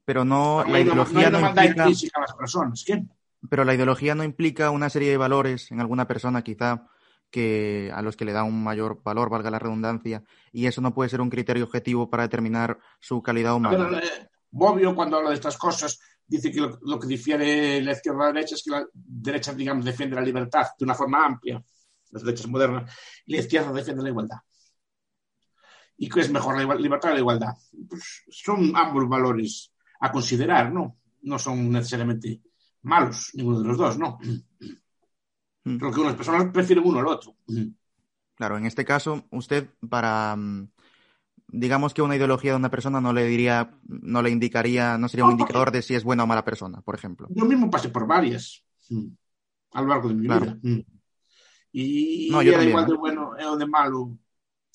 Pero 0.05 0.25
no, 0.25 0.65
No 0.65 0.71
la 0.71 0.79
hay 0.79 0.83
una, 0.83 0.95
no 0.95 1.03
hay 1.03 1.11
ideología 1.13 1.31
no 1.31 1.49
implica, 1.49 1.85
a 1.85 2.21
las 2.21 2.35
personas. 2.35 2.85
¿Qué? 2.85 3.05
Pero 3.49 3.65
la 3.65 3.75
ideología 3.75 4.15
no 4.15 4.25
implica 4.25 4.71
una 4.71 4.91
serie 4.91 5.11
de 5.11 5.17
valores 5.17 5.71
en 5.71 5.81
alguna 5.81 6.07
persona, 6.07 6.43
quizá, 6.43 6.87
que 7.31 7.91
a 7.93 8.03
los 8.03 8.17
que 8.17 8.25
le 8.25 8.33
da 8.33 8.45
un 8.45 8.63
mayor 8.63 9.03
valor, 9.03 9.29
valga 9.29 9.51
la 9.51 9.59
redundancia, 9.59 10.23
y 10.53 10.67
eso 10.67 10.81
no 10.81 10.95
puede 10.95 11.11
ser 11.11 11.21
un 11.21 11.31
criterio 11.31 11.65
objetivo 11.65 12.09
para 12.09 12.23
determinar 12.25 12.79
su 13.01 13.23
calidad 13.23 13.55
humana. 13.55 13.89
ver, 13.89 14.05
eh, 14.05 14.29
Bobbio, 14.51 14.95
cuando 14.95 15.17
habla 15.17 15.31
de 15.31 15.35
estas 15.35 15.59
cosas, 15.59 15.99
dice 16.27 16.53
que 16.53 16.61
lo, 16.61 16.79
lo 16.83 16.99
que 16.99 17.09
difiere 17.09 17.83
la 17.83 17.93
izquierda 17.93 18.19
de 18.19 18.25
la 18.27 18.33
derecha 18.35 18.55
es 18.55 18.63
que 18.63 18.71
la 18.71 18.87
derecha, 18.95 19.53
digamos, 19.53 19.85
defiende 19.85 20.15
la 20.15 20.23
libertad 20.23 20.69
de 20.79 20.85
una 20.85 20.95
forma 20.95 21.27
amplia, 21.27 21.63
las 22.11 22.23
derechas 22.23 22.47
modernas, 22.47 22.95
y 23.27 23.33
la 23.33 23.41
izquierda 23.41 23.73
defiende 23.73 24.03
la 24.05 24.11
igualdad. 24.11 24.39
¿Y 25.97 26.09
qué 26.09 26.21
es 26.21 26.31
mejor, 26.31 26.57
la 26.57 26.75
libertad 26.77 27.11
o 27.11 27.15
la 27.15 27.21
igualdad? 27.21 27.55
Pues 27.89 28.25
son 28.31 28.73
ambos 28.77 29.09
valores 29.09 29.73
a 30.01 30.11
considerar, 30.11 30.73
¿no? 30.73 30.99
No 31.23 31.39
son 31.39 31.71
necesariamente 31.71 32.41
malos, 32.85 33.31
ninguno 33.35 33.61
de 33.61 33.69
los 33.69 33.79
dos, 33.79 33.99
¿no? 33.99 34.19
Mm. 35.65 35.79
Creo 35.79 35.93
que 35.93 36.01
unas 36.01 36.15
personas 36.15 36.53
prefieren 36.53 36.85
uno 36.87 37.01
al 37.01 37.07
otro. 37.07 37.35
Claro, 38.37 38.59
en 38.59 38.67
este 38.67 38.85
caso, 38.85 39.25
usted 39.31 39.69
para, 39.89 40.35
mm, 40.37 40.69
digamos 41.49 41.95
que 41.95 42.03
una 42.03 42.17
ideología 42.17 42.53
de 42.53 42.57
una 42.59 42.71
persona 42.71 43.01
no 43.01 43.13
le 43.13 43.25
diría, 43.25 43.71
no 43.87 44.23
le 44.23 44.31
indicaría, 44.31 44.99
no 44.99 45.09
sería 45.09 45.25
un 45.25 45.31
No, 45.31 45.37
indicador 45.39 45.71
de 45.71 45.83
si 45.83 45.95
es 45.95 46.05
buena 46.05 46.25
o 46.25 46.27
mala 46.27 46.45
persona, 46.45 46.81
por 46.83 46.95
ejemplo. 46.95 47.29
Yo 47.31 47.45
mismo 47.45 47.71
pasé 47.71 47.89
por 47.89 48.07
varias 48.07 48.65
mm, 48.91 49.07
a 49.73 49.83
lo 49.83 49.89
largo 49.89 50.09
de 50.09 50.15
mi 50.15 50.27
Claro. 50.27 50.47
vida. 50.47 50.59
Y 51.73 52.29
No, 52.31 52.43
yo 52.43 52.51
era 52.53 52.59
también, 52.59 52.69
igual 52.71 52.87
¿eh? 52.87 52.91
de 52.91 52.97
bueno 52.97 53.31
o 53.53 53.57
de 53.57 53.67
malo 53.67 54.19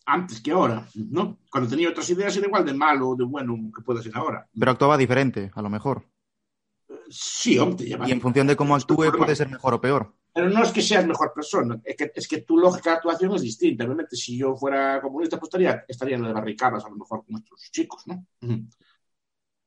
antes 0.06 0.42
que 0.42 0.52
ahora, 0.52 0.88
¿no? 0.96 1.38
Cuando 1.52 1.70
tenía 1.70 1.90
otras 1.90 2.10
ideas 2.10 2.36
era 2.36 2.48
igual 2.48 2.66
de 2.66 2.74
malo 2.74 3.10
o 3.10 3.16
de 3.16 3.26
bueno 3.26 3.56
que 3.76 3.82
puede 3.84 4.02
ser 4.02 4.16
ahora. 4.16 4.48
Pero 4.58 4.72
actuaba 4.72 4.98
diferente, 4.98 5.52
a 5.54 5.62
lo 5.62 5.70
mejor. 5.70 6.06
Sí, 7.10 7.58
hombre, 7.58 7.86
te 7.86 8.08
Y 8.08 8.12
en 8.12 8.22
función 8.22 8.48
de 8.48 8.56
cómo 8.56 8.76
actúe 8.76 9.12
puede 9.18 9.36
ser 9.36 9.50
mejor 9.50 9.74
o 9.74 9.82
peor. 9.82 10.14
Pero 10.32 10.50
no 10.50 10.64
es 10.64 10.72
que 10.72 10.82
seas 10.82 11.06
mejor 11.08 11.34
persona, 11.34 11.82
es 11.84 11.96
que, 11.96 12.12
es 12.14 12.28
que 12.28 12.42
tu 12.42 12.58
lógica 12.58 12.92
de 12.92 12.96
actuación 12.98 13.34
es 13.34 13.42
distinta. 13.42 13.84
Obviamente, 13.84 14.16
si 14.16 14.38
yo 14.38 14.56
fuera 14.56 15.02
comunista, 15.02 15.38
pues 15.40 15.48
estaría, 15.48 15.84
estaría 15.88 16.16
en 16.18 16.24
las 16.24 16.34
barricadas, 16.34 16.86
a 16.86 16.90
lo 16.90 16.98
mejor, 16.98 17.26
con 17.26 17.36
estos 17.38 17.70
chicos, 17.72 18.04
¿no? 18.06 18.26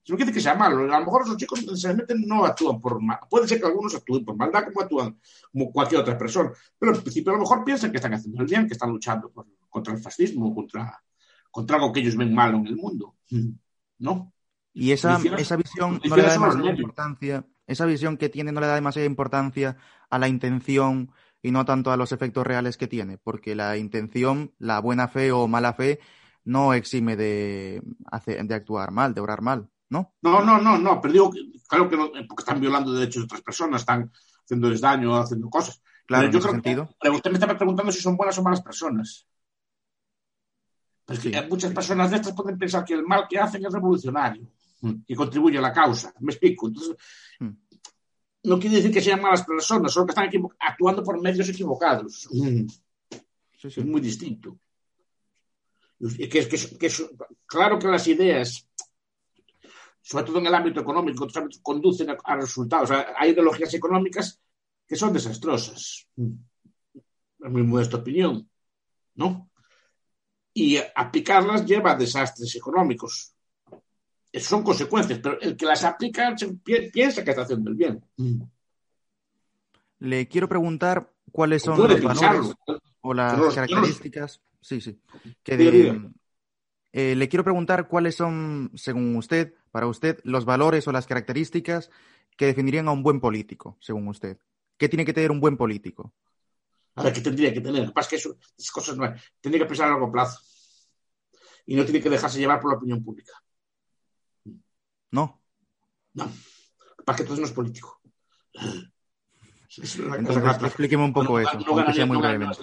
Eso 0.05 0.15
no 0.15 0.17
quiere 0.17 0.33
decir 0.33 0.35
que 0.35 0.41
sea 0.41 0.55
malo. 0.55 0.79
A 0.93 0.99
lo 0.99 1.05
mejor 1.05 1.23
esos 1.23 1.37
chicos 1.37 1.61
necesariamente 1.63 2.15
no 2.17 2.45
actúan 2.45 2.81
por 2.81 3.01
mal. 3.01 3.19
Puede 3.31 3.47
ser 3.47 3.61
que 3.61 3.67
algunos 3.67 3.95
actúen 3.95 4.25
por 4.25 4.37
maldad 4.37 4.65
como 4.65 4.81
actúan 4.81 5.19
como 5.53 5.71
cualquier 5.71 6.01
otra 6.01 6.19
persona. 6.19 6.51
Pero 6.79 6.95
en 6.95 7.03
principio 7.03 7.33
a 7.33 7.37
lo 7.37 7.41
mejor 7.43 7.65
piensan 7.65 7.91
que 7.91 7.99
están 7.99 8.15
haciendo 8.15 8.41
el 8.43 8.49
bien, 8.49 8.67
que 8.67 8.73
están 8.75 8.91
luchando 8.91 9.31
por- 9.31 9.47
contra 9.69 9.95
el 9.95 10.01
fascismo, 10.01 10.55
contra, 10.55 11.01
contra 11.51 11.77
algo 11.77 11.93
que 11.93 12.01
ellos 12.01 12.17
ven 12.17 12.35
malo 12.35 12.59
en 12.59 12.67
el 12.67 12.77
mundo. 12.77 13.15
¿No? 13.99 14.33
Y 14.75 14.93
esa, 14.93 15.19
Hicieron- 15.19 15.39
esa 15.39 15.57
visión 15.57 16.01
no 16.05 16.17
le 16.17 16.23
da 16.23 16.33
demasiada 16.33 16.71
importancia, 16.71 17.47
esa 17.67 17.85
visión 17.87 18.17
que 18.17 18.29
tiene 18.29 18.53
no 18.53 18.61
le 18.61 18.67
da 18.67 18.75
demasiada 18.75 19.07
importancia 19.07 19.77
a 20.11 20.19
la 20.19 20.29
intención 20.29 21.13
y 21.43 21.51
no 21.51 21.65
tanto 21.65 21.91
a 21.91 21.97
los 21.97 22.13
efectos 22.13 22.47
reales 22.47 22.77
que 22.77 22.87
tiene, 22.87 23.19
porque 23.19 23.55
la 23.55 23.77
intención, 23.77 24.55
la 24.59 24.81
buena 24.81 25.09
fe 25.09 25.33
o 25.33 25.47
mala 25.49 25.75
fe, 25.75 26.01
no 26.45 26.73
exime 26.75 27.17
de, 27.17 27.83
hace- 28.11 28.43
de 28.43 28.55
actuar 28.55 28.91
mal, 28.93 29.13
de 29.15 29.21
obrar 29.21 29.43
mal, 29.43 29.69
¿no? 29.91 30.15
No, 30.23 30.43
no, 30.43 30.59
no, 30.59 30.79
no, 30.79 31.01
pero 31.01 31.13
digo, 31.13 31.31
que- 31.31 31.53
claro 31.69 31.89
que 31.89 31.97
no, 31.97 32.11
porque 32.29 32.43
están 32.43 32.61
violando 32.61 32.93
derechos 32.93 33.23
de 33.23 33.25
otras 33.27 33.43
personas, 33.43 33.83
están 33.83 34.11
haciéndoles 34.45 34.81
daño, 34.81 35.17
haciendo 35.17 35.49
cosas. 35.51 35.83
Claro, 36.07 36.23
Pero 36.23 36.27
en 36.27 36.33
yo 36.33 36.39
ese 36.39 36.49
creo 36.49 36.63
que- 36.63 36.69
sentido. 36.71 36.97
pero 37.01 37.15
usted 37.15 37.31
me 37.31 37.39
está 37.39 37.57
preguntando 37.57 37.93
si 37.93 38.01
son 38.01 38.17
buenas 38.17 38.37
o 38.39 38.43
malas 38.43 38.63
personas. 38.63 39.27
Pero 41.05 41.19
es 41.19 41.23
que 41.25 41.33
Sí. 41.33 41.47
muchas 41.49 41.73
personas 41.73 42.11
de 42.11 42.17
estas 42.17 42.33
pueden 42.35 42.59
pensar 42.59 42.85
que 42.85 42.95
el 42.95 43.05
mal 43.05 43.27
que 43.29 43.39
hacen 43.39 43.65
es 43.65 43.73
revolucionario 43.73 44.47
y 45.07 45.15
contribuye 45.15 45.59
a 45.59 45.63
la 45.63 45.73
causa. 45.73 46.13
Me 46.21 46.33
explico. 46.33 46.69
Entonces, 46.69 46.97
Mm. 47.41 47.51
no 48.45 48.59
quiere 48.59 48.77
decir 48.77 48.93
que 48.93 49.01
sean 49.01 49.21
malas 49.21 49.45
personas, 49.45 49.93
solo 49.93 50.07
que 50.07 50.11
están 50.13 50.31
actuando 50.61 51.03
por 51.03 51.21
medios 51.21 51.49
equivocados. 51.49 52.29
Sí, 52.31 52.67
Es 53.69 53.85
muy 53.85 54.01
distinto. 54.01 54.59
Que, 55.99 56.29
que 56.29 56.91
claro 57.47 57.79
que 57.79 57.87
las 57.87 58.07
ideas, 58.09 58.69
sobre 60.01 60.25
todo 60.25 60.39
en 60.39 60.47
el 60.47 60.55
ámbito 60.55 60.81
económico, 60.81 61.29
conducen 61.63 62.11
a, 62.11 62.17
a 62.25 62.37
resultados. 62.37 62.91
O 62.91 62.93
sea, 62.95 63.15
hay 63.17 63.31
ideologías 63.31 63.73
económicas 63.75 64.41
que 64.87 64.97
son 64.97 65.13
desastrosas. 65.13 66.09
En 66.17 66.43
mi 67.53 67.63
modesta 67.63 67.99
opinión. 67.99 68.49
¿No? 69.15 69.49
Y 70.55 70.77
aplicarlas 70.97 71.65
lleva 71.65 71.93
a 71.93 71.97
desastres 71.97 72.55
económicos. 72.57 73.32
Son 74.41 74.63
consecuencias, 74.63 75.19
pero 75.23 75.41
el 75.41 75.57
que 75.57 75.67
las 75.67 75.85
aplica 75.85 76.35
piensa 76.93 77.23
que 77.25 77.31
está 77.31 77.43
haciendo 77.43 77.71
el 77.71 77.77
bien. 77.77 78.05
Le 79.99 80.27
quiero 80.29 80.49
preguntar 80.49 81.13
cuáles 81.31 81.63
son 81.63 81.79
los 81.79 82.03
valores 82.03 82.55
o 83.01 83.15
las 83.15 83.55
características. 83.55 84.41
Sí, 84.61 84.81
sí. 84.81 84.99
Eh, 86.95 87.15
le 87.17 87.29
quiero 87.29 87.43
preguntar 87.43 87.89
cuáles 87.89 88.15
son, 88.15 88.71
según 88.75 89.17
usted, 89.17 89.55
para 89.71 89.87
usted, 89.87 90.21
los 90.25 90.45
valores 90.45 90.87
o 90.87 90.93
las 90.93 91.07
características 91.07 91.91
que 92.37 92.47
definirían 92.47 92.89
a 92.89 92.93
un 92.93 93.03
buen 93.03 93.21
político, 93.21 93.79
según 93.81 94.09
usted. 94.09 94.39
¿Qué 94.77 94.89
tiene 94.89 95.05
que 95.05 95.13
tener 95.13 95.31
un 95.31 95.41
buen 95.41 95.57
político? 95.57 96.13
A 96.95 97.05
ver, 97.05 97.13
¿qué 97.13 97.21
tendría 97.23 97.53
que 97.53 97.61
tener? 97.61 97.83
Lo 97.83 97.89
que 97.89 97.95
pasa 97.95 98.07
es 98.07 98.11
que 98.11 98.17
eso, 98.17 98.37
esas 98.59 98.71
cosas 98.71 98.97
no 98.97 99.15
Tendría 99.41 99.65
que 99.65 99.69
pensar 99.69 99.87
a 99.89 99.93
largo 99.93 100.13
plazo. 100.13 100.41
Y 101.65 101.77
no 101.77 101.85
tiene 101.85 102.03
que 102.03 102.11
dejarse 102.11 102.39
llevar 102.39 102.61
por 102.61 102.73
la 102.73 102.77
opinión 102.77 103.03
pública. 103.03 103.33
No. 105.13 105.41
No. 106.15 106.31
Para 107.05 107.17
que 107.17 107.23
entonces 107.23 107.41
no 107.41 107.47
es 107.47 107.53
político. 107.53 108.01
Entonces, 109.79 110.63
explíqueme 110.63 111.05
un 111.05 111.13
poco 111.13 111.39
eso, 111.39 111.59
sea 111.95 112.07
muy 112.07 112.19
brevemente. 112.19 112.63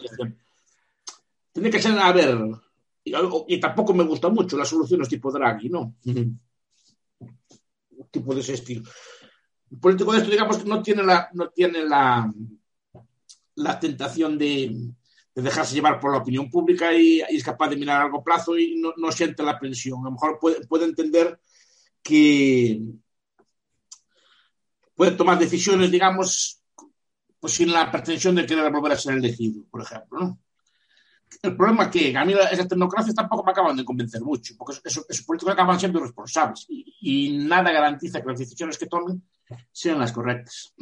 Tiene 1.51 1.69
que 1.71 1.81
ser, 1.81 1.97
a 1.97 2.11
ver, 2.11 2.37
y, 3.03 3.59
tampoco 3.59 3.93
me 3.93 4.03
gusta 4.03 4.29
mucho 4.29 4.57
las 4.57 4.67
soluciones 4.67 5.09
tipo 5.09 5.31
Draghi, 5.31 5.69
¿no? 5.69 5.95
tipo 8.11 8.33
de 8.33 8.41
ese 8.41 8.53
estilo. 8.53 8.89
Un 9.71 9.79
político 9.79 10.11
de 10.11 10.19
esto, 10.19 10.31
digamos, 10.31 10.65
no 10.65 10.81
tiene 10.81 11.03
la, 11.03 11.29
no 11.33 11.49
tiene 11.49 11.85
la, 11.85 12.31
la 13.55 13.79
tentación 13.79 14.37
de, 14.37 14.93
dejarse 15.35 15.75
llevar 15.75 15.99
por 15.99 16.11
la 16.11 16.19
opinión 16.19 16.49
pública 16.49 16.93
y, 16.93 17.21
es 17.21 17.43
capaz 17.43 17.69
de 17.69 17.77
mirar 17.77 17.97
a 17.97 18.03
largo 18.03 18.23
plazo 18.23 18.57
y 18.57 18.81
no, 18.97 19.11
siente 19.11 19.43
la 19.43 19.59
pensión. 19.59 20.01
A 20.01 20.05
lo 20.05 20.11
mejor 20.11 20.37
puede, 20.39 20.65
puede 20.67 20.85
entender 20.85 21.39
que 22.01 22.81
puede 24.95 25.11
tomar 25.11 25.39
decisiones, 25.39 25.91
digamos, 25.91 26.61
pues 27.39 27.53
sin 27.53 27.71
la 27.71 27.91
pretensión 27.91 28.35
de 28.35 28.45
querer 28.45 28.71
volver 28.71 28.93
a 28.93 28.97
ser 28.97 29.15
elegido, 29.15 29.63
por 29.69 29.81
ejemplo, 29.81 30.19
¿no? 30.19 30.39
El 31.41 31.55
problema 31.55 31.83
es 31.83 31.89
que 31.89 32.17
a 32.17 32.25
mí 32.25 32.33
esas 32.33 32.67
tecnocracias 32.67 33.15
tampoco 33.15 33.43
me 33.43 33.51
acaban 33.51 33.77
de 33.77 33.85
convencer 33.85 34.21
mucho, 34.21 34.55
porque 34.57 34.79
esos, 34.83 35.05
políticos 35.25 35.53
acaban 35.53 35.79
siendo 35.79 35.99
responsables 35.99 36.65
y, 36.67 37.37
nada 37.37 37.71
garantiza 37.71 38.19
que 38.19 38.27
las 38.27 38.39
decisiones 38.39 38.77
que 38.77 38.87
tomen 38.87 39.23
sean 39.71 39.99
las 39.99 40.11
correctas. 40.11 40.73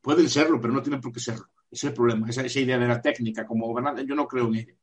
Pueden 0.00 0.28
serlo, 0.28 0.60
pero 0.60 0.74
no 0.74 0.82
tienen 0.82 1.00
por 1.00 1.12
qué 1.12 1.20
serlo. 1.20 1.48
Ese 1.70 1.86
es 1.86 1.90
el 1.90 1.94
problema, 1.94 2.28
esa, 2.28 2.60
idea 2.60 2.78
de 2.78 2.86
la 2.86 3.00
técnica 3.00 3.46
como 3.46 3.66
gobernante, 3.66 4.06
yo 4.06 4.14
no 4.14 4.28
creo 4.28 4.46
en 4.48 4.54
ella. 4.56 4.74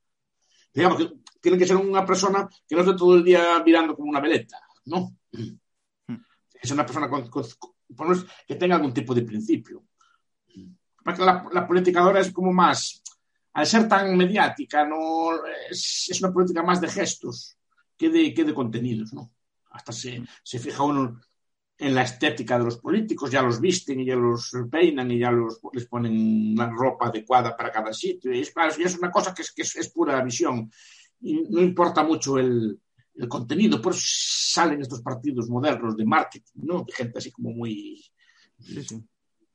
Digamos 0.74 0.98
que 0.98 1.14
tiene 1.40 1.58
que 1.58 1.68
ser 1.68 1.76
una 1.76 2.06
persona 2.06 2.48
que 2.68 2.76
no 2.76 2.82
esté 2.82 2.96
todo 2.96 3.16
el 3.16 3.24
día 3.24 3.62
mirando 3.64 3.96
como 3.96 4.10
una 4.10 4.20
veleta, 4.20 4.60
¿no? 4.86 5.18
Hmm. 5.32 6.16
Es 6.54 6.72
una 6.72 6.86
persona 6.86 7.10
que 8.48 8.56
tenga 8.56 8.76
algún 8.76 8.94
tipo 8.94 9.14
de 9.14 9.24
principio. 9.24 9.84
La, 11.06 11.46
la 11.52 11.68
política 11.68 12.00
ahora 12.00 12.22
es 12.22 12.32
como 12.32 12.54
más, 12.54 13.04
al 13.54 13.68
ser 13.68 13.88
tan 13.88 14.16
mediática, 14.18 14.86
no 14.86 15.32
es, 15.70 16.20
una 16.22 16.32
política 16.32 16.64
más 16.64 16.82
de 16.82 16.88
gestos 16.88 17.58
que 17.98 18.10
de, 18.10 18.34
que 18.34 18.44
de 18.44 18.54
contenidos, 18.54 19.14
¿no? 19.14 19.32
Hasta 19.72 19.92
se, 19.92 20.24
se, 20.44 20.60
fija 20.60 20.84
uno 20.84 21.20
en 21.78 21.96
la 21.96 22.04
estética 22.04 22.58
de 22.58 22.66
los 22.66 22.78
políticos, 22.78 23.32
ya 23.32 23.42
los 23.42 23.60
visten 23.60 24.00
y 24.00 24.06
ya 24.06 24.16
los 24.16 24.52
peinan 24.70 25.12
y 25.12 25.20
ya 25.20 25.32
los, 25.32 25.60
les 25.74 25.86
ponen 25.88 26.56
la 26.56 26.70
ropa 26.70 27.08
adecuada 27.08 27.56
para 27.58 27.72
cada 27.72 27.94
sitio. 27.94 28.34
Y 28.34 28.40
es, 28.40 28.54
es 28.80 28.98
una 28.98 29.12
cosa 29.12 29.34
que, 29.34 29.42
es, 29.42 29.52
que 29.52 29.62
es, 29.64 29.90
pura 29.90 30.24
visión 30.24 30.72
y 31.22 31.42
no 31.50 31.62
importa 31.62 32.04
mucho 32.04 32.38
el, 32.38 32.80
el 33.16 33.28
contenido, 33.28 33.82
por 33.82 33.94
eso 33.94 34.04
salen 34.06 34.82
estos 34.82 35.02
partidos 35.02 35.50
modernos 35.50 35.98
de 35.98 36.06
marketing, 36.06 36.62
¿no? 36.64 36.84
De 36.84 36.94
gente 36.94 37.18
así 37.18 37.32
como 37.32 37.52
muy... 37.52 38.04
Sí, 38.60 38.84
sí 38.84 39.04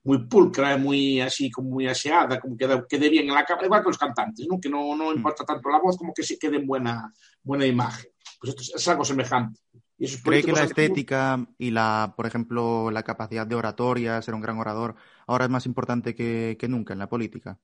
muy 0.08 0.26
pulcra, 0.26 0.78
muy 0.78 1.20
así, 1.20 1.50
como 1.50 1.68
muy 1.68 1.86
aseada, 1.86 2.40
como 2.40 2.56
que 2.56 2.66
quede 2.88 3.10
bien 3.10 3.28
en 3.28 3.34
la 3.34 3.44
cámara, 3.44 3.66
igual 3.66 3.82
que 3.82 3.88
los 3.88 3.98
cantantes, 3.98 4.46
¿no? 4.48 4.58
que 4.58 4.70
no, 4.70 4.96
no 4.96 5.10
mm. 5.10 5.16
importa 5.16 5.44
tanto 5.44 5.68
la 5.68 5.80
voz 5.80 5.98
como 5.98 6.14
que 6.14 6.22
se 6.22 6.38
quede 6.38 6.56
en 6.56 6.66
buena, 6.66 7.12
buena 7.42 7.66
imagen. 7.66 8.10
Pues 8.40 8.54
esto 8.54 8.76
es, 8.76 8.88
algo 8.88 9.04
semejante. 9.04 9.60
Y 9.99 10.16
¿Cree 10.18 10.44
que 10.44 10.53
la 10.53 10.62
estética 10.62 11.44
y 11.59 11.70
la, 11.70 12.14
por 12.16 12.26
ejemplo, 12.26 12.90
la 12.90 13.03
capacidad 13.03 13.46
de 13.46 13.57
oratoria, 13.57 14.22
ser 14.22 14.34
un 14.34 14.40
gran 14.40 14.59
orador, 14.59 14.94
ahora 15.26 15.46
es 15.46 15.51
más 15.51 15.66
importante 15.66 16.14
que, 16.14 16.57
que 16.59 16.68
nunca 16.68 16.92
en 16.92 17.01
la 17.01 17.09
política? 17.09 17.59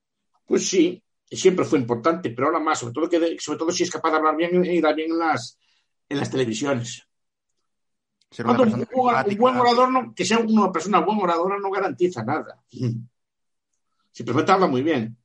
Pues 0.45 0.69
sí, 0.69 1.01
siempre 1.31 1.65
fue 1.65 1.79
importante, 1.79 2.31
pero 2.31 2.49
ahora 2.49 2.59
más, 2.59 2.81
sobre 2.81 2.93
todo, 2.93 3.09
que 3.09 3.37
sobre 3.39 3.59
todo 3.59 3.71
si 3.71 3.85
es 3.85 3.91
capaz 3.91 4.11
de 4.11 4.17
hablar 4.17 4.37
bien 4.37 4.65
y 4.65 4.81
dar 4.81 4.97
bien 4.97 5.13
en 5.13 5.19
las, 5.19 5.59
en 6.09 6.19
las 6.19 6.31
televisiones 6.31 7.07
un, 8.43 8.87
buen 9.39 9.57
orador, 9.57 9.91
no, 9.91 10.15
que 10.15 10.25
sea 10.25 10.39
una 10.39 10.73
persona 10.73 11.01
buen 11.01 11.21
oradora, 11.21 11.59
no 11.59 11.71
garantiza 11.71 12.25
nada. 12.25 12.63
Simplemente 14.11 14.53
habla 14.53 14.67
muy 14.67 14.83
bien. 14.83 15.17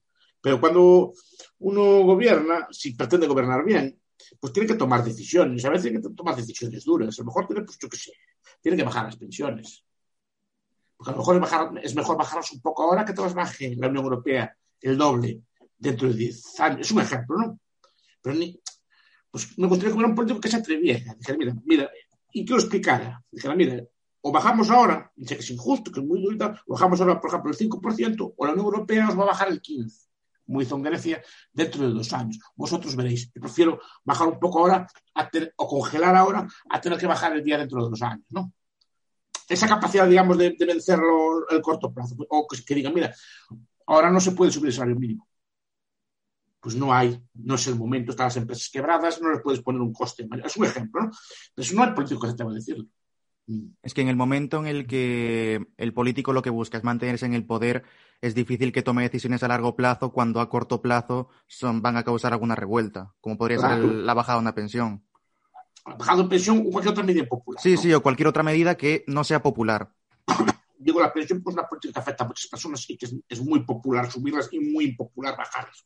Pero 0.42 0.60
cuando 0.60 1.14
uno 1.60 1.82
gobierna, 2.04 2.68
si 2.72 2.94
pretende 2.94 3.28
gobernar 3.28 3.64
bien, 3.66 4.00
pues 4.40 4.54
tiene 4.54 4.68
que 4.68 4.76
tomar 4.76 5.04
decisiones. 5.04 5.64
A 5.66 5.70
veces 5.70 5.92
tiene 5.92 6.02
que 6.02 6.14
tomar 6.14 6.36
decisiones 6.36 6.84
duras. 6.84 7.18
A 7.18 7.22
lo 7.22 7.28
mejor 7.28 7.48
tiene, 7.48 7.64
pues 7.64 7.78
yo 7.80 7.90
qué 7.90 7.98
sé, 7.98 8.12
tiene 8.62 8.78
que 8.78 8.84
bajar 8.84 9.06
las 9.06 9.18
pensiones. 9.18 9.86
Porque 10.98 11.12
a 11.12 11.14
lo 11.14 11.20
mejor 11.20 11.36
es, 11.36 11.42
bajar, 11.42 11.72
mejor 11.96 12.18
bajarlas 12.18 12.52
un 12.52 12.62
poco 12.62 12.84
ahora 12.84 13.06
que 13.06 13.14
te 13.14 13.22
las 13.22 13.34
baje 13.34 13.76
la 13.76 13.88
Unión 13.88 14.04
Europea 14.04 14.56
el 14.82 14.98
doble 14.98 15.42
dentro 15.78 16.10
de 16.10 16.14
10 16.16 16.60
años. 16.60 16.82
Es 16.82 16.92
un 16.92 17.02
ejemplo, 17.02 17.38
¿no? 17.38 17.60
Pero 18.22 18.38
pues 19.32 19.58
me 19.58 19.68
gustaría 19.68 19.92
que 19.92 19.96
hubiera 19.96 20.10
un 20.10 20.16
político 20.16 20.42
que 20.42 20.50
se 20.50 20.58
atreviera. 20.58 21.16
Dijera, 21.16 21.38
mira, 21.38 21.56
mira, 21.66 21.90
y 22.34 22.46
que 22.46 22.54
lo 22.54 22.60
explicara. 22.60 23.24
Dijera, 23.32 23.56
mire, 23.56 23.90
o 24.22 24.32
bajamos 24.32 24.70
ahora, 24.70 25.12
dice 25.16 25.36
que 25.36 25.42
es 25.42 25.52
injusto, 25.52 25.92
que 25.92 26.00
es 26.00 26.06
muy 26.06 26.22
duro, 26.22 26.54
o 26.68 26.74
bajamos 26.74 27.00
ahora, 27.00 27.22
por 27.22 27.30
ejemplo, 27.30 27.52
el 27.52 27.58
5%, 27.58 28.34
o 28.36 28.46
la 28.46 28.52
Unión 28.52 28.66
Europea 28.66 29.06
nos 29.06 29.18
va 29.18 29.24
a 29.24 29.28
bajar 29.28 29.50
el 29.50 29.62
15%, 29.62 30.09
como 30.50 30.64
hizo 30.64 30.76
en 30.76 30.82
Grecia, 30.82 31.22
dentro 31.54 31.88
de 31.88 31.94
dos 31.94 32.12
años. 32.12 32.40
Vosotros 32.56 32.96
veréis. 32.96 33.32
Yo 33.32 33.40
prefiero 33.40 33.80
bajar 34.04 34.28
un 34.28 34.40
poco 34.40 34.60
ahora 34.60 34.88
o 35.58 35.68
congelar 35.68 36.16
ahora 36.16 36.48
a 36.72 36.82
tener 36.82 36.98
que 36.98 37.06
bajar 37.06 37.34
el 37.34 37.44
día 37.44 37.60
dentro 37.60 37.84
de 37.84 37.90
dos 37.92 38.02
años, 38.02 38.26
¿no? 38.30 38.52
Esa 39.48 39.68
capacidad, 39.68 40.08
digamos, 40.08 40.40
de, 40.40 40.56
vencerlo 40.60 41.48
el 41.50 41.62
corto 41.62 41.94
plazo. 41.94 42.16
O 42.30 42.48
que, 42.48 42.66
que 42.66 42.74
digan, 42.74 42.96
mira, 42.96 43.14
ahora 43.86 44.10
no 44.10 44.20
se 44.20 44.32
puede 44.32 44.52
subir 44.52 44.70
el 44.70 44.74
salario 44.74 45.00
mínimo 45.00 45.28
pues 46.62 46.76
no 46.76 46.94
hay, 46.94 47.18
no 47.36 47.56
es 47.56 47.68
el 47.68 47.76
momento, 47.76 48.12
están 48.12 48.26
las 48.26 48.36
empresas 48.36 48.70
quebradas, 48.70 49.22
no 49.22 49.32
les 49.32 49.42
puedes 49.42 49.62
poner 49.62 49.80
un 49.80 49.94
coste. 49.94 50.28
Es 50.44 50.58
un 50.58 50.66
ejemplo, 50.66 51.04
¿no? 51.04 51.12
Pero 51.56 51.66
eso 51.66 51.74
no 51.74 51.86
es 51.86 51.92
político 51.92 52.20
que 52.20 52.28
se 52.28 52.34
te 52.34 52.44
va 52.44 52.52
a 52.52 52.56
decirlo. 52.56 52.86
Es 53.82 53.96
que 53.96 54.02
en 54.02 54.10
el 54.10 54.16
momento 54.16 54.60
en 54.60 54.68
el 54.68 54.86
que 54.86 55.68
el 55.78 55.94
político 55.94 56.34
lo 56.34 56.44
que 56.44 56.52
busca 56.52 56.78
es 56.78 56.84
mantenerse 56.84 57.26
en 57.26 57.34
el 57.34 57.46
poder, 57.46 57.84
es 58.22 58.36
difícil 58.36 58.72
que 58.72 58.84
tome 58.84 59.04
decisiones 59.04 59.42
a 59.42 59.48
largo 59.48 59.76
plazo 59.76 60.12
cuando 60.12 60.40
a 60.40 60.50
corto 60.50 60.82
plazo 60.82 61.30
son, 61.48 61.82
van 61.82 61.98
a 61.98 62.04
causar 62.04 62.34
alguna 62.34 62.56
revuelta, 62.56 63.14
como 63.22 63.38
podría 63.38 63.60
ser 63.60 63.80
la 63.80 64.14
bajada 64.14 64.38
de 64.38 64.42
una 64.42 64.54
pensión. 64.54 65.04
La 65.86 65.96
bajada 65.96 66.24
de 66.24 66.30
pensión 66.30 66.60
o 66.60 66.70
cualquier 66.70 66.92
otra 66.92 67.04
medida 67.04 67.26
popular. 67.26 67.62
Sí, 67.62 67.76
sí, 67.78 67.92
o 67.92 68.04
cualquier 68.04 68.28
otra 68.28 68.44
medida 68.44 68.76
que 68.78 69.04
no 69.08 69.24
sea 69.24 69.42
popular. 69.42 69.90
Digo, 70.78 71.02
la 71.02 71.12
pensión 71.12 71.42
pues 71.42 71.56
una 71.56 71.68
política 71.68 71.94
que 71.94 72.00
afecta 72.00 72.24
a 72.24 72.28
muchas 72.28 72.48
personas 72.48 72.88
y 72.88 72.98
que 72.98 73.08
es, 73.08 73.16
es 73.28 73.42
muy 73.42 73.66
popular 73.66 74.12
subirlas 74.12 74.50
y 74.52 74.60
muy 74.60 74.86
impopular 74.86 75.36
bajarlas. 75.36 75.86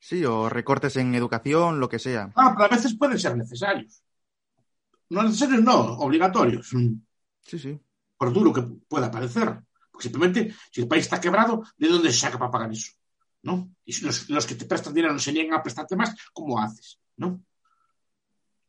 Sí, 0.00 0.24
o 0.24 0.48
recortes 0.48 0.96
en 0.96 1.14
educación, 1.14 1.80
lo 1.80 1.88
que 1.88 1.98
sea. 1.98 2.32
Ah, 2.34 2.52
pero 2.54 2.64
a 2.64 2.76
veces 2.76 2.96
pueden 2.96 3.18
ser 3.18 3.36
necesarios. 3.36 4.02
No 5.10 5.22
necesarios, 5.22 5.62
no, 5.62 5.98
obligatorios. 5.98 6.68
Sí, 7.42 7.58
sí. 7.58 7.78
Por 8.16 8.32
duro 8.32 8.52
que 8.52 8.62
pueda 8.88 9.10
parecer. 9.10 9.60
Porque 9.90 10.08
simplemente, 10.08 10.54
si 10.70 10.82
el 10.82 10.88
país 10.88 11.04
está 11.04 11.20
quebrado, 11.20 11.62
¿de 11.76 11.88
dónde 11.88 12.12
se 12.12 12.20
saca 12.20 12.38
para 12.38 12.50
pagar 12.50 12.72
eso? 12.72 12.92
¿No? 13.42 13.70
Y 13.84 13.92
si 13.92 14.04
los, 14.04 14.46
que 14.46 14.54
te 14.54 14.64
prestan 14.64 14.92
dinero 14.92 15.12
no 15.12 15.18
se 15.18 15.32
niegan 15.32 15.58
a 15.58 15.62
prestarte 15.62 15.96
más, 15.96 16.14
¿cómo 16.32 16.60
haces? 16.60 16.98
¿No? 17.16 17.40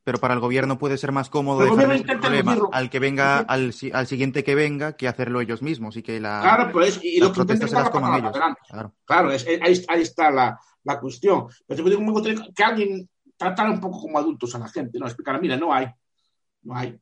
Pero 0.04 0.20
para 0.20 0.36
el 0.36 0.40
gobierno 0.40 0.78
puede 0.78 0.98
ser 0.98 1.12
más 1.12 1.30
cómodo 1.30 1.66
dejar 1.66 1.92
el 1.92 2.06
problema 2.06 2.58
al 2.72 2.90
que 2.90 3.00
venga, 3.00 3.40
al, 3.40 3.74
al, 3.92 4.08
siguiente 4.08 4.44
que 4.46 4.56
venga, 4.56 4.96
que 4.96 5.10
hacerlo 5.10 5.42
ellos 5.42 5.62
mismos 5.62 5.98
y 5.98 6.04
que 6.04 6.22
la, 6.22 6.40
claro, 6.42 6.72
pues, 6.72 7.02
y 7.04 7.20
las 7.20 7.28
lo 7.28 7.36
protestas 7.36 7.70
se 7.72 7.76
las 7.76 7.90
coman 7.90 8.22
ellos. 8.22 8.32
Claro, 8.32 8.94
claro 9.04 9.32
es, 9.34 9.46
ahí, 9.46 9.84
ahí, 9.90 10.02
está 10.04 10.32
la, 10.32 10.58
la 10.84 11.00
cuestión. 11.00 11.48
Pero 11.68 11.84
me 11.84 12.12
gustaría 12.12 12.42
que 12.56 12.64
alguien 12.64 13.10
tratara 13.36 13.70
un 13.70 13.82
poco 13.82 14.00
como 14.00 14.18
adultos 14.18 14.56
a 14.56 14.60
la 14.60 14.70
gente, 14.70 14.98
¿no? 14.98 15.08
Explicar, 15.08 15.42
mira, 15.42 15.58
no 15.58 15.74
hay, 15.74 15.88
no 16.68 16.76
hay. 16.76 17.00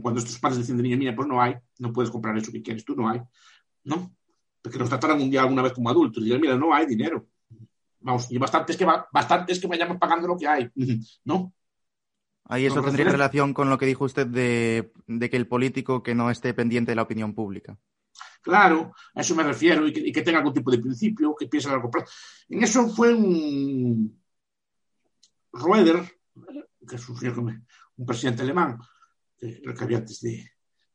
Cuando 0.00 0.20
estos 0.20 0.38
padres 0.38 0.58
deciden 0.58 0.78
de 0.78 0.82
niña, 0.84 0.96
mira, 0.96 1.16
pues 1.16 1.28
no 1.28 1.40
hay, 1.40 1.56
no 1.78 1.92
puedes 1.92 2.10
comprar 2.10 2.36
eso 2.36 2.52
que 2.52 2.62
quieres 2.62 2.84
tú, 2.84 2.94
no 2.94 3.08
hay, 3.08 3.20
¿no? 3.84 4.14
Porque 4.60 4.78
nos 4.78 4.88
trataran 4.88 5.20
un 5.20 5.30
día 5.30 5.42
alguna 5.42 5.62
vez 5.62 5.72
como 5.72 5.90
adultos, 5.90 6.22
y 6.22 6.26
digan, 6.26 6.40
mira, 6.40 6.56
no 6.56 6.72
hay 6.72 6.86
dinero. 6.86 7.26
Vamos, 8.00 8.30
y 8.30 8.38
bastantes 8.38 8.76
que, 8.76 8.84
va, 8.84 9.06
bastantes 9.12 9.60
que 9.60 9.66
vayamos 9.66 9.98
pagando 9.98 10.28
lo 10.28 10.36
que 10.36 10.46
hay, 10.46 10.70
¿no? 11.24 11.52
Ahí 12.44 12.66
eso 12.66 12.82
tendría 12.82 13.06
relación 13.06 13.54
con 13.54 13.70
lo 13.70 13.78
que 13.78 13.86
dijo 13.86 14.04
usted 14.04 14.26
de, 14.26 14.92
de 15.06 15.30
que 15.30 15.36
el 15.36 15.46
político 15.46 16.02
que 16.02 16.14
no 16.14 16.30
esté 16.30 16.52
pendiente 16.52 16.90
de 16.90 16.96
la 16.96 17.02
opinión 17.02 17.34
pública. 17.34 17.78
Claro, 18.42 18.92
a 19.14 19.20
eso 19.20 19.34
me 19.36 19.44
refiero, 19.44 19.86
y 19.86 20.12
que, 20.12 20.22
tenga 20.22 20.38
algún 20.38 20.52
tipo 20.52 20.70
de 20.70 20.78
principio, 20.78 21.34
que 21.36 21.46
piense 21.46 21.68
a 21.68 21.72
largo 21.72 21.90
plazo. 21.90 22.12
En 22.48 22.62
eso 22.62 22.88
fue 22.88 23.14
un. 23.14 24.20
Rueder, 25.52 26.02
que 26.86 26.96
que 27.20 27.40
me- 27.42 27.62
un 27.96 28.06
presidente 28.06 28.42
alemán, 28.42 28.78
el 29.38 29.74
que 29.74 29.84
había 29.84 29.98
antes 29.98 30.20
de, 30.20 30.50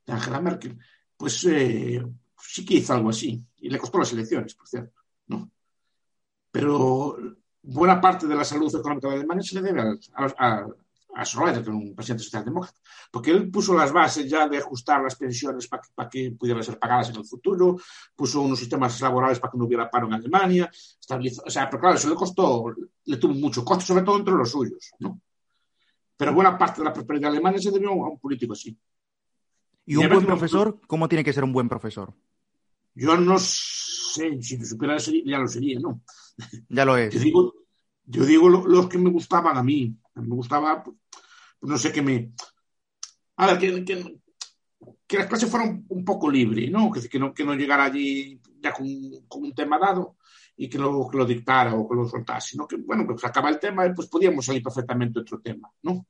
de 0.06 0.14
Angela 0.14 0.42
Merkel, 0.42 0.78
pues 1.18 1.44
eh, 1.46 2.04
sí 2.40 2.66
que 2.66 2.76
hizo 2.76 2.94
algo 2.94 3.10
así. 3.10 3.44
Y 3.58 3.70
le 3.70 3.78
costó 3.80 3.98
las 4.00 4.12
elecciones, 4.14 4.56
por 4.56 4.68
cierto. 4.68 5.02
¿no? 5.28 5.52
Pero 6.52 7.18
buena 7.62 8.00
parte 8.00 8.28
de 8.28 8.36
la 8.36 8.44
salud 8.44 8.74
económica 8.76 9.10
de 9.10 9.16
Alemania 9.16 9.44
se 9.44 9.56
le 9.56 9.62
debe 9.62 9.82
a, 9.82 10.26
a, 10.38 10.68
a 11.16 11.26
Schröder, 11.26 11.56
que 11.64 11.70
era 11.70 11.76
un 11.76 11.96
presidente 11.96 12.24
socialdemócrata, 12.24 12.80
porque 13.12 13.32
él 13.32 13.50
puso 13.50 13.74
las 13.76 13.92
bases 13.92 14.30
ya 14.30 14.48
de 14.48 14.58
ajustar 14.60 15.02
las 15.02 15.16
pensiones 15.16 15.68
para 15.68 15.82
que, 15.82 15.90
para 15.94 16.10
que 16.10 16.32
pudieran 16.32 16.64
ser 16.64 16.80
pagadas 16.80 17.10
en 17.10 17.18
el 17.18 17.26
futuro, 17.26 17.78
puso 18.16 18.42
unos 18.42 18.60
sistemas 18.60 19.00
laborales 19.02 19.40
para 19.40 19.52
que 19.52 19.58
no 19.58 19.66
hubiera 19.66 19.90
paro 19.90 20.08
en 20.08 20.14
Alemania, 20.14 20.70
estabilizó, 21.00 21.44
o 21.46 21.50
sea, 21.50 21.70
pero 21.70 21.82
claro, 21.82 21.96
eso 21.98 22.10
le 22.10 22.16
costó, 22.16 22.74
le 23.06 23.18
tuvo 23.18 23.34
mucho 23.34 23.66
costo, 23.66 23.86
sobre 23.86 24.04
todo 24.04 24.18
entre 24.18 24.34
los 24.36 24.50
suyos, 24.52 24.92
¿no? 25.00 25.20
Pero 26.18 26.34
buena 26.34 26.58
parte 26.58 26.82
de 26.82 26.86
la 26.86 26.94
prosperidad 26.94 27.32
alemana 27.32 27.60
se 27.60 27.72
debió 27.72 27.92
a 27.92 28.10
un 28.10 28.20
político 28.20 28.54
así. 28.54 28.76
¿Y 29.86 29.96
un 29.96 30.10
buen 30.10 30.26
profesor? 30.26 30.82
¿Cómo 30.88 31.08
tiene 31.08 31.24
que 31.24 31.32
ser 31.32 31.44
un 31.44 31.54
buen 31.54 31.70
profesor? 31.70 32.14
Yo 32.96 33.16
no 33.16 33.38
sé, 33.38 34.42
si 34.42 34.58
lo 34.58 34.66
supiera 34.66 34.98
ya 34.98 35.38
lo 35.38 35.48
sería, 35.48 35.80
¿no? 35.80 36.02
Ya 36.68 36.84
lo 36.84 36.98
Yo 36.98 37.04
es. 37.04 37.22
digo, 37.22 37.54
yo 38.04 38.26
digo 38.26 38.50
lo- 38.50 38.68
los 38.68 38.90
que 38.90 38.98
me 38.98 39.12
gustaban 39.12 39.56
a 39.56 39.64
mí. 39.64 39.96
Me 40.16 40.36
gustaba, 40.36 40.84
pues, 40.84 40.98
no 41.62 41.78
sé 41.78 41.92
qué 41.92 42.02
me. 42.02 42.32
A 43.38 43.48
ver, 43.48 43.60
que, 43.60 43.86
que, 43.86 44.20
que 45.06 45.18
la 45.18 45.28
clase 45.28 45.48
fuera 45.48 45.66
un, 45.68 46.04
poco 46.04 46.30
libre, 46.30 46.70
¿no? 46.70 46.92
Que, 46.92 47.08
que 47.08 47.20
no? 47.20 47.34
que 47.34 47.46
no 47.46 47.54
llegara 47.54 47.86
allí 47.86 48.42
ya 48.60 48.74
con, 48.74 48.88
con 49.28 49.44
un 49.44 49.54
tema 49.54 49.78
dado 49.78 50.18
y 50.58 50.68
que 50.68 50.78
lo, 50.78 51.08
que 51.08 51.18
lo 51.18 51.26
dictara 51.26 51.74
o 51.76 51.88
que 51.88 51.96
lo 51.96 52.08
soltase, 52.08 52.50
sino 52.52 52.68
que, 52.68 52.78
bueno, 52.78 53.06
pues 53.06 53.24
acaba 53.24 53.50
el 53.50 53.60
tema 53.60 53.86
y 53.86 53.94
pues 53.94 54.08
podíamos 54.08 54.46
salir 54.46 54.64
perfectamente 54.64 55.20
otro 55.20 55.40
tema, 55.40 55.72
¿no? 55.84 56.06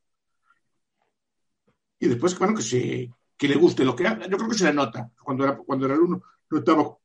Y 2.00 2.08
después, 2.08 2.38
bueno, 2.39 2.56
que, 2.56 2.62
se, 2.62 3.12
que 3.36 3.48
le 3.48 3.56
guste 3.56 3.84
lo 3.84 3.95
que. 3.95 4.04
Yo 4.04 4.38
creo 4.38 4.50
que 4.50 4.58
se 4.58 4.66
le 4.66 4.74
nota. 4.74 5.12
Cuando 5.22 5.43
era, 5.43 5.58
cuando 5.58 5.86
era 5.86 5.95
alumno, 5.95 6.22
notaba 6.50 6.98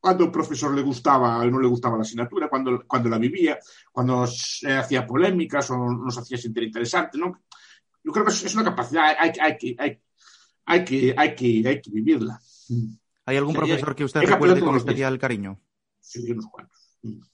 cuando 0.00 0.24
el 0.24 0.30
profesor 0.30 0.74
le 0.74 0.82
gustaba 0.82 1.38
o 1.38 1.50
no 1.50 1.58
le 1.58 1.68
gustaba 1.68 1.96
la 1.96 2.02
asignatura, 2.02 2.48
cuando, 2.48 2.84
cuando 2.86 3.08
la 3.08 3.18
vivía, 3.18 3.58
cuando 3.92 4.26
se 4.26 4.72
hacía 4.72 5.06
polémicas 5.06 5.70
o 5.70 5.76
nos 5.76 6.16
hacía 6.16 6.38
sentir 6.38 6.62
interesante, 6.62 7.18
¿no? 7.18 7.42
Yo 8.04 8.12
creo 8.12 8.24
que 8.24 8.30
es, 8.30 8.44
es 8.44 8.54
una 8.54 8.64
capacidad, 8.64 9.16
hay, 9.18 9.32
hay, 9.40 9.58
que, 9.58 9.76
hay, 9.78 10.00
hay, 10.66 10.84
que, 10.84 11.14
hay, 11.16 11.34
que, 11.34 11.68
hay 11.68 11.80
que 11.80 11.90
vivirla. 11.90 12.40
¿Hay 13.26 13.36
algún 13.36 13.54
Sí, 13.54 13.58
profesor 13.58 13.96
que 13.96 14.04
usted 14.04 14.22
recuerde 14.22 14.60
con 14.60 14.76
especial 14.76 15.18
cariño? 15.18 15.60
Sí, 16.00 16.30
unos 16.30 16.46
cuantos. 16.46 16.87
Unos 17.02 17.30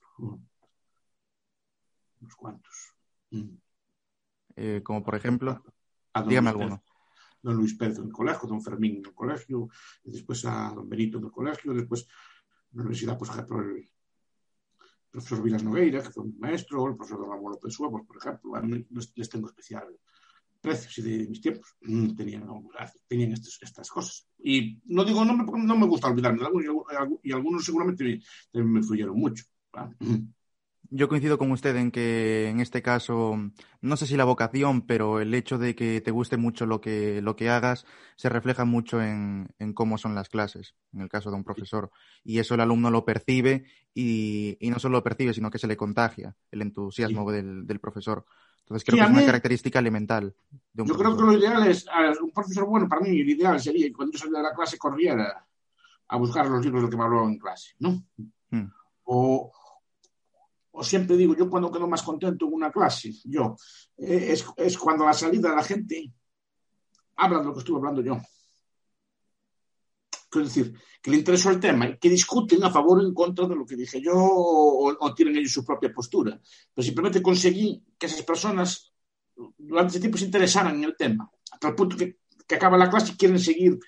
cuantos. 2.37 2.95
Mm. 3.31 3.57
Eh, 4.57 4.81
como 4.85 5.03
por 5.05 5.15
ejemplo, 5.15 5.62
A 6.12 6.21
don 6.21 6.29
dígame 6.29 6.53
Luis 6.53 6.62
alguno. 6.62 6.83
Pérez. 6.83 6.95
Don 7.43 7.57
Luis 7.57 7.75
Pérez 7.75 7.99
en 7.99 8.05
el 8.07 8.12
colegio, 8.12 8.49
don 8.49 8.62
Fermín 8.62 8.97
en 8.99 9.07
el 9.07 9.15
colegio, 9.15 9.69
y 10.05 10.11
después 10.12 10.45
a 10.47 10.73
don 10.75 10.89
Benito 10.89 11.19
en 11.19 11.25
el 11.25 11.31
colegio, 11.31 11.75
después 11.75 12.03
en 12.73 12.79
la 12.79 12.83
universidad, 12.83 13.19
pues, 13.19 13.31
por 13.31 13.39
ejemplo, 13.39 13.61
el 13.61 13.89
profesor 15.11 15.43
Vilas 15.43 15.62
Nogueira, 15.62 16.03
que 16.03 16.11
fue 16.11 16.25
un 16.25 16.39
maestro, 16.39 16.89
el 16.89 16.97
profesor 16.97 17.29
Ramón 17.29 17.53
López 17.53 17.73
Suevos, 17.75 18.03
por 18.07 18.17
ejemplo, 18.17 18.57
a 18.57 18.62
mí 18.62 18.87
les, 18.91 19.29
tengo 19.29 19.49
especial 19.49 19.87
precio, 20.61 20.91
si 20.91 21.03
de 21.03 21.29
mis 21.29 21.41
tiempos 21.43 21.77
mm, 21.83 22.15
tenían, 22.17 22.49
tenían 23.07 23.33
estos- 23.33 23.59
estas 23.61 23.91
cosas. 23.91 24.27
Y 24.43 24.81
no 24.87 25.05
digo, 25.05 25.23
no 25.25 25.37
me, 25.37 25.45
no 25.45 25.77
me 25.77 25.87
gusta 25.87 26.09
olvidarme 26.09 26.39
de 26.39 26.47
algunos, 26.47 26.65
y 26.65 26.69
algu- 26.97 27.21
y 27.23 27.33
algunos 27.33 27.65
seguramente 27.65 28.03
me, 28.05 28.23
también 28.51 28.73
me 28.73 28.81
influyeron 28.81 29.17
mucho. 29.19 29.45
Yo 30.91 31.09
coincido 31.09 31.39
con 31.39 31.51
usted 31.51 31.75
en 31.75 31.91
que 31.91 32.49
en 32.49 32.61
este 32.61 32.81
caso, 32.81 33.37
no 33.81 33.97
sé 33.97 34.07
si 34.07 34.16
la 34.16 34.25
vocación, 34.25 34.83
pero 34.83 35.18
el 35.18 35.35
hecho 35.35 35.59
de 35.59 35.75
que 35.75 36.01
te 36.01 36.12
guste 36.12 36.37
mucho 36.37 36.66
lo 36.66 36.81
que, 36.81 37.20
lo 37.20 37.35
que 37.35 37.51
hagas 37.51 37.85
se 38.16 38.29
refleja 38.29 38.64
mucho 38.64 39.03
en, 39.03 39.49
en 39.59 39.72
cómo 39.72 39.99
son 39.99 40.14
las 40.14 40.29
clases, 40.29 40.77
en 40.93 41.01
el 41.01 41.09
caso 41.09 41.31
de 41.31 41.37
un 41.37 41.43
profesor. 41.43 41.91
Y 42.22 42.39
eso 42.39 42.55
el 42.55 42.61
alumno 42.61 42.93
lo 42.93 43.05
percibe 43.05 43.64
y, 43.93 44.57
y 44.61 44.70
no 44.70 44.79
solo 44.79 44.99
lo 44.99 45.03
percibe, 45.03 45.35
sino 45.35 45.51
que 45.51 45.59
se 45.59 45.66
le 45.66 45.77
contagia 45.77 46.37
el 46.53 46.62
entusiasmo 46.62 47.33
del, 47.33 47.66
del 47.66 47.81
profesor. 47.81 48.25
Entonces 48.61 48.85
creo 48.85 48.97
Sí, 48.97 49.01
que 49.01 49.11
es 49.11 49.18
una 49.18 49.27
característica 49.27 49.79
elemental 49.79 50.35
de 50.72 50.83
un 50.83 50.89
Yo 50.89 50.97
creo 50.97 51.16
que 51.16 51.22
lo 51.22 51.33
ideal 51.33 51.66
es, 51.66 51.87
un 52.22 52.31
profesor 52.31 52.66
bueno, 52.66 52.89
para 52.89 53.01
mí, 53.03 53.20
el 53.20 53.29
ideal 53.29 53.59
sería 53.59 53.87
que 53.87 53.93
cuando 53.93 54.12
yo 54.12 54.18
salía 54.18 54.39
de 54.39 54.45
la 54.45 54.55
clase 54.55 54.79
corriera 54.79 55.47
a 56.09 56.16
buscar 56.16 56.47
los 56.47 56.64
libros 56.64 56.81
de 56.81 56.83
los 56.83 56.91
que 56.91 56.97
me 56.97 57.05
hablaban 57.05 57.33
en 57.33 57.39
clase, 57.39 57.75
¿no? 57.81 58.03
Mm. 58.51 58.70
O, 59.05 59.53
o 60.77 60.83
siempre 60.83 61.16
digo, 61.16 61.37
yo 61.37 61.49
cuando 61.49 61.70
quedo 61.70 61.87
más 61.87 62.03
contento 62.03 62.47
en 62.47 62.53
una 62.53 62.70
clase, 62.70 63.12
yo, 63.25 63.57
eh, 63.97 64.33
es, 64.33 64.45
es 64.57 64.77
cuando 64.77 65.05
la 65.05 65.12
salida 65.12 65.55
la 65.55 65.62
gente 65.62 66.12
habla 67.16 67.39
de 67.39 67.45
lo 67.45 67.53
que 67.53 67.61
estuve 67.61 67.79
hablando 67.79 68.03
yo. 68.03 68.20
Quiero 70.29 70.49
decir, 70.49 70.75
que 71.01 71.11
le 71.12 71.18
interesó 71.18 71.51
el 71.51 71.61
tema 71.61 71.89
y 71.89 71.99
que 71.99 72.11
discuten 72.11 72.64
a 72.64 72.70
favor 72.70 72.99
o 72.99 73.07
en 73.07 73.14
contra 73.14 73.47
de 73.47 73.55
lo 73.55 73.64
que 73.64 73.77
dije 73.77 74.01
yo 74.01 74.14
o, 74.16 74.93
o 74.99 75.14
tienen 75.14 75.37
ellos 75.37 75.53
su 75.53 75.64
propia 75.64 75.93
postura. 75.93 76.41
Pero 76.75 76.85
simplemente 76.85 77.22
conseguí 77.22 77.85
que 77.97 78.07
esas 78.07 78.22
personas 78.22 78.93
durante 79.57 79.93
ese 79.93 80.01
tiempo 80.01 80.18
se 80.18 80.25
interesaran 80.25 80.75
en 80.75 80.85
el 80.85 80.97
tema, 80.97 81.31
hasta 81.53 81.68
el 81.68 81.75
punto 81.77 81.97
que, 81.97 82.18
que 82.47 82.55
acaba 82.57 82.77
la 82.77 82.91
clase 82.91 83.12
y 83.12 83.16
quieren 83.16 83.39
seguir 83.39 83.79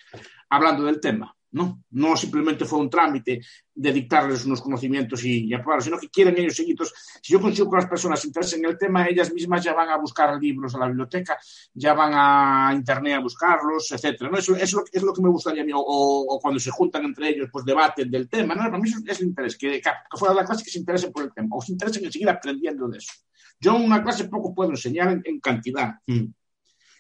hablando 0.51 0.84
del 0.84 1.01
tema. 1.01 1.36
¿No? 1.53 1.84
no 1.90 2.16
simplemente 2.16 2.64
fue 2.64 2.78
un 2.78 2.90
trámite 2.90 3.40
de 3.74 3.92
dictarles 3.92 4.44
unos 4.44 4.61
conocimientos 4.61 5.24
y, 5.24 5.47
y 5.47 5.55
aprobarlos, 5.55 5.84
sino 5.84 5.99
que 5.99 6.09
quieren 6.09 6.36
ellos 6.38 6.55
seguir. 6.55 6.72
Entonces, 6.72 6.97
si 7.22 7.32
yo 7.32 7.40
consigo 7.40 7.70
que 7.70 7.76
las 7.76 7.86
personas 7.86 8.20
se 8.20 8.28
interesen 8.28 8.64
en 8.64 8.70
el 8.70 8.78
tema, 8.78 9.07
ellas 9.07 9.32
mismas 9.32 9.62
ya 9.62 9.74
van 9.74 9.88
a 9.90 9.97
buscar 9.97 10.40
libros 10.40 10.74
a 10.74 10.78
la 10.78 10.86
biblioteca, 10.86 11.38
ya 11.74 11.94
van 11.94 12.12
a 12.14 12.72
internet 12.74 13.14
a 13.14 13.20
buscarlos, 13.20 13.90
etcétera. 13.92 14.30
¿no? 14.30 14.38
Eso, 14.38 14.57
eso 14.57 14.84
es 14.90 15.03
lo 15.03 15.12
que 15.12 15.22
me 15.22 15.28
gustaría 15.28 15.62
a 15.62 15.66
mí, 15.66 15.72
o, 15.74 15.80
o 15.80 16.40
cuando 16.40 16.59
se 16.59 16.70
juntan 16.70 17.05
entre 17.05 17.28
ellos, 17.28 17.49
pues 17.53 17.64
debaten 17.64 18.11
del 18.11 18.28
tema. 18.28 18.55
¿no? 18.55 18.62
Para 18.62 18.78
mí 18.78 18.88
eso 18.88 19.01
es 19.07 19.20
el 19.20 19.26
interés, 19.26 19.57
que, 19.57 19.80
que 19.80 19.90
fuera 20.12 20.34
de 20.34 20.40
la 20.40 20.47
clase 20.47 20.64
que 20.64 20.70
se 20.70 20.78
interesen 20.78 21.12
por 21.12 21.24
el 21.24 21.32
tema, 21.32 21.49
o 21.53 21.62
se 21.62 21.72
interesen 21.72 22.05
en 22.05 22.12
seguir 22.12 22.28
aprendiendo 22.28 22.88
de 22.88 22.99
eso. 22.99 23.12
Yo 23.61 23.76
en 23.76 23.84
una 23.84 24.03
clase 24.03 24.24
poco 24.24 24.55
puedo 24.55 24.70
enseñar 24.70 25.11
en, 25.11 25.22
en 25.24 25.40
cantidad. 25.40 25.94
Mm. 26.07 26.26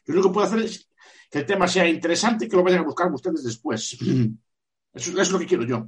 Yo 0.06 0.14
lo 0.14 0.22
que 0.22 0.28
puedo 0.28 0.46
hacer 0.46 0.60
es 0.60 0.88
que 1.30 1.38
el 1.38 1.46
tema 1.46 1.68
sea 1.68 1.88
interesante 1.88 2.44
y 2.44 2.48
que 2.48 2.56
lo 2.56 2.62
vayan 2.62 2.80
a 2.80 2.84
buscar 2.84 3.12
ustedes 3.12 3.44
después. 3.44 3.96
Eso, 4.92 5.20
es 5.20 5.30
lo 5.30 5.38
que 5.38 5.46
quiero 5.46 5.64
yo. 5.64 5.86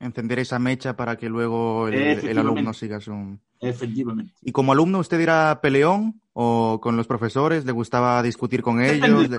Encender 0.00 0.40
esa 0.40 0.58
mecha 0.58 0.96
para 0.96 1.16
que 1.16 1.28
luego 1.28 1.88
el, 1.88 1.94
el 1.94 2.38
alumno 2.38 2.72
siga 2.72 3.00
su... 3.00 3.38
Efectivamente. 3.60 4.34
¿Y 4.42 4.52
como 4.52 4.72
alumno 4.72 4.98
usted 4.98 5.20
era 5.20 5.60
peleón 5.62 6.20
o 6.32 6.80
con 6.82 6.96
los 6.96 7.06
profesores? 7.06 7.64
¿Le 7.64 7.72
gustaba 7.72 8.22
discutir 8.22 8.62
con 8.62 8.82
ellos, 8.82 9.30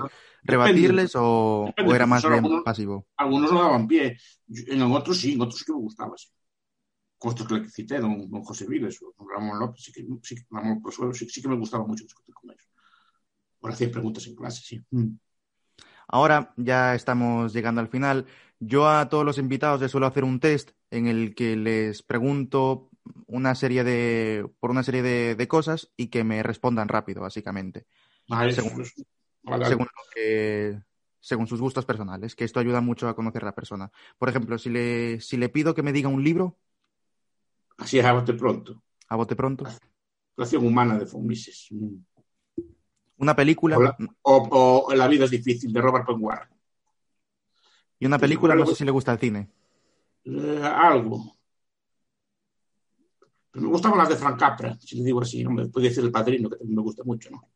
rebatirles 0.42 1.12
depende, 1.12 1.26
o, 1.26 1.64
depende, 1.66 1.92
o 1.92 1.94
era 1.94 2.06
más 2.06 2.22
bien 2.22 2.34
algunos, 2.34 2.64
pasivo? 2.64 3.06
Algunos 3.16 3.52
no 3.52 3.62
daban 3.62 3.86
pie. 3.86 4.18
En 4.48 4.82
otros 4.82 5.18
sí, 5.18 5.34
en 5.34 5.42
otros 5.42 5.62
que 5.62 5.72
me 5.72 5.78
gustaba. 5.78 6.16
Sí. 6.16 6.28
Con 7.18 7.30
estos 7.30 7.46
que 7.46 7.54
le 7.54 7.68
cité, 7.68 7.98
don, 7.98 8.30
don 8.30 8.42
José 8.42 8.66
Viles 8.66 9.00
o 9.02 9.12
don 9.16 9.28
Ramón 9.28 9.58
López, 9.58 9.82
sí 9.84 9.92
que, 9.92 10.06
sí, 10.22 10.36
Ramón 10.50 10.82
Prosuelo, 10.82 11.12
sí, 11.12 11.28
sí, 11.28 11.42
que 11.42 11.48
me 11.48 11.56
gustaba 11.56 11.84
mucho 11.84 12.04
discutir 12.04 12.34
con 12.34 12.50
ellos. 12.50 12.66
Por 13.60 13.72
hacer 13.72 13.90
preguntas 13.90 14.26
en 14.26 14.36
clase, 14.36 14.62
sí. 14.62 14.82
Mm. 14.90 15.16
Ahora 16.08 16.54
ya 16.56 16.94
estamos 16.94 17.52
llegando 17.52 17.80
al 17.80 17.88
final. 17.88 18.26
Yo 18.60 18.88
a 18.88 19.08
todos 19.08 19.24
los 19.24 19.38
invitados 19.38 19.80
les 19.80 19.90
suelo 19.90 20.06
hacer 20.06 20.24
un 20.24 20.40
test 20.40 20.70
en 20.90 21.06
el 21.06 21.34
que 21.34 21.56
les 21.56 22.02
pregunto 22.02 22.90
una 23.26 23.54
serie 23.54 23.84
de, 23.84 24.48
por 24.58 24.70
una 24.70 24.82
serie 24.82 25.02
de, 25.02 25.34
de 25.34 25.48
cosas 25.48 25.92
y 25.96 26.08
que 26.08 26.24
me 26.24 26.42
respondan 26.42 26.88
rápido, 26.88 27.22
básicamente. 27.22 27.86
Vale, 28.28 28.52
según, 28.52 28.84
vale, 29.42 29.66
según, 29.66 29.86
que, 30.14 30.80
según, 31.20 31.46
sus 31.46 31.60
gustos 31.60 31.84
personales, 31.84 32.34
que 32.34 32.44
esto 32.44 32.60
ayuda 32.60 32.80
mucho 32.80 33.08
a 33.08 33.14
conocer 33.14 33.42
a 33.42 33.46
la 33.46 33.54
persona. 33.54 33.90
Por 34.18 34.28
ejemplo, 34.28 34.58
si 34.58 34.70
le, 34.70 35.20
si 35.20 35.36
le 35.36 35.48
pido 35.48 35.74
que 35.74 35.82
me 35.82 35.92
diga 35.92 36.08
un 36.08 36.22
libro. 36.22 36.58
Así 37.78 37.98
es, 37.98 38.04
a 38.04 38.12
bote 38.12 38.34
pronto. 38.34 38.82
A 39.08 39.16
bote 39.16 39.36
pronto. 39.36 39.64
Relación 40.36 40.66
humana 40.66 40.98
de 40.98 41.06
Fomises. 41.06 41.68
Una 43.18 43.34
película. 43.34 43.76
O 43.76 43.82
la, 43.82 43.96
o, 44.22 44.86
o, 44.88 44.94
La 44.94 45.08
vida 45.08 45.24
es 45.24 45.30
difícil, 45.30 45.72
de 45.72 45.80
Robert 45.80 46.06
Penguard. 46.06 46.48
Y 47.98 48.06
una 48.06 48.18
película, 48.18 48.54
no 48.54 48.64
sé 48.66 48.76
si 48.76 48.84
le 48.84 48.90
gusta 48.90 49.12
el 49.12 49.18
cine. 49.18 49.48
Eh, 50.24 50.62
algo. 50.62 51.36
Pero 53.50 53.64
me 53.64 53.72
gustaban 53.72 53.98
las 53.98 54.08
de 54.08 54.16
Frank 54.16 54.38
Capra, 54.38 54.78
si 54.78 54.96
le 54.96 55.04
digo 55.04 55.20
así. 55.20 55.44
Hombre, 55.44 55.66
podría 55.66 55.90
decir 55.90 56.04
El 56.04 56.12
Padrino, 56.12 56.48
que 56.48 56.56
también 56.56 56.76
me 56.76 56.82
gusta 56.82 57.02
mucho, 57.02 57.30
¿no? 57.30 57.48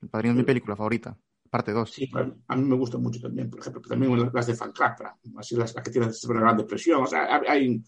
El 0.00 0.08
Padrino 0.08 0.32
es 0.32 0.38
mi 0.38 0.44
película 0.44 0.76
favorita, 0.76 1.18
parte 1.50 1.72
2. 1.72 1.90
Sí, 1.90 2.10
a 2.46 2.56
mí 2.56 2.64
me 2.64 2.76
gusta 2.76 2.98
mucho 2.98 3.20
también, 3.20 3.50
por 3.50 3.60
ejemplo, 3.60 3.82
también 3.82 4.30
las 4.32 4.46
de 4.46 4.54
Frank 4.54 4.76
Capra, 4.76 5.18
así 5.36 5.56
las, 5.56 5.74
las 5.74 5.84
que 5.84 5.90
tienen 5.90 6.14
sobre 6.14 6.38
la 6.38 6.44
Gran 6.44 6.56
Depresión. 6.56 7.02
O 7.02 7.06
sea, 7.06 7.40
hay. 7.46 7.82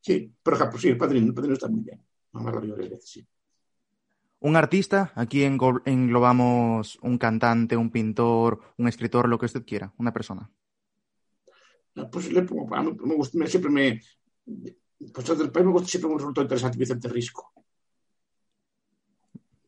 Sí, 0.00 0.32
por 0.42 0.54
ejemplo, 0.54 0.78
sí, 0.78 0.88
El 0.88 0.96
Padrino, 0.96 1.26
El 1.26 1.34
Padrino 1.34 1.54
está 1.54 1.68
muy 1.68 1.82
bien. 1.82 2.00
Vamos 2.32 2.54
a 2.54 2.60
la 2.60 2.98
sí. 3.00 3.26
Un 4.40 4.54
artista, 4.56 5.12
aquí 5.16 5.42
englobamos 5.42 6.98
un 7.02 7.18
cantante, 7.18 7.76
un 7.76 7.90
pintor, 7.90 8.60
un 8.76 8.86
escritor, 8.86 9.28
lo 9.28 9.38
que 9.38 9.46
usted 9.46 9.64
quiera, 9.64 9.92
una 9.98 10.12
persona. 10.12 10.48
Pues 12.12 12.32
le 12.32 12.42
pongo, 12.42 12.72
a 12.76 12.82
mí 12.82 12.96
me 13.02 13.14
gusta, 13.16 13.36
me, 13.36 13.48
siempre 13.48 13.70
me. 13.70 14.00
Pues 15.12 15.38
del 15.38 15.50
país 15.50 15.66
me 15.66 15.72
gusta 15.72 15.88
siempre 15.88 16.10
un 16.10 16.18
resultado 16.18 16.44
interesante 16.44 16.78
Vicente 16.78 17.08
Risco. 17.08 17.52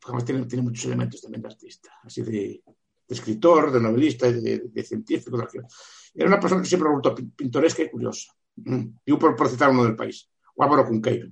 además 0.04 0.24
tiene, 0.24 0.46
tiene 0.46 0.62
muchos 0.62 0.84
elementos 0.84 1.20
también 1.20 1.42
de 1.42 1.48
artista, 1.48 1.90
así 2.04 2.22
de, 2.22 2.30
de 2.64 3.14
escritor, 3.14 3.72
de 3.72 3.80
novelista, 3.80 4.30
de, 4.30 4.62
de 4.72 4.82
científico. 4.84 5.36
de. 5.36 5.46
Era 6.14 6.28
una 6.28 6.40
persona 6.40 6.62
que 6.62 6.68
siempre 6.68 6.88
me 6.88 6.96
resultó 6.96 7.14
pin- 7.14 7.32
pintoresca 7.34 7.82
y 7.82 7.90
curiosa. 7.90 8.32
Mm. 8.56 8.86
Digo 9.04 9.18
por, 9.18 9.36
por 9.36 9.48
citar 9.48 9.70
uno 9.70 9.84
del 9.84 9.96
país, 9.96 10.28
o 10.54 10.62
Álvaro 10.62 10.86
Cunqueiro. 10.86 11.28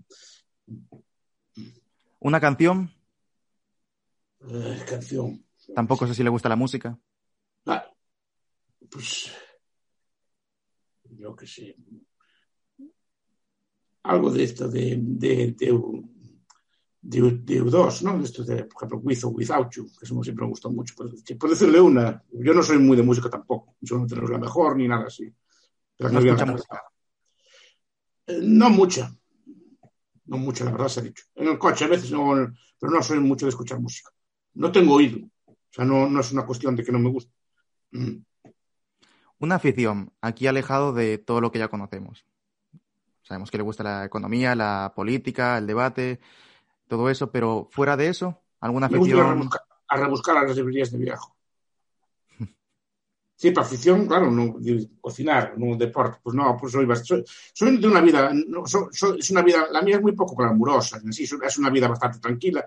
Una 2.20 2.40
canción, 2.40 2.90
Eh, 4.40 4.84
canción. 4.88 5.44
tampoco 5.74 6.06
sé 6.06 6.14
si 6.14 6.22
le 6.22 6.30
gusta 6.30 6.48
la 6.48 6.56
música. 6.56 6.98
Ah, 7.66 7.84
pues 8.90 9.30
yo 11.10 11.34
qué 11.34 11.46
sé. 11.46 11.76
Algo 14.04 14.30
de 14.30 14.44
esto 14.44 14.68
de, 14.68 14.96
de, 15.00 15.28
de, 15.52 15.56
de, 15.56 15.72
U- 15.72 16.08
de 17.42 17.62
U2, 17.62 18.02
¿no? 18.02 18.18
De 18.18 18.24
esto 18.24 18.42
de, 18.44 18.64
por 18.64 18.76
ejemplo, 18.84 18.98
With 19.02 19.24
or 19.24 19.32
Without 19.34 19.70
You, 19.74 19.86
que 19.98 20.04
eso 20.06 20.22
siempre 20.22 20.44
me 20.44 20.50
gustó 20.50 20.70
mucho. 20.70 20.94
Por, 20.96 21.10
por 21.38 21.50
decirle 21.50 21.80
una, 21.80 22.22
yo 22.32 22.54
no 22.54 22.62
soy 22.62 22.78
muy 22.78 22.96
de 22.96 23.02
música 23.02 23.28
tampoco, 23.28 23.76
yo 23.80 23.98
no 23.98 24.06
tengo 24.06 24.26
la 24.28 24.38
mejor 24.38 24.76
ni 24.76 24.88
nada 24.88 25.06
así. 25.06 25.30
Pero 25.96 26.10
No 26.10 26.20
la 26.20 26.46
música. 26.46 26.82
Eh, 28.28 28.40
no 28.42 28.70
mucha. 28.70 29.14
No 30.26 30.36
mucha, 30.38 30.64
la 30.64 30.72
verdad 30.72 30.88
se 30.88 31.00
ha 31.00 31.02
dicho. 31.02 31.24
En 31.34 31.48
el 31.48 31.58
coche 31.58 31.84
a 31.84 31.88
veces, 31.88 32.10
no, 32.12 32.34
pero 32.78 32.92
no 32.92 33.02
soy 33.02 33.18
mucho 33.18 33.46
de 33.46 33.50
escuchar 33.50 33.80
música. 33.80 34.10
No 34.58 34.72
tengo 34.72 34.94
oído. 34.94 35.18
O 35.46 35.54
sea, 35.70 35.84
no, 35.84 36.08
no 36.08 36.20
es 36.20 36.32
una 36.32 36.44
cuestión 36.44 36.74
de 36.74 36.84
que 36.84 36.90
no 36.90 36.98
me 36.98 37.10
guste. 37.10 37.32
Mm. 37.92 38.16
Una 39.38 39.54
afición, 39.54 40.12
aquí 40.20 40.48
alejado 40.48 40.92
de 40.92 41.16
todo 41.18 41.40
lo 41.40 41.52
que 41.52 41.60
ya 41.60 41.68
conocemos. 41.68 42.26
Sabemos 43.22 43.50
que 43.52 43.58
le 43.58 43.62
gusta 43.62 43.84
la 43.84 44.04
economía, 44.04 44.56
la 44.56 44.92
política, 44.96 45.58
el 45.58 45.66
debate, 45.68 46.18
todo 46.88 47.08
eso, 47.08 47.30
pero 47.30 47.68
fuera 47.70 47.96
de 47.96 48.08
eso, 48.08 48.42
¿alguna 48.60 48.88
Me 48.88 48.98
gusta 48.98 49.14
ir 49.14 49.20
a 49.20 49.22
afición? 49.22 49.36
rebuscar, 49.36 49.60
a 49.88 49.96
rebuscar 49.96 50.36
a 50.38 50.42
las 50.44 50.56
librerías 50.56 50.90
de 50.90 50.98
viejo. 50.98 51.36
Sí, 53.36 53.52
para 53.52 53.64
afición, 53.64 54.08
claro, 54.08 54.32
no 54.32 54.56
de 54.58 54.88
cocinar, 55.00 55.54
no 55.56 55.76
deporte, 55.76 56.18
pues 56.24 56.34
no, 56.34 56.56
pues 56.56 56.72
soy, 56.72 56.88
soy, 57.04 57.22
soy 57.52 57.76
de 57.76 57.86
una 57.86 58.00
vida, 58.00 58.32
no, 58.34 58.66
so- 58.66 58.88
so- 58.90 59.14
es 59.14 59.30
una 59.30 59.42
vida, 59.42 59.68
la 59.70 59.80
mía 59.82 59.94
es 59.94 60.02
muy 60.02 60.10
poco 60.10 60.34
glamurosa, 60.34 60.96
en 60.98 61.12
sí, 61.12 61.22
es 61.22 61.58
una 61.58 61.70
vida 61.70 61.86
bastante 61.86 62.18
tranquila, 62.18 62.64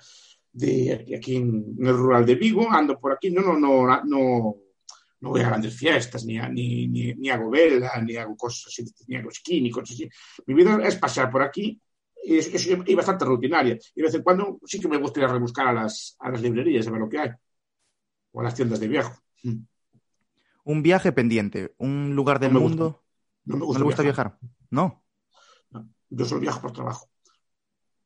de 0.54 1.14
aquí- 1.18 1.36
en, 1.38 1.76
en 1.80 1.86
el 1.88 1.96
rural 1.96 2.26
de 2.26 2.36
Vigo, 2.36 2.70
ando 2.70 3.00
por 3.00 3.14
aquí, 3.14 3.32
no, 3.32 3.42
no, 3.42 3.58
no, 3.58 3.86
no, 4.04 4.56
no 5.22 5.30
voy 5.30 5.42
a 5.42 5.48
grandes 5.48 5.76
fiestas, 5.78 6.26
ni, 6.26 6.38
a- 6.40 6.50
ni, 6.50 6.88
ni, 6.88 7.14
ni 7.14 7.30
hago 7.30 7.50
vela, 7.50 8.02
ni 8.02 8.16
hago 8.18 8.36
cosas 8.36 8.66
así, 8.68 8.84
ni 9.08 9.16
hago 9.16 9.30
esquí, 9.30 9.62
ni 9.62 9.72
cosas 9.72 9.92
así. 9.92 10.10
Mi 10.48 10.54
vida 10.54 10.80
es 10.84 10.96
pasear 10.98 11.30
por 11.32 11.42
aquí 11.42 11.80
y, 12.24 12.38
es, 12.38 12.96
bastante 12.96 13.26
rutinaria. 13.26 13.76
Y 13.96 14.02
de 14.02 14.04
vez 14.04 14.14
en 14.16 14.24
cuando 14.24 14.60
sí 14.66 14.80
que 14.80 14.88
me 14.88 14.98
gusta 14.98 15.20
ir 15.20 15.26
a 15.26 15.32
rebuscar 15.34 15.68
a 15.68 15.74
las, 15.74 16.16
a 16.20 16.30
las 16.32 16.42
librerías, 16.42 16.88
a 16.88 16.92
ver 16.92 17.00
lo 17.00 17.10
que 17.10 17.20
hay, 17.20 17.30
o 18.32 18.42
a 18.42 18.44
las 18.44 18.56
tiendas 18.56 18.80
de 18.80 18.88
viejo. 18.88 19.14
Mm. 19.44 19.58
Un 20.64 20.84
viaje 20.84 21.12
pendiente, 21.12 21.74
un 21.78 22.14
lugar 22.16 22.40
del 22.40 22.54
No 22.54 22.60
mundo. 22.60 23.04
No 23.46 23.56
me 23.56 23.60
¿No 23.62 23.66
gusta, 23.66 23.80
le 23.80 23.86
gusta 23.86 24.04
viajar? 24.04 24.38
No. 24.70 25.04
Yo 26.10 26.26
solo 26.26 26.42
viajo 26.42 26.62
por 26.62 26.74
trabajo. 26.74 27.10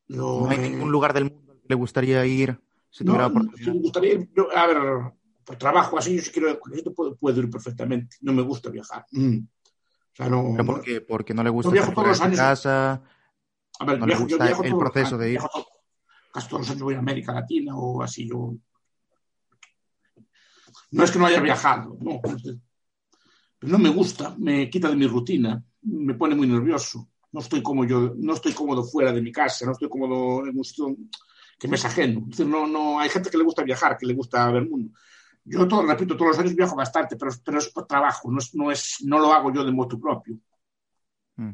No, 0.08 0.40
No 0.42 0.48
hay 0.48 0.58
ningún 0.58 0.90
lugar 0.90 1.12
del 1.12 1.24
mundo 1.24 1.45
le 1.68 1.74
gustaría 1.74 2.24
ir 2.26 2.58
si 2.90 3.04
no, 3.04 3.12
tuviera 3.12 3.28
no, 3.28 3.34
oportunidad. 3.40 3.74
me 3.74 3.80
gustaría 3.80 4.14
ir- 4.14 4.30
yo, 4.36 4.56
a 4.56 4.66
ver, 4.66 4.78
por 5.44 5.56
trabajo 5.56 5.98
así, 5.98 6.16
yo 6.16 6.22
sí 6.22 6.30
quiero, 6.30 6.48
yo 6.84 6.94
puedo, 6.94 7.14
puedo 7.16 7.40
ir 7.40 7.50
perfectamente. 7.50 8.16
No 8.20 8.32
me 8.32 8.42
gusta 8.42 8.70
viajar. 8.70 9.04
Mm. 9.12 9.38
O 9.38 10.16
sea, 10.16 10.28
no. 10.28 10.42
¿Pero 10.52 10.64
no- 10.64 10.66
por 10.66 10.80
qué? 10.82 11.00
Porque 11.00 11.34
no 11.34 11.42
le 11.42 11.50
gusta 11.50 11.68
Yo 11.68 11.72
viajo 11.74 11.92
todos 11.92 12.08
los 12.08 12.20
años. 12.20 12.38
casa. 12.38 13.02
A 13.78 13.84
ver, 13.84 13.98
no 13.98 14.06
le 14.06 14.14
yo 14.14 14.20
gusta 14.20 14.44
viajo 14.46 14.62
el 14.64 14.70
todos 14.70 14.82
proceso 14.82 15.18
de 15.18 15.32
ir. 15.32 15.38
todo- 15.40 15.66
casi 16.32 16.48
todos 16.48 16.60
los 16.62 16.70
años 16.70 16.82
voy 16.82 16.94
a 16.94 16.98
América 16.98 17.32
Latina 17.32 17.76
o 17.76 18.02
así. 18.02 18.28
Yo... 18.28 18.54
No 20.92 21.04
es 21.04 21.10
que 21.10 21.18
no 21.18 21.26
haya 21.26 21.40
viajado, 21.40 21.96
no. 22.00 22.20
Pero 22.22 23.72
no 23.72 23.78
me 23.78 23.88
gusta, 23.90 24.34
me 24.38 24.68
quita 24.70 24.88
de 24.88 24.96
mi 24.96 25.06
rutina, 25.06 25.62
me 25.82 26.14
pone 26.14 26.34
muy 26.34 26.46
nervioso. 26.46 27.08
No 27.32 27.40
estoy 27.40 27.62
como 27.62 27.84
yo, 27.84 28.14
no 28.16 28.34
estoy 28.34 28.52
cómodo 28.52 28.84
fuera 28.84 29.12
de 29.12 29.20
mi 29.20 29.32
casa, 29.32 29.66
no 29.66 29.72
estoy 29.72 29.88
cómodo 29.88 30.46
en 30.46 30.56
un 30.56 30.64
sitio 30.64 30.96
que 31.58 31.68
me 31.68 31.76
es 31.76 31.84
ajeno. 31.84 32.20
Es 32.20 32.38
decir, 32.38 32.46
no, 32.46 32.66
no, 32.66 32.98
hay 32.98 33.08
gente 33.08 33.30
que 33.30 33.38
le 33.38 33.44
gusta 33.44 33.62
viajar, 33.62 33.96
que 33.96 34.06
le 34.06 34.14
gusta 34.14 34.46
ver 34.50 34.62
el 34.62 34.70
mundo. 34.70 34.92
Yo 35.44 35.66
todo, 35.68 35.82
repito, 35.82 36.16
todos 36.16 36.32
los 36.32 36.38
años 36.38 36.54
viajo 36.54 36.74
bastante, 36.74 37.16
pero, 37.16 37.30
pero 37.44 37.58
es 37.58 37.68
por 37.68 37.86
trabajo, 37.86 38.30
no, 38.30 38.38
es, 38.38 38.54
no, 38.54 38.70
es, 38.70 38.96
no 39.04 39.18
lo 39.18 39.32
hago 39.32 39.52
yo 39.52 39.64
de 39.64 39.72
moto 39.72 39.98
propio. 39.98 40.36
Mm. 41.36 41.50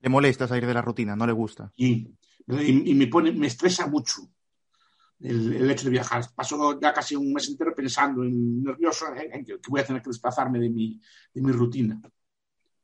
Le 0.00 0.08
molesta 0.08 0.46
salir 0.46 0.66
de 0.66 0.74
la 0.74 0.82
rutina, 0.82 1.16
no 1.16 1.26
le 1.26 1.32
gusta. 1.32 1.72
y, 1.76 2.10
y, 2.46 2.90
y 2.90 2.94
me 2.94 3.06
pone, 3.06 3.32
me 3.32 3.46
estresa 3.46 3.86
mucho 3.86 4.28
el, 5.20 5.54
el, 5.54 5.70
hecho 5.70 5.84
de 5.84 5.90
viajar. 5.90 6.24
Paso 6.34 6.78
ya 6.78 6.92
casi 6.92 7.16
un 7.16 7.32
mes 7.32 7.48
entero 7.48 7.74
pensando 7.74 8.22
en 8.22 8.62
nervioso 8.62 9.06
en, 9.14 9.32
en 9.32 9.44
que, 9.44 9.58
que, 9.58 9.70
voy 9.70 9.80
a 9.80 9.86
tener 9.86 10.02
que 10.02 10.10
desplazarme 10.10 10.58
de 10.58 10.68
mi, 10.68 11.00
de 11.32 11.40
mi 11.40 11.52
rutina 11.52 12.00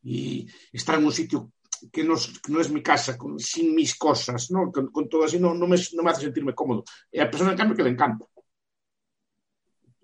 y 0.02 0.48
estar 0.72 0.98
en 0.98 1.04
un 1.04 1.12
sitio 1.12 1.52
que 1.92 2.04
no, 2.04 2.14
que 2.16 2.52
no 2.52 2.60
es 2.60 2.70
mi 2.70 2.82
casa, 2.82 3.16
con, 3.16 3.38
sin 3.38 3.74
mis 3.74 3.96
cosas, 3.96 4.50
¿no? 4.50 4.70
Con, 4.70 4.88
con, 4.88 5.08
todo 5.08 5.24
así, 5.24 5.38
no, 5.38 5.54
no, 5.54 5.66
me, 5.66 5.76
no 5.94 6.02
me 6.02 6.10
hace 6.10 6.22
sentirme 6.22 6.54
cómodo. 6.54 6.84
Y 7.10 7.20
hay 7.20 7.26
personas, 7.26 7.52
en 7.52 7.58
cambio, 7.58 7.76
que 7.76 7.82
le 7.82 7.90
encanta. 7.90 8.26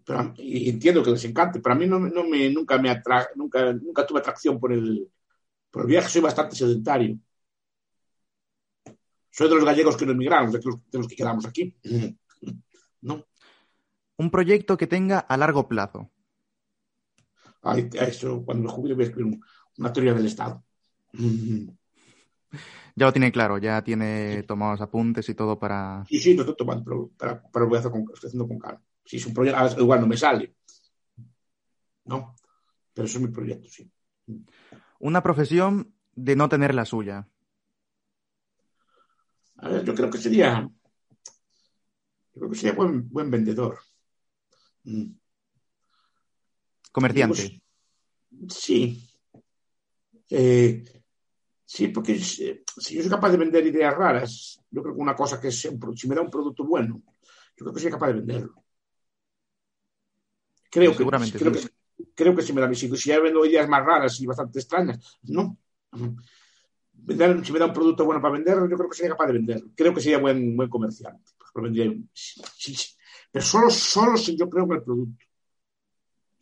Pero, 0.05 0.35
y 0.39 0.71
entiendo 0.71 1.03
que 1.03 1.11
les 1.11 1.25
encante, 1.25 1.61
pero 1.61 1.75
a 1.75 1.79
mí 1.79 1.87
no, 1.87 1.99
no 1.99 2.25
me, 2.25 2.49
nunca, 2.51 2.79
me 2.79 2.91
atra, 2.91 3.29
nunca, 3.35 3.73
nunca 3.73 4.07
tuve 4.07 4.21
atracción 4.21 4.59
por 4.61 4.73
el, 4.73 5.11
por 5.71 5.83
el 5.83 5.89
viaje, 5.89 6.09
soy 6.09 6.23
bastante 6.23 6.55
sedentario. 6.55 7.19
Soy 9.31 9.49
de 9.49 9.55
los 9.55 9.65
gallegos 9.65 9.97
que 9.97 10.07
no 10.07 10.13
emigramos, 10.13 10.53
de 10.53 10.61
los, 10.63 10.91
de 10.91 10.99
los 10.99 11.09
que 11.09 11.17
quedamos 11.17 11.45
aquí. 11.45 11.77
¿No? 13.03 13.27
Un 14.17 14.31
proyecto 14.31 14.77
que 14.77 14.87
tenga 14.87 15.19
a 15.19 15.37
largo 15.37 15.69
plazo. 15.69 16.11
Ay, 17.63 17.91
eso, 17.95 18.45
cuando 18.45 18.65
me 18.65 18.71
jubile 18.71 18.95
voy 18.95 19.05
a 19.05 19.07
escribir 19.09 19.39
una 19.79 19.93
teoría 19.93 20.15
del 20.15 20.27
Estado. 20.27 20.65
Ya 22.95 23.07
lo 23.07 23.13
tiene 23.13 23.31
claro, 23.31 23.59
ya 23.59 23.83
tiene 23.85 24.43
tomados 24.45 24.81
apuntes 24.81 25.29
y 25.29 25.35
todo 25.35 25.59
para. 25.59 26.05
Sí, 26.09 26.19
sí, 26.19 26.35
lo 26.35 26.43
estoy 26.43 26.57
tomando, 26.57 27.11
pero, 27.19 27.43
pero, 27.53 27.65
lo 27.65 27.69
voy 27.69 27.77
a 27.77 27.81
hacer 27.81 27.93
con, 27.93 28.05
estoy 28.13 28.29
haciendo 28.29 28.49
con 28.49 28.59
calma. 28.59 28.83
Si 29.05 29.19
es 29.19 29.27
un 29.27 29.35
proyecto, 29.35 29.81
igual 29.81 30.01
no 30.01 30.07
me 30.07 30.17
sale. 30.17 30.57
¿No? 32.07 32.35
Pero 32.95 33.07
eso 33.07 33.19
es 33.19 33.25
mi 33.25 33.31
proyecto, 33.31 33.69
sí. 33.69 33.91
Una 34.99 35.23
profesión 35.23 35.95
de 36.15 36.37
no 36.37 36.49
tener 36.49 36.75
la 36.75 36.87
suya. 36.87 37.29
A 39.59 39.69
ver, 39.69 39.85
yo 39.85 39.95
creo 39.95 40.11
que 40.11 40.19
sería. 40.19 40.63
Yo 42.33 42.41
creo 42.41 42.51
que 42.51 42.57
sería 42.57 42.75
buen, 42.75 43.09
buen 43.11 43.31
vendedor. 43.31 43.79
Mm. 44.85 45.13
Comerciante. 46.93 47.63
Sí. 48.49 49.07
Eh, 50.31 50.85
sí, 51.67 51.89
porque 51.89 52.19
si, 52.19 52.63
si, 52.79 52.95
yo 52.95 53.03
soy 53.03 53.11
capaz 53.11 53.31
de 53.31 53.37
vender 53.37 53.67
ideas 53.67 53.95
raras, 53.95 54.61
yo 54.71 54.83
creo 54.83 54.95
que 54.95 55.01
una 55.01 55.15
cosa 55.15 55.41
que 55.41 55.49
es, 55.49 55.59
si 55.59 56.09
me 56.09 56.15
da 56.15 56.23
un 56.23 56.31
producto 56.31 56.65
bueno, 56.65 57.03
yo 57.57 57.65
creo 57.65 57.75
que 57.75 57.81
soy 57.81 57.91
capaz 57.91 58.09
de 58.09 58.13
venderlo. 58.15 58.65
Creo 60.71 60.93
sí, 60.93 60.97
que, 60.97 60.99
seguramente 60.99 61.39
creo, 61.39 61.55
sí. 61.55 61.69
que, 61.69 62.05
creo 62.15 62.37
que 62.37 62.43
si 62.43 62.53
me 62.53 62.61
da 62.61 62.73
si, 62.75 62.97
si 62.97 63.09
ya 63.11 63.21
vendo 63.21 63.45
ideas 63.45 63.69
más 63.69 63.85
raras 63.85 64.21
y 64.21 64.27
bastante 64.27 64.61
extrañas, 64.61 65.19
no. 65.25 65.59
Vender, 66.93 67.45
si 67.45 67.53
me 67.53 67.59
da 67.59 67.67
un 67.67 67.73
producto 67.73 68.05
bueno 68.05 68.21
para 68.23 68.33
venderlo, 68.33 68.69
yo 68.69 68.77
creo 68.77 68.89
que 68.89 68.97
sería 68.97 69.13
capaz 69.13 69.27
de 69.27 69.33
venderlo. 69.35 69.71
Creo 69.75 69.93
que 69.93 70.01
sería 70.01 70.19
buen, 70.19 70.57
buen 70.57 70.69
comerciante. 70.69 71.33
Vendría, 71.55 71.91
sí, 72.13 72.43
sí, 72.55 72.97
pero 73.33 73.45
solo, 73.45 73.71
solo 73.71 74.17
si 74.17 74.37
yo 74.37 74.49
creo 74.49 74.69
que 74.69 74.75
el 74.75 74.83
producto. 74.83 75.26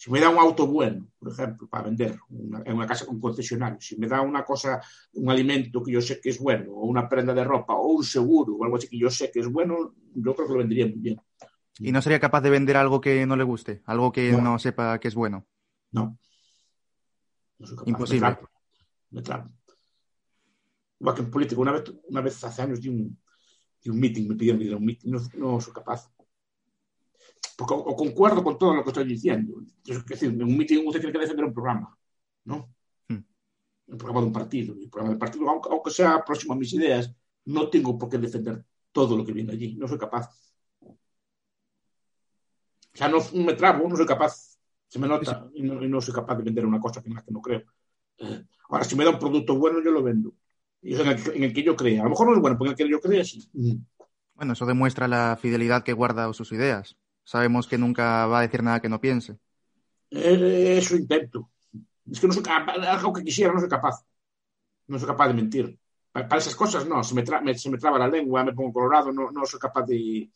Si 0.04 0.10
me 0.10 0.20
da 0.20 0.28
un 0.28 0.36
auto 0.36 0.66
bueno, 0.66 1.08
por 1.18 1.32
ejemplo, 1.32 1.66
para 1.66 1.84
vender 1.84 2.18
una, 2.28 2.62
en 2.62 2.74
una 2.74 2.86
casa 2.86 3.06
con 3.06 3.18
concesionario, 3.18 3.80
si 3.80 3.96
me 3.96 4.06
da 4.06 4.20
una 4.20 4.44
cosa, 4.44 4.78
un 5.14 5.30
alimento 5.30 5.82
que 5.82 5.92
yo 5.92 6.02
sé 6.02 6.20
que 6.20 6.28
es 6.28 6.38
bueno, 6.38 6.72
o 6.72 6.84
una 6.84 7.08
prenda 7.08 7.32
de 7.32 7.42
ropa, 7.42 7.72
o 7.72 7.86
un 7.86 8.04
seguro, 8.04 8.54
o 8.54 8.64
algo 8.64 8.76
así 8.76 8.86
que 8.86 8.98
yo 8.98 9.08
sé 9.08 9.30
que 9.32 9.40
es 9.40 9.48
bueno, 9.50 9.94
yo 10.14 10.34
creo 10.34 10.46
que 10.46 10.52
lo 10.52 10.58
vendería 10.58 10.84
muy 10.88 10.98
bien. 10.98 11.22
¿Y 11.78 11.90
no 11.90 12.02
sería 12.02 12.20
capaz 12.20 12.42
de 12.42 12.50
vender 12.50 12.76
algo 12.76 13.00
que 13.00 13.24
no 13.24 13.34
le 13.34 13.44
guste? 13.44 13.80
¿Algo 13.86 14.12
que 14.12 14.30
no, 14.32 14.42
no 14.42 14.58
sepa 14.58 15.00
que 15.00 15.08
es 15.08 15.14
bueno? 15.14 15.46
No. 15.92 16.18
no 17.58 17.66
soy 17.66 17.76
capaz. 17.78 17.88
Imposible. 17.88 18.26
Me 18.26 18.34
trapo. 18.34 18.50
Me 19.08 19.22
trapo. 19.22 19.50
Igual 21.00 21.14
que 21.14 21.22
en 21.22 21.30
política, 21.30 21.60
una 21.62 21.72
vez, 21.72 21.84
una 22.10 22.20
vez 22.20 22.44
hace 22.44 22.60
años 22.60 22.78
di 22.78 22.90
un, 22.90 23.18
di 23.82 23.88
un 23.88 23.98
meeting, 23.98 24.28
me 24.28 24.34
pidieron 24.34 24.60
ir 24.60 24.74
a 24.74 24.76
un 24.76 24.84
meeting, 24.84 25.10
no, 25.10 25.18
no 25.38 25.60
soy 25.62 25.72
capaz 25.72 26.13
porque, 27.56 27.74
o 27.74 27.96
concuerdo 27.96 28.42
con 28.42 28.58
todo 28.58 28.74
lo 28.74 28.82
que 28.82 28.90
estoy 28.90 29.04
diciendo. 29.04 29.62
Es 29.86 30.04
decir, 30.04 30.30
en 30.30 30.42
un 30.42 30.56
meeting 30.56 30.86
usted 30.86 31.00
tiene 31.00 31.12
que 31.12 31.18
defender 31.20 31.44
un 31.46 31.54
programa, 31.54 31.96
¿no? 32.44 32.74
Hmm. 33.08 33.24
El 33.86 33.96
programa 33.96 34.20
de 34.20 34.26
un 34.26 34.32
partido. 34.32 34.74
El 34.74 34.90
programa 34.90 35.10
del 35.10 35.18
partido, 35.18 35.48
aunque, 35.48 35.68
aunque, 35.70 35.90
sea 35.90 36.24
próximo 36.24 36.54
a 36.54 36.56
mis 36.56 36.72
ideas, 36.72 37.14
no 37.46 37.68
tengo 37.68 37.98
por 37.98 38.08
qué 38.08 38.18
defender 38.18 38.64
todo 38.92 39.16
lo 39.16 39.24
que 39.24 39.32
viene 39.32 39.52
allí. 39.52 39.74
No 39.76 39.86
soy 39.86 39.98
capaz. 39.98 40.30
O 40.80 40.96
sea, 42.96 43.08
no 43.08 43.18
me 43.34 43.54
trabo, 43.54 43.88
no 43.88 43.96
soy 43.96 44.06
capaz. 44.06 44.56
Se 44.88 44.98
me 44.98 45.08
nota 45.08 45.50
y 45.54 45.62
no, 45.62 45.82
y 45.82 45.88
no 45.88 46.00
soy 46.00 46.14
capaz 46.14 46.36
de 46.36 46.44
vender 46.44 46.64
una 46.64 46.80
cosa 46.80 47.02
en 47.04 47.14
la 47.14 47.22
que 47.22 47.32
no 47.32 47.42
creo. 47.42 47.64
Eh, 48.18 48.44
ahora, 48.68 48.84
si 48.84 48.94
me 48.94 49.04
da 49.04 49.10
un 49.10 49.18
producto 49.18 49.56
bueno, 49.58 49.82
yo 49.82 49.90
lo 49.90 50.02
vendo. 50.02 50.32
Y 50.80 50.94
en 50.94 51.08
el, 51.08 51.32
en 51.34 51.44
el, 51.44 51.52
que 51.52 51.62
yo 51.62 51.74
crea. 51.74 52.02
A 52.02 52.04
lo 52.04 52.10
mejor 52.10 52.28
no 52.28 52.34
es 52.34 52.40
bueno, 52.40 52.56
porque 52.56 52.70
en 52.70 52.72
el 52.72 52.76
que 52.76 52.90
yo 52.90 53.00
crea 53.00 53.24
sí. 53.24 53.48
Bueno, 54.34 54.52
eso 54.52 54.66
demuestra 54.66 55.08
la 55.08 55.36
fidelidad 55.40 55.82
que 55.82 55.92
guarda 55.92 56.26
a 56.26 56.32
sus 56.32 56.52
ideas. 56.52 56.96
Sabemos 57.24 57.66
que 57.66 57.78
nunca 57.78 58.26
va 58.26 58.38
a 58.38 58.42
decir 58.42 58.62
nada 58.62 58.80
que 58.80 58.88
no 58.88 59.00
piense. 59.00 59.38
Eh, 60.10 60.76
Eso 60.78 60.94
intento. 60.96 61.50
Es 62.10 62.20
que 62.20 62.26
no 62.26 62.34
soy 62.34 62.42
capaz, 62.42 62.74
algo 62.74 63.12
que 63.12 63.24
quisiera, 63.24 63.52
no 63.52 63.60
soy 63.60 63.68
capaz. 63.68 64.04
No 64.86 64.98
soy 64.98 65.08
capaz 65.08 65.28
de 65.28 65.34
mentir. 65.34 65.78
Pa- 66.12 66.28
Para 66.28 66.40
esas 66.40 66.54
cosas 66.54 66.86
no, 66.86 67.02
se 67.02 67.14
me, 67.14 67.22
traba 67.22 67.98
la 67.98 68.08
lengua, 68.08 68.44
me 68.44 68.52
pongo 68.52 68.72
colorado, 68.74 69.10
no, 69.12 69.30
no 69.30 69.46
soy 69.46 69.58
capaz 69.58 69.86
de... 69.86 70.30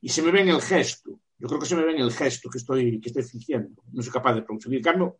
Y 0.00 0.08
se 0.08 0.22
me 0.22 0.30
ve 0.30 0.42
en 0.42 0.48
el 0.50 0.62
gesto. 0.62 1.18
Yo 1.38 1.48
creo 1.48 1.58
que 1.60 1.66
se 1.66 1.74
me 1.74 1.84
ve 1.84 1.92
en 1.92 2.00
el 2.02 2.12
gesto 2.12 2.48
que 2.48 2.58
estoy, 2.58 3.00
que 3.00 3.08
estoy 3.08 3.24
fingiendo. 3.24 3.82
No 3.92 4.02
soy 4.02 4.12
capaz 4.12 4.34
de 4.34 4.42
producir. 4.42 4.72
En 4.74 4.82
cambio, 4.82 5.18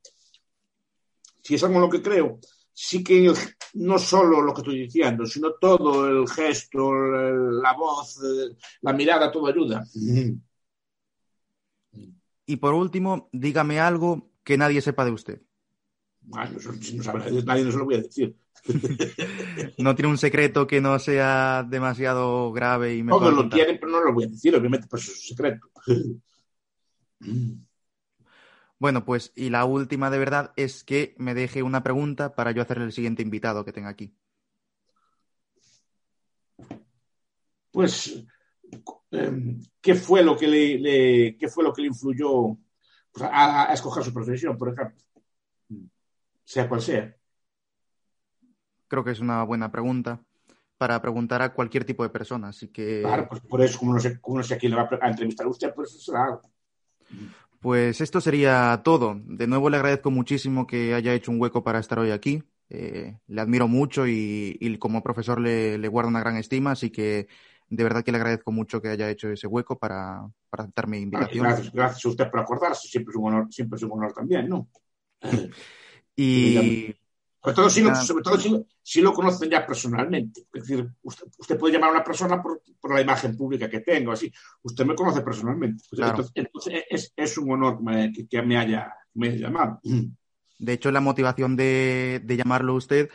si 1.42 1.56
es 1.56 1.64
algo 1.64 1.74
en 1.76 1.80
lo 1.82 1.90
que 1.90 2.02
creo, 2.02 2.38
sí 2.72 3.02
que 3.02 3.26
el- 3.26 3.36
no 3.74 3.98
solo 3.98 4.40
lo 4.40 4.54
que 4.54 4.60
estoy 4.60 4.78
diciendo, 4.80 5.26
sino 5.26 5.54
todo 5.54 6.06
el 6.06 6.28
gesto, 6.28 6.92
la 6.94 7.72
voz, 7.72 8.20
eh, 8.22 8.56
la 8.82 8.92
mirada, 8.92 9.30
todo 9.30 9.48
ayuda. 9.48 9.84
Y 12.46 12.56
por 12.56 12.74
último, 12.74 13.28
dígame 13.32 13.80
algo 13.80 14.30
que 14.42 14.58
nadie 14.58 14.80
sepa 14.80 15.04
de 15.04 15.10
usted. 15.10 15.42
Bueno, 16.20 16.58
si 16.80 16.96
no 16.96 17.02
sabe, 17.02 17.42
nadie 17.42 17.64
no 17.64 17.72
se 17.72 17.78
lo 17.78 17.84
voy 17.84 17.96
a 17.96 18.02
decir. 18.02 18.36
No 19.78 19.94
tiene 19.94 20.08
un 20.10 20.16
secreto 20.16 20.66
que 20.66 20.80
no 20.80 20.98
sea 20.98 21.66
demasiado 21.68 22.50
grave 22.52 22.94
y 22.94 23.02
me 23.02 23.10
Todos 23.10 23.34
lo 23.34 23.48
tienen, 23.48 23.78
pero 23.78 23.92
no 23.92 24.00
lo 24.00 24.12
voy 24.14 24.24
a 24.24 24.28
decir, 24.28 24.56
obviamente, 24.56 24.86
pues 24.88 25.08
es 25.08 25.16
un 25.16 25.36
secreto. 25.36 25.68
Bueno, 28.84 29.06
pues 29.06 29.32
y 29.34 29.48
la 29.48 29.64
última 29.64 30.10
de 30.10 30.18
verdad 30.18 30.52
es 30.56 30.84
que 30.84 31.14
me 31.16 31.32
deje 31.32 31.62
una 31.62 31.82
pregunta 31.82 32.34
para 32.34 32.50
yo 32.50 32.60
hacerle 32.60 32.84
el 32.84 32.92
siguiente 32.92 33.22
invitado 33.22 33.64
que 33.64 33.72
tenga 33.72 33.88
aquí. 33.88 34.14
Pues, 37.70 38.22
eh, 39.10 39.56
¿qué 39.80 39.94
fue 39.94 40.22
lo 40.22 40.36
que 40.36 40.46
le, 40.46 40.78
le- 40.78 41.36
qué 41.38 41.48
fue 41.48 41.64
lo 41.64 41.72
que 41.72 41.80
le 41.80 41.88
influyó 41.88 42.58
pues, 43.10 43.24
a, 43.24 43.70
a 43.70 43.72
escoger 43.72 44.04
su 44.04 44.12
profesión, 44.12 44.58
por 44.58 44.74
ejemplo? 44.74 45.02
Sea 46.44 46.68
cual 46.68 46.82
sea. 46.82 47.16
Creo 48.88 49.02
que 49.02 49.12
es 49.12 49.20
una 49.20 49.44
buena 49.44 49.72
pregunta 49.72 50.20
para 50.76 51.00
preguntar 51.00 51.40
a 51.40 51.54
cualquier 51.54 51.86
tipo 51.86 52.02
de 52.02 52.10
persona, 52.10 52.48
así 52.48 52.68
que 52.68 53.00
Claro, 53.00 53.28
pues 53.30 53.40
por 53.40 53.62
eso, 53.62 53.78
como 53.78 53.94
no 53.94 54.00
sé, 54.00 54.20
como 54.20 54.36
no 54.36 54.42
sé 54.42 54.52
a 54.52 54.58
quién 54.58 54.72
le 54.72 54.76
va 54.76 54.86
a 55.00 55.08
entrevistar 55.08 55.46
a 55.46 55.48
usted, 55.48 55.72
pues 55.74 55.88
eso 55.88 56.12
será. 56.12 56.38
Pues 57.64 58.02
esto 58.02 58.20
sería 58.20 58.82
todo. 58.84 59.18
De 59.24 59.46
nuevo 59.46 59.70
le 59.70 59.78
agradezco 59.78 60.10
muchísimo 60.10 60.66
que 60.66 60.92
haya 60.92 61.14
hecho 61.14 61.30
un 61.30 61.40
hueco 61.40 61.64
para 61.64 61.78
estar 61.78 61.98
hoy 61.98 62.10
aquí. 62.10 62.42
Eh, 62.68 63.16
le 63.26 63.40
admiro 63.40 63.68
mucho 63.68 64.06
y, 64.06 64.58
y 64.60 64.76
como 64.76 65.02
profesor 65.02 65.40
le, 65.40 65.78
le 65.78 65.88
guardo 65.88 66.10
una 66.10 66.20
gran 66.20 66.36
estima, 66.36 66.72
así 66.72 66.90
que 66.90 67.26
de 67.70 67.82
verdad 67.82 68.04
que 68.04 68.12
le 68.12 68.18
agradezco 68.18 68.52
mucho 68.52 68.82
que 68.82 68.88
haya 68.88 69.08
hecho 69.08 69.30
ese 69.30 69.46
hueco 69.46 69.78
para, 69.78 70.28
para 70.50 70.64
aceptar 70.64 70.88
mi 70.88 70.98
invitación. 70.98 71.42
Gracias, 71.42 71.72
gracias 71.72 72.04
a 72.04 72.08
usted 72.10 72.30
por 72.30 72.40
acordarse, 72.40 72.86
siempre 72.86 73.12
es 73.12 73.16
un 73.16 73.28
honor, 73.28 73.46
siempre 73.50 73.78
es 73.78 73.82
un 73.82 73.92
honor 73.92 74.12
también, 74.12 74.46
¿no? 74.46 74.68
Y 76.16 76.94
Sobre 77.44 77.56
todo, 77.56 77.68
si 77.68 77.82
lo, 77.82 77.94
sobre 77.94 78.22
todo 78.22 78.40
si, 78.40 78.66
si 78.82 79.00
lo 79.02 79.12
conocen 79.12 79.50
ya 79.50 79.66
personalmente. 79.66 80.46
Es 80.50 80.66
decir, 80.66 80.88
usted, 81.02 81.26
usted 81.36 81.58
puede 81.58 81.74
llamar 81.74 81.90
a 81.90 81.92
una 81.92 82.04
persona 82.04 82.42
por, 82.42 82.62
por 82.80 82.94
la 82.94 83.02
imagen 83.02 83.36
pública 83.36 83.68
que 83.68 83.80
tengo, 83.80 84.12
así. 84.12 84.32
Usted 84.62 84.86
me 84.86 84.94
conoce 84.94 85.20
personalmente. 85.20 85.84
Claro. 85.90 86.12
Entonces, 86.12 86.32
entonces 86.34 86.84
es, 86.88 87.12
es 87.14 87.36
un 87.36 87.52
honor 87.52 87.76
que 87.76 87.84
me, 87.84 88.12
que, 88.30 88.42
me 88.42 88.56
haya, 88.56 88.94
me 89.12 89.28
haya 89.28 89.36
llamado. 89.36 89.80
de 90.58 90.72
hecho 90.72 90.90
la 90.90 91.00
motivación 91.00 91.54
de, 91.54 92.22
de 92.24 92.36
llamarlo 92.38 92.74
usted 92.74 93.10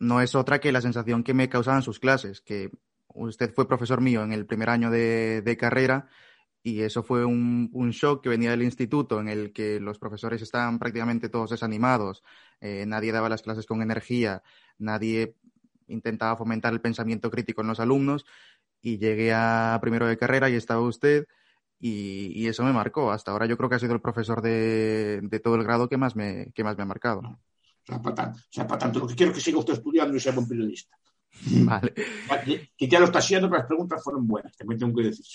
no 0.00 0.20
es 0.20 0.34
otra 0.34 0.58
que 0.58 0.72
la 0.72 0.80
sensación 0.80 1.22
que 1.22 1.34
me 1.34 1.48
causaban 1.48 1.82
sus 1.82 2.00
clases, 2.00 2.40
que 2.40 2.72
usted 3.08 3.54
fue 3.54 3.68
profesor 3.68 4.00
mío 4.00 4.24
en 4.24 4.32
el 4.32 4.46
primer 4.46 4.68
año 4.68 4.90
de, 4.90 5.42
de 5.42 5.56
carrera 5.56 6.08
y 6.66 6.80
eso 6.80 7.02
fue 7.02 7.26
un, 7.26 7.68
un 7.74 7.90
shock 7.90 8.22
que 8.22 8.30
venía 8.30 8.50
del 8.50 8.62
instituto 8.62 9.20
en 9.20 9.28
el 9.28 9.52
que 9.52 9.78
los 9.78 9.98
profesores 9.98 10.40
estaban 10.40 10.78
prácticamente 10.78 11.28
todos 11.28 11.50
desanimados, 11.50 12.24
eh, 12.58 12.86
nadie 12.86 13.12
daba 13.12 13.28
las 13.28 13.42
clases 13.42 13.66
con 13.66 13.82
energía, 13.82 14.42
nadie 14.78 15.36
intentaba 15.88 16.38
fomentar 16.38 16.72
el 16.72 16.80
pensamiento 16.80 17.30
crítico 17.30 17.60
en 17.60 17.68
los 17.68 17.80
alumnos 17.80 18.24
y 18.80 18.96
llegué 18.96 19.34
a 19.34 19.78
primero 19.82 20.06
de 20.06 20.16
carrera 20.16 20.48
y 20.48 20.54
estaba 20.54 20.80
usted 20.80 21.26
y, 21.78 22.32
y 22.34 22.48
eso 22.48 22.64
me 22.64 22.72
marcó. 22.72 23.12
Hasta 23.12 23.30
ahora 23.30 23.44
yo 23.44 23.58
creo 23.58 23.68
que 23.68 23.76
ha 23.76 23.78
sido 23.78 23.92
el 23.92 24.00
profesor 24.00 24.40
de, 24.40 25.20
de 25.22 25.40
todo 25.40 25.56
el 25.56 25.64
grado 25.64 25.90
que 25.90 25.98
más 25.98 26.16
me, 26.16 26.50
que 26.54 26.64
más 26.64 26.78
me 26.78 26.84
ha 26.84 26.86
marcado. 26.86 27.20
O 27.20 27.38
sea, 27.86 28.00
para 28.00 28.14
tanto, 28.14 28.38
o 28.38 28.42
sea, 28.48 28.66
para 28.66 28.78
tanto, 28.78 29.00
lo 29.00 29.06
que 29.06 29.14
quiero 29.14 29.32
es 29.32 29.36
que 29.36 29.44
siga 29.44 29.58
usted 29.58 29.74
estudiando 29.74 30.16
y 30.16 30.20
sea 30.20 30.32
buen 30.32 30.48
periodista. 30.48 30.96
Vale. 31.66 31.92
Que 32.74 32.88
ya 32.88 33.00
lo 33.00 33.04
está 33.04 33.18
haciendo, 33.18 33.50
pero 33.50 33.58
las 33.58 33.68
preguntas 33.68 34.02
fueron 34.02 34.26
buenas, 34.26 34.56
también 34.56 34.78
tengo 34.78 34.96
que 34.96 35.08
decir. 35.08 35.26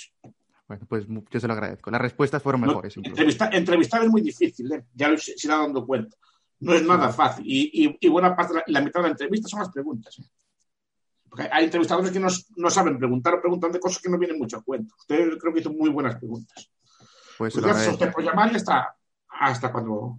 Bueno, 0.69 0.85
pues 0.87 1.05
yo 1.31 1.39
se 1.39 1.47
lo 1.47 1.53
agradezco. 1.53 1.89
Las 1.91 1.99
respuestas 1.99 2.41
fueron 2.41 2.61
No, 2.61 2.67
mejores. 2.67 2.95
incluso. 2.95 3.09
entrevistar, 3.11 3.53
entrevistar 3.55 4.03
es 4.03 4.09
muy 4.09 4.21
difícil, 4.21 4.71
¿eh? 4.71 4.85
ya 4.93 5.09
se, 5.17 5.17
se 5.17 5.47
está 5.47 5.57
dando 5.57 5.85
cuenta. 5.85 6.15
No 6.59 6.73
es 6.73 6.83
nada 6.85 7.09
fácil. 7.11 7.43
Y, 7.47 7.71
y- 7.85 7.97
y 7.99 8.07
buena 8.07 8.35
parte, 8.35 8.53
la, 8.53 8.63
la 8.67 8.79
mitad 8.81 8.99
de 8.99 9.07
la 9.07 9.11
entrevista 9.11 9.47
son 9.49 9.59
las 9.59 9.69
preguntas. 9.71 10.17
¿eh? 10.19 10.23
Porque 11.27 11.49
hay 11.51 11.65
entrevistadores 11.65 12.11
que 12.11 12.19
no, 12.19 12.27
no 12.57 12.69
saben 12.69 12.97
preguntar 12.97 13.33
o 13.33 13.41
preguntan 13.41 13.71
de 13.71 13.79
cosas 13.79 14.01
que 14.01 14.09
no 14.09 14.17
vienen 14.19 14.37
mucho 14.37 14.57
a 14.57 14.61
cuento. 14.63 14.93
Usted 14.99 15.37
creo 15.39 15.53
que 15.53 15.59
hizo 15.61 15.71
muy 15.73 15.89
buenas 15.89 16.15
preguntas. 16.17 16.69
Pues 17.37 17.53
Pues 17.53 17.65
gracias 17.65 17.87
a 17.87 17.91
usted 17.93 18.11
por 18.11 18.23
llamar 18.23 18.51
y 18.51 18.55
hasta, 18.57 18.95
hasta 19.27 19.71
cuando 19.71 20.15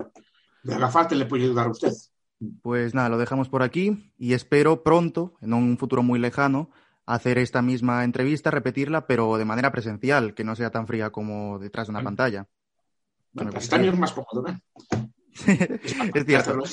le 0.65 0.75
haga 0.75 0.89
falta 0.89 1.15
le 1.15 1.27
puede 1.27 1.45
ayudar 1.45 1.67
a 1.69 1.71
usted. 1.71 1.93
Pues 2.63 2.93
nada, 2.95 3.09
lo 3.09 3.19
dejamos 3.19 3.49
por 3.49 3.63
aquí 3.63 4.13
y 4.19 4.33
espero 4.33 4.83
pronto, 4.83 5.35
en 5.43 5.53
un 5.55 5.79
futuro 5.79 6.03
muy 6.03 6.19
lejano, 6.19 6.71
hacer 7.15 7.39
esta 7.39 7.63
misma 7.63 8.05
entrevista, 8.05 8.51
repetirla, 8.51 9.07
pero 9.07 9.37
de 9.37 9.45
manera 9.45 9.73
presencial, 9.73 10.35
que 10.35 10.45
no 10.45 10.55
sea 10.57 10.71
tan 10.71 10.87
fría 10.87 11.11
como 11.11 11.59
detrás 11.59 11.87
de 11.87 11.91
una 11.93 11.99
Bueno. 11.99 12.09
pantalla. 12.09 12.47
Bueno, 13.33 13.51
pues 13.53 13.69
también 13.69 13.95
es 13.95 14.01
más 14.01 14.13
cómodo, 14.13 14.45
¿eh? 14.49 14.61
es 16.15 16.27
cierto. 16.27 16.65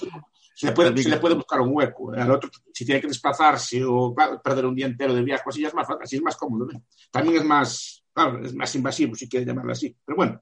Se 0.56 0.66
le, 0.66 0.72
puede, 0.72 0.98
se 1.04 1.10
le 1.10 1.18
puede 1.18 1.36
buscar 1.36 1.62
un 1.62 1.70
hueco. 1.72 2.14
Al 2.14 2.32
otro, 2.32 2.50
si 2.74 2.84
tiene 2.84 3.00
que 3.00 3.08
desplazarse 3.08 3.84
o 3.86 4.14
claro, 4.16 4.42
perder 4.42 4.66
un 4.66 4.74
día 4.74 4.88
entero 4.88 5.14
de 5.14 5.22
viaje, 5.22 5.44
así 5.46 5.62
ya 5.62 5.68
es 5.68 5.74
más, 5.76 5.86
fácil, 5.86 6.02
así 6.04 6.16
es 6.16 6.22
más 6.24 6.36
cómodo. 6.36 6.72
¿eh? 6.72 6.82
También 7.12 7.36
es 7.38 7.46
más, 7.46 8.04
claro, 8.12 8.44
es 8.44 8.56
más 8.56 8.74
invasivo, 8.74 9.14
si 9.14 9.30
quiere 9.30 9.46
llamarlo 9.46 9.72
así. 9.72 9.96
Pero 10.04 10.16
bueno, 10.16 10.42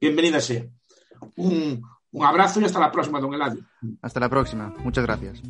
bienvenida 0.00 0.40
sea. 0.40 0.64
Un, 1.36 1.80
un 2.10 2.24
abrazo 2.24 2.60
y 2.60 2.64
hasta 2.64 2.80
la 2.80 2.90
próxima, 2.90 3.20
don 3.20 3.32
Eladio. 3.32 3.64
Hasta 4.02 4.18
la 4.18 4.28
próxima. 4.28 4.74
Muchas 4.82 5.04
gracias. 5.04 5.40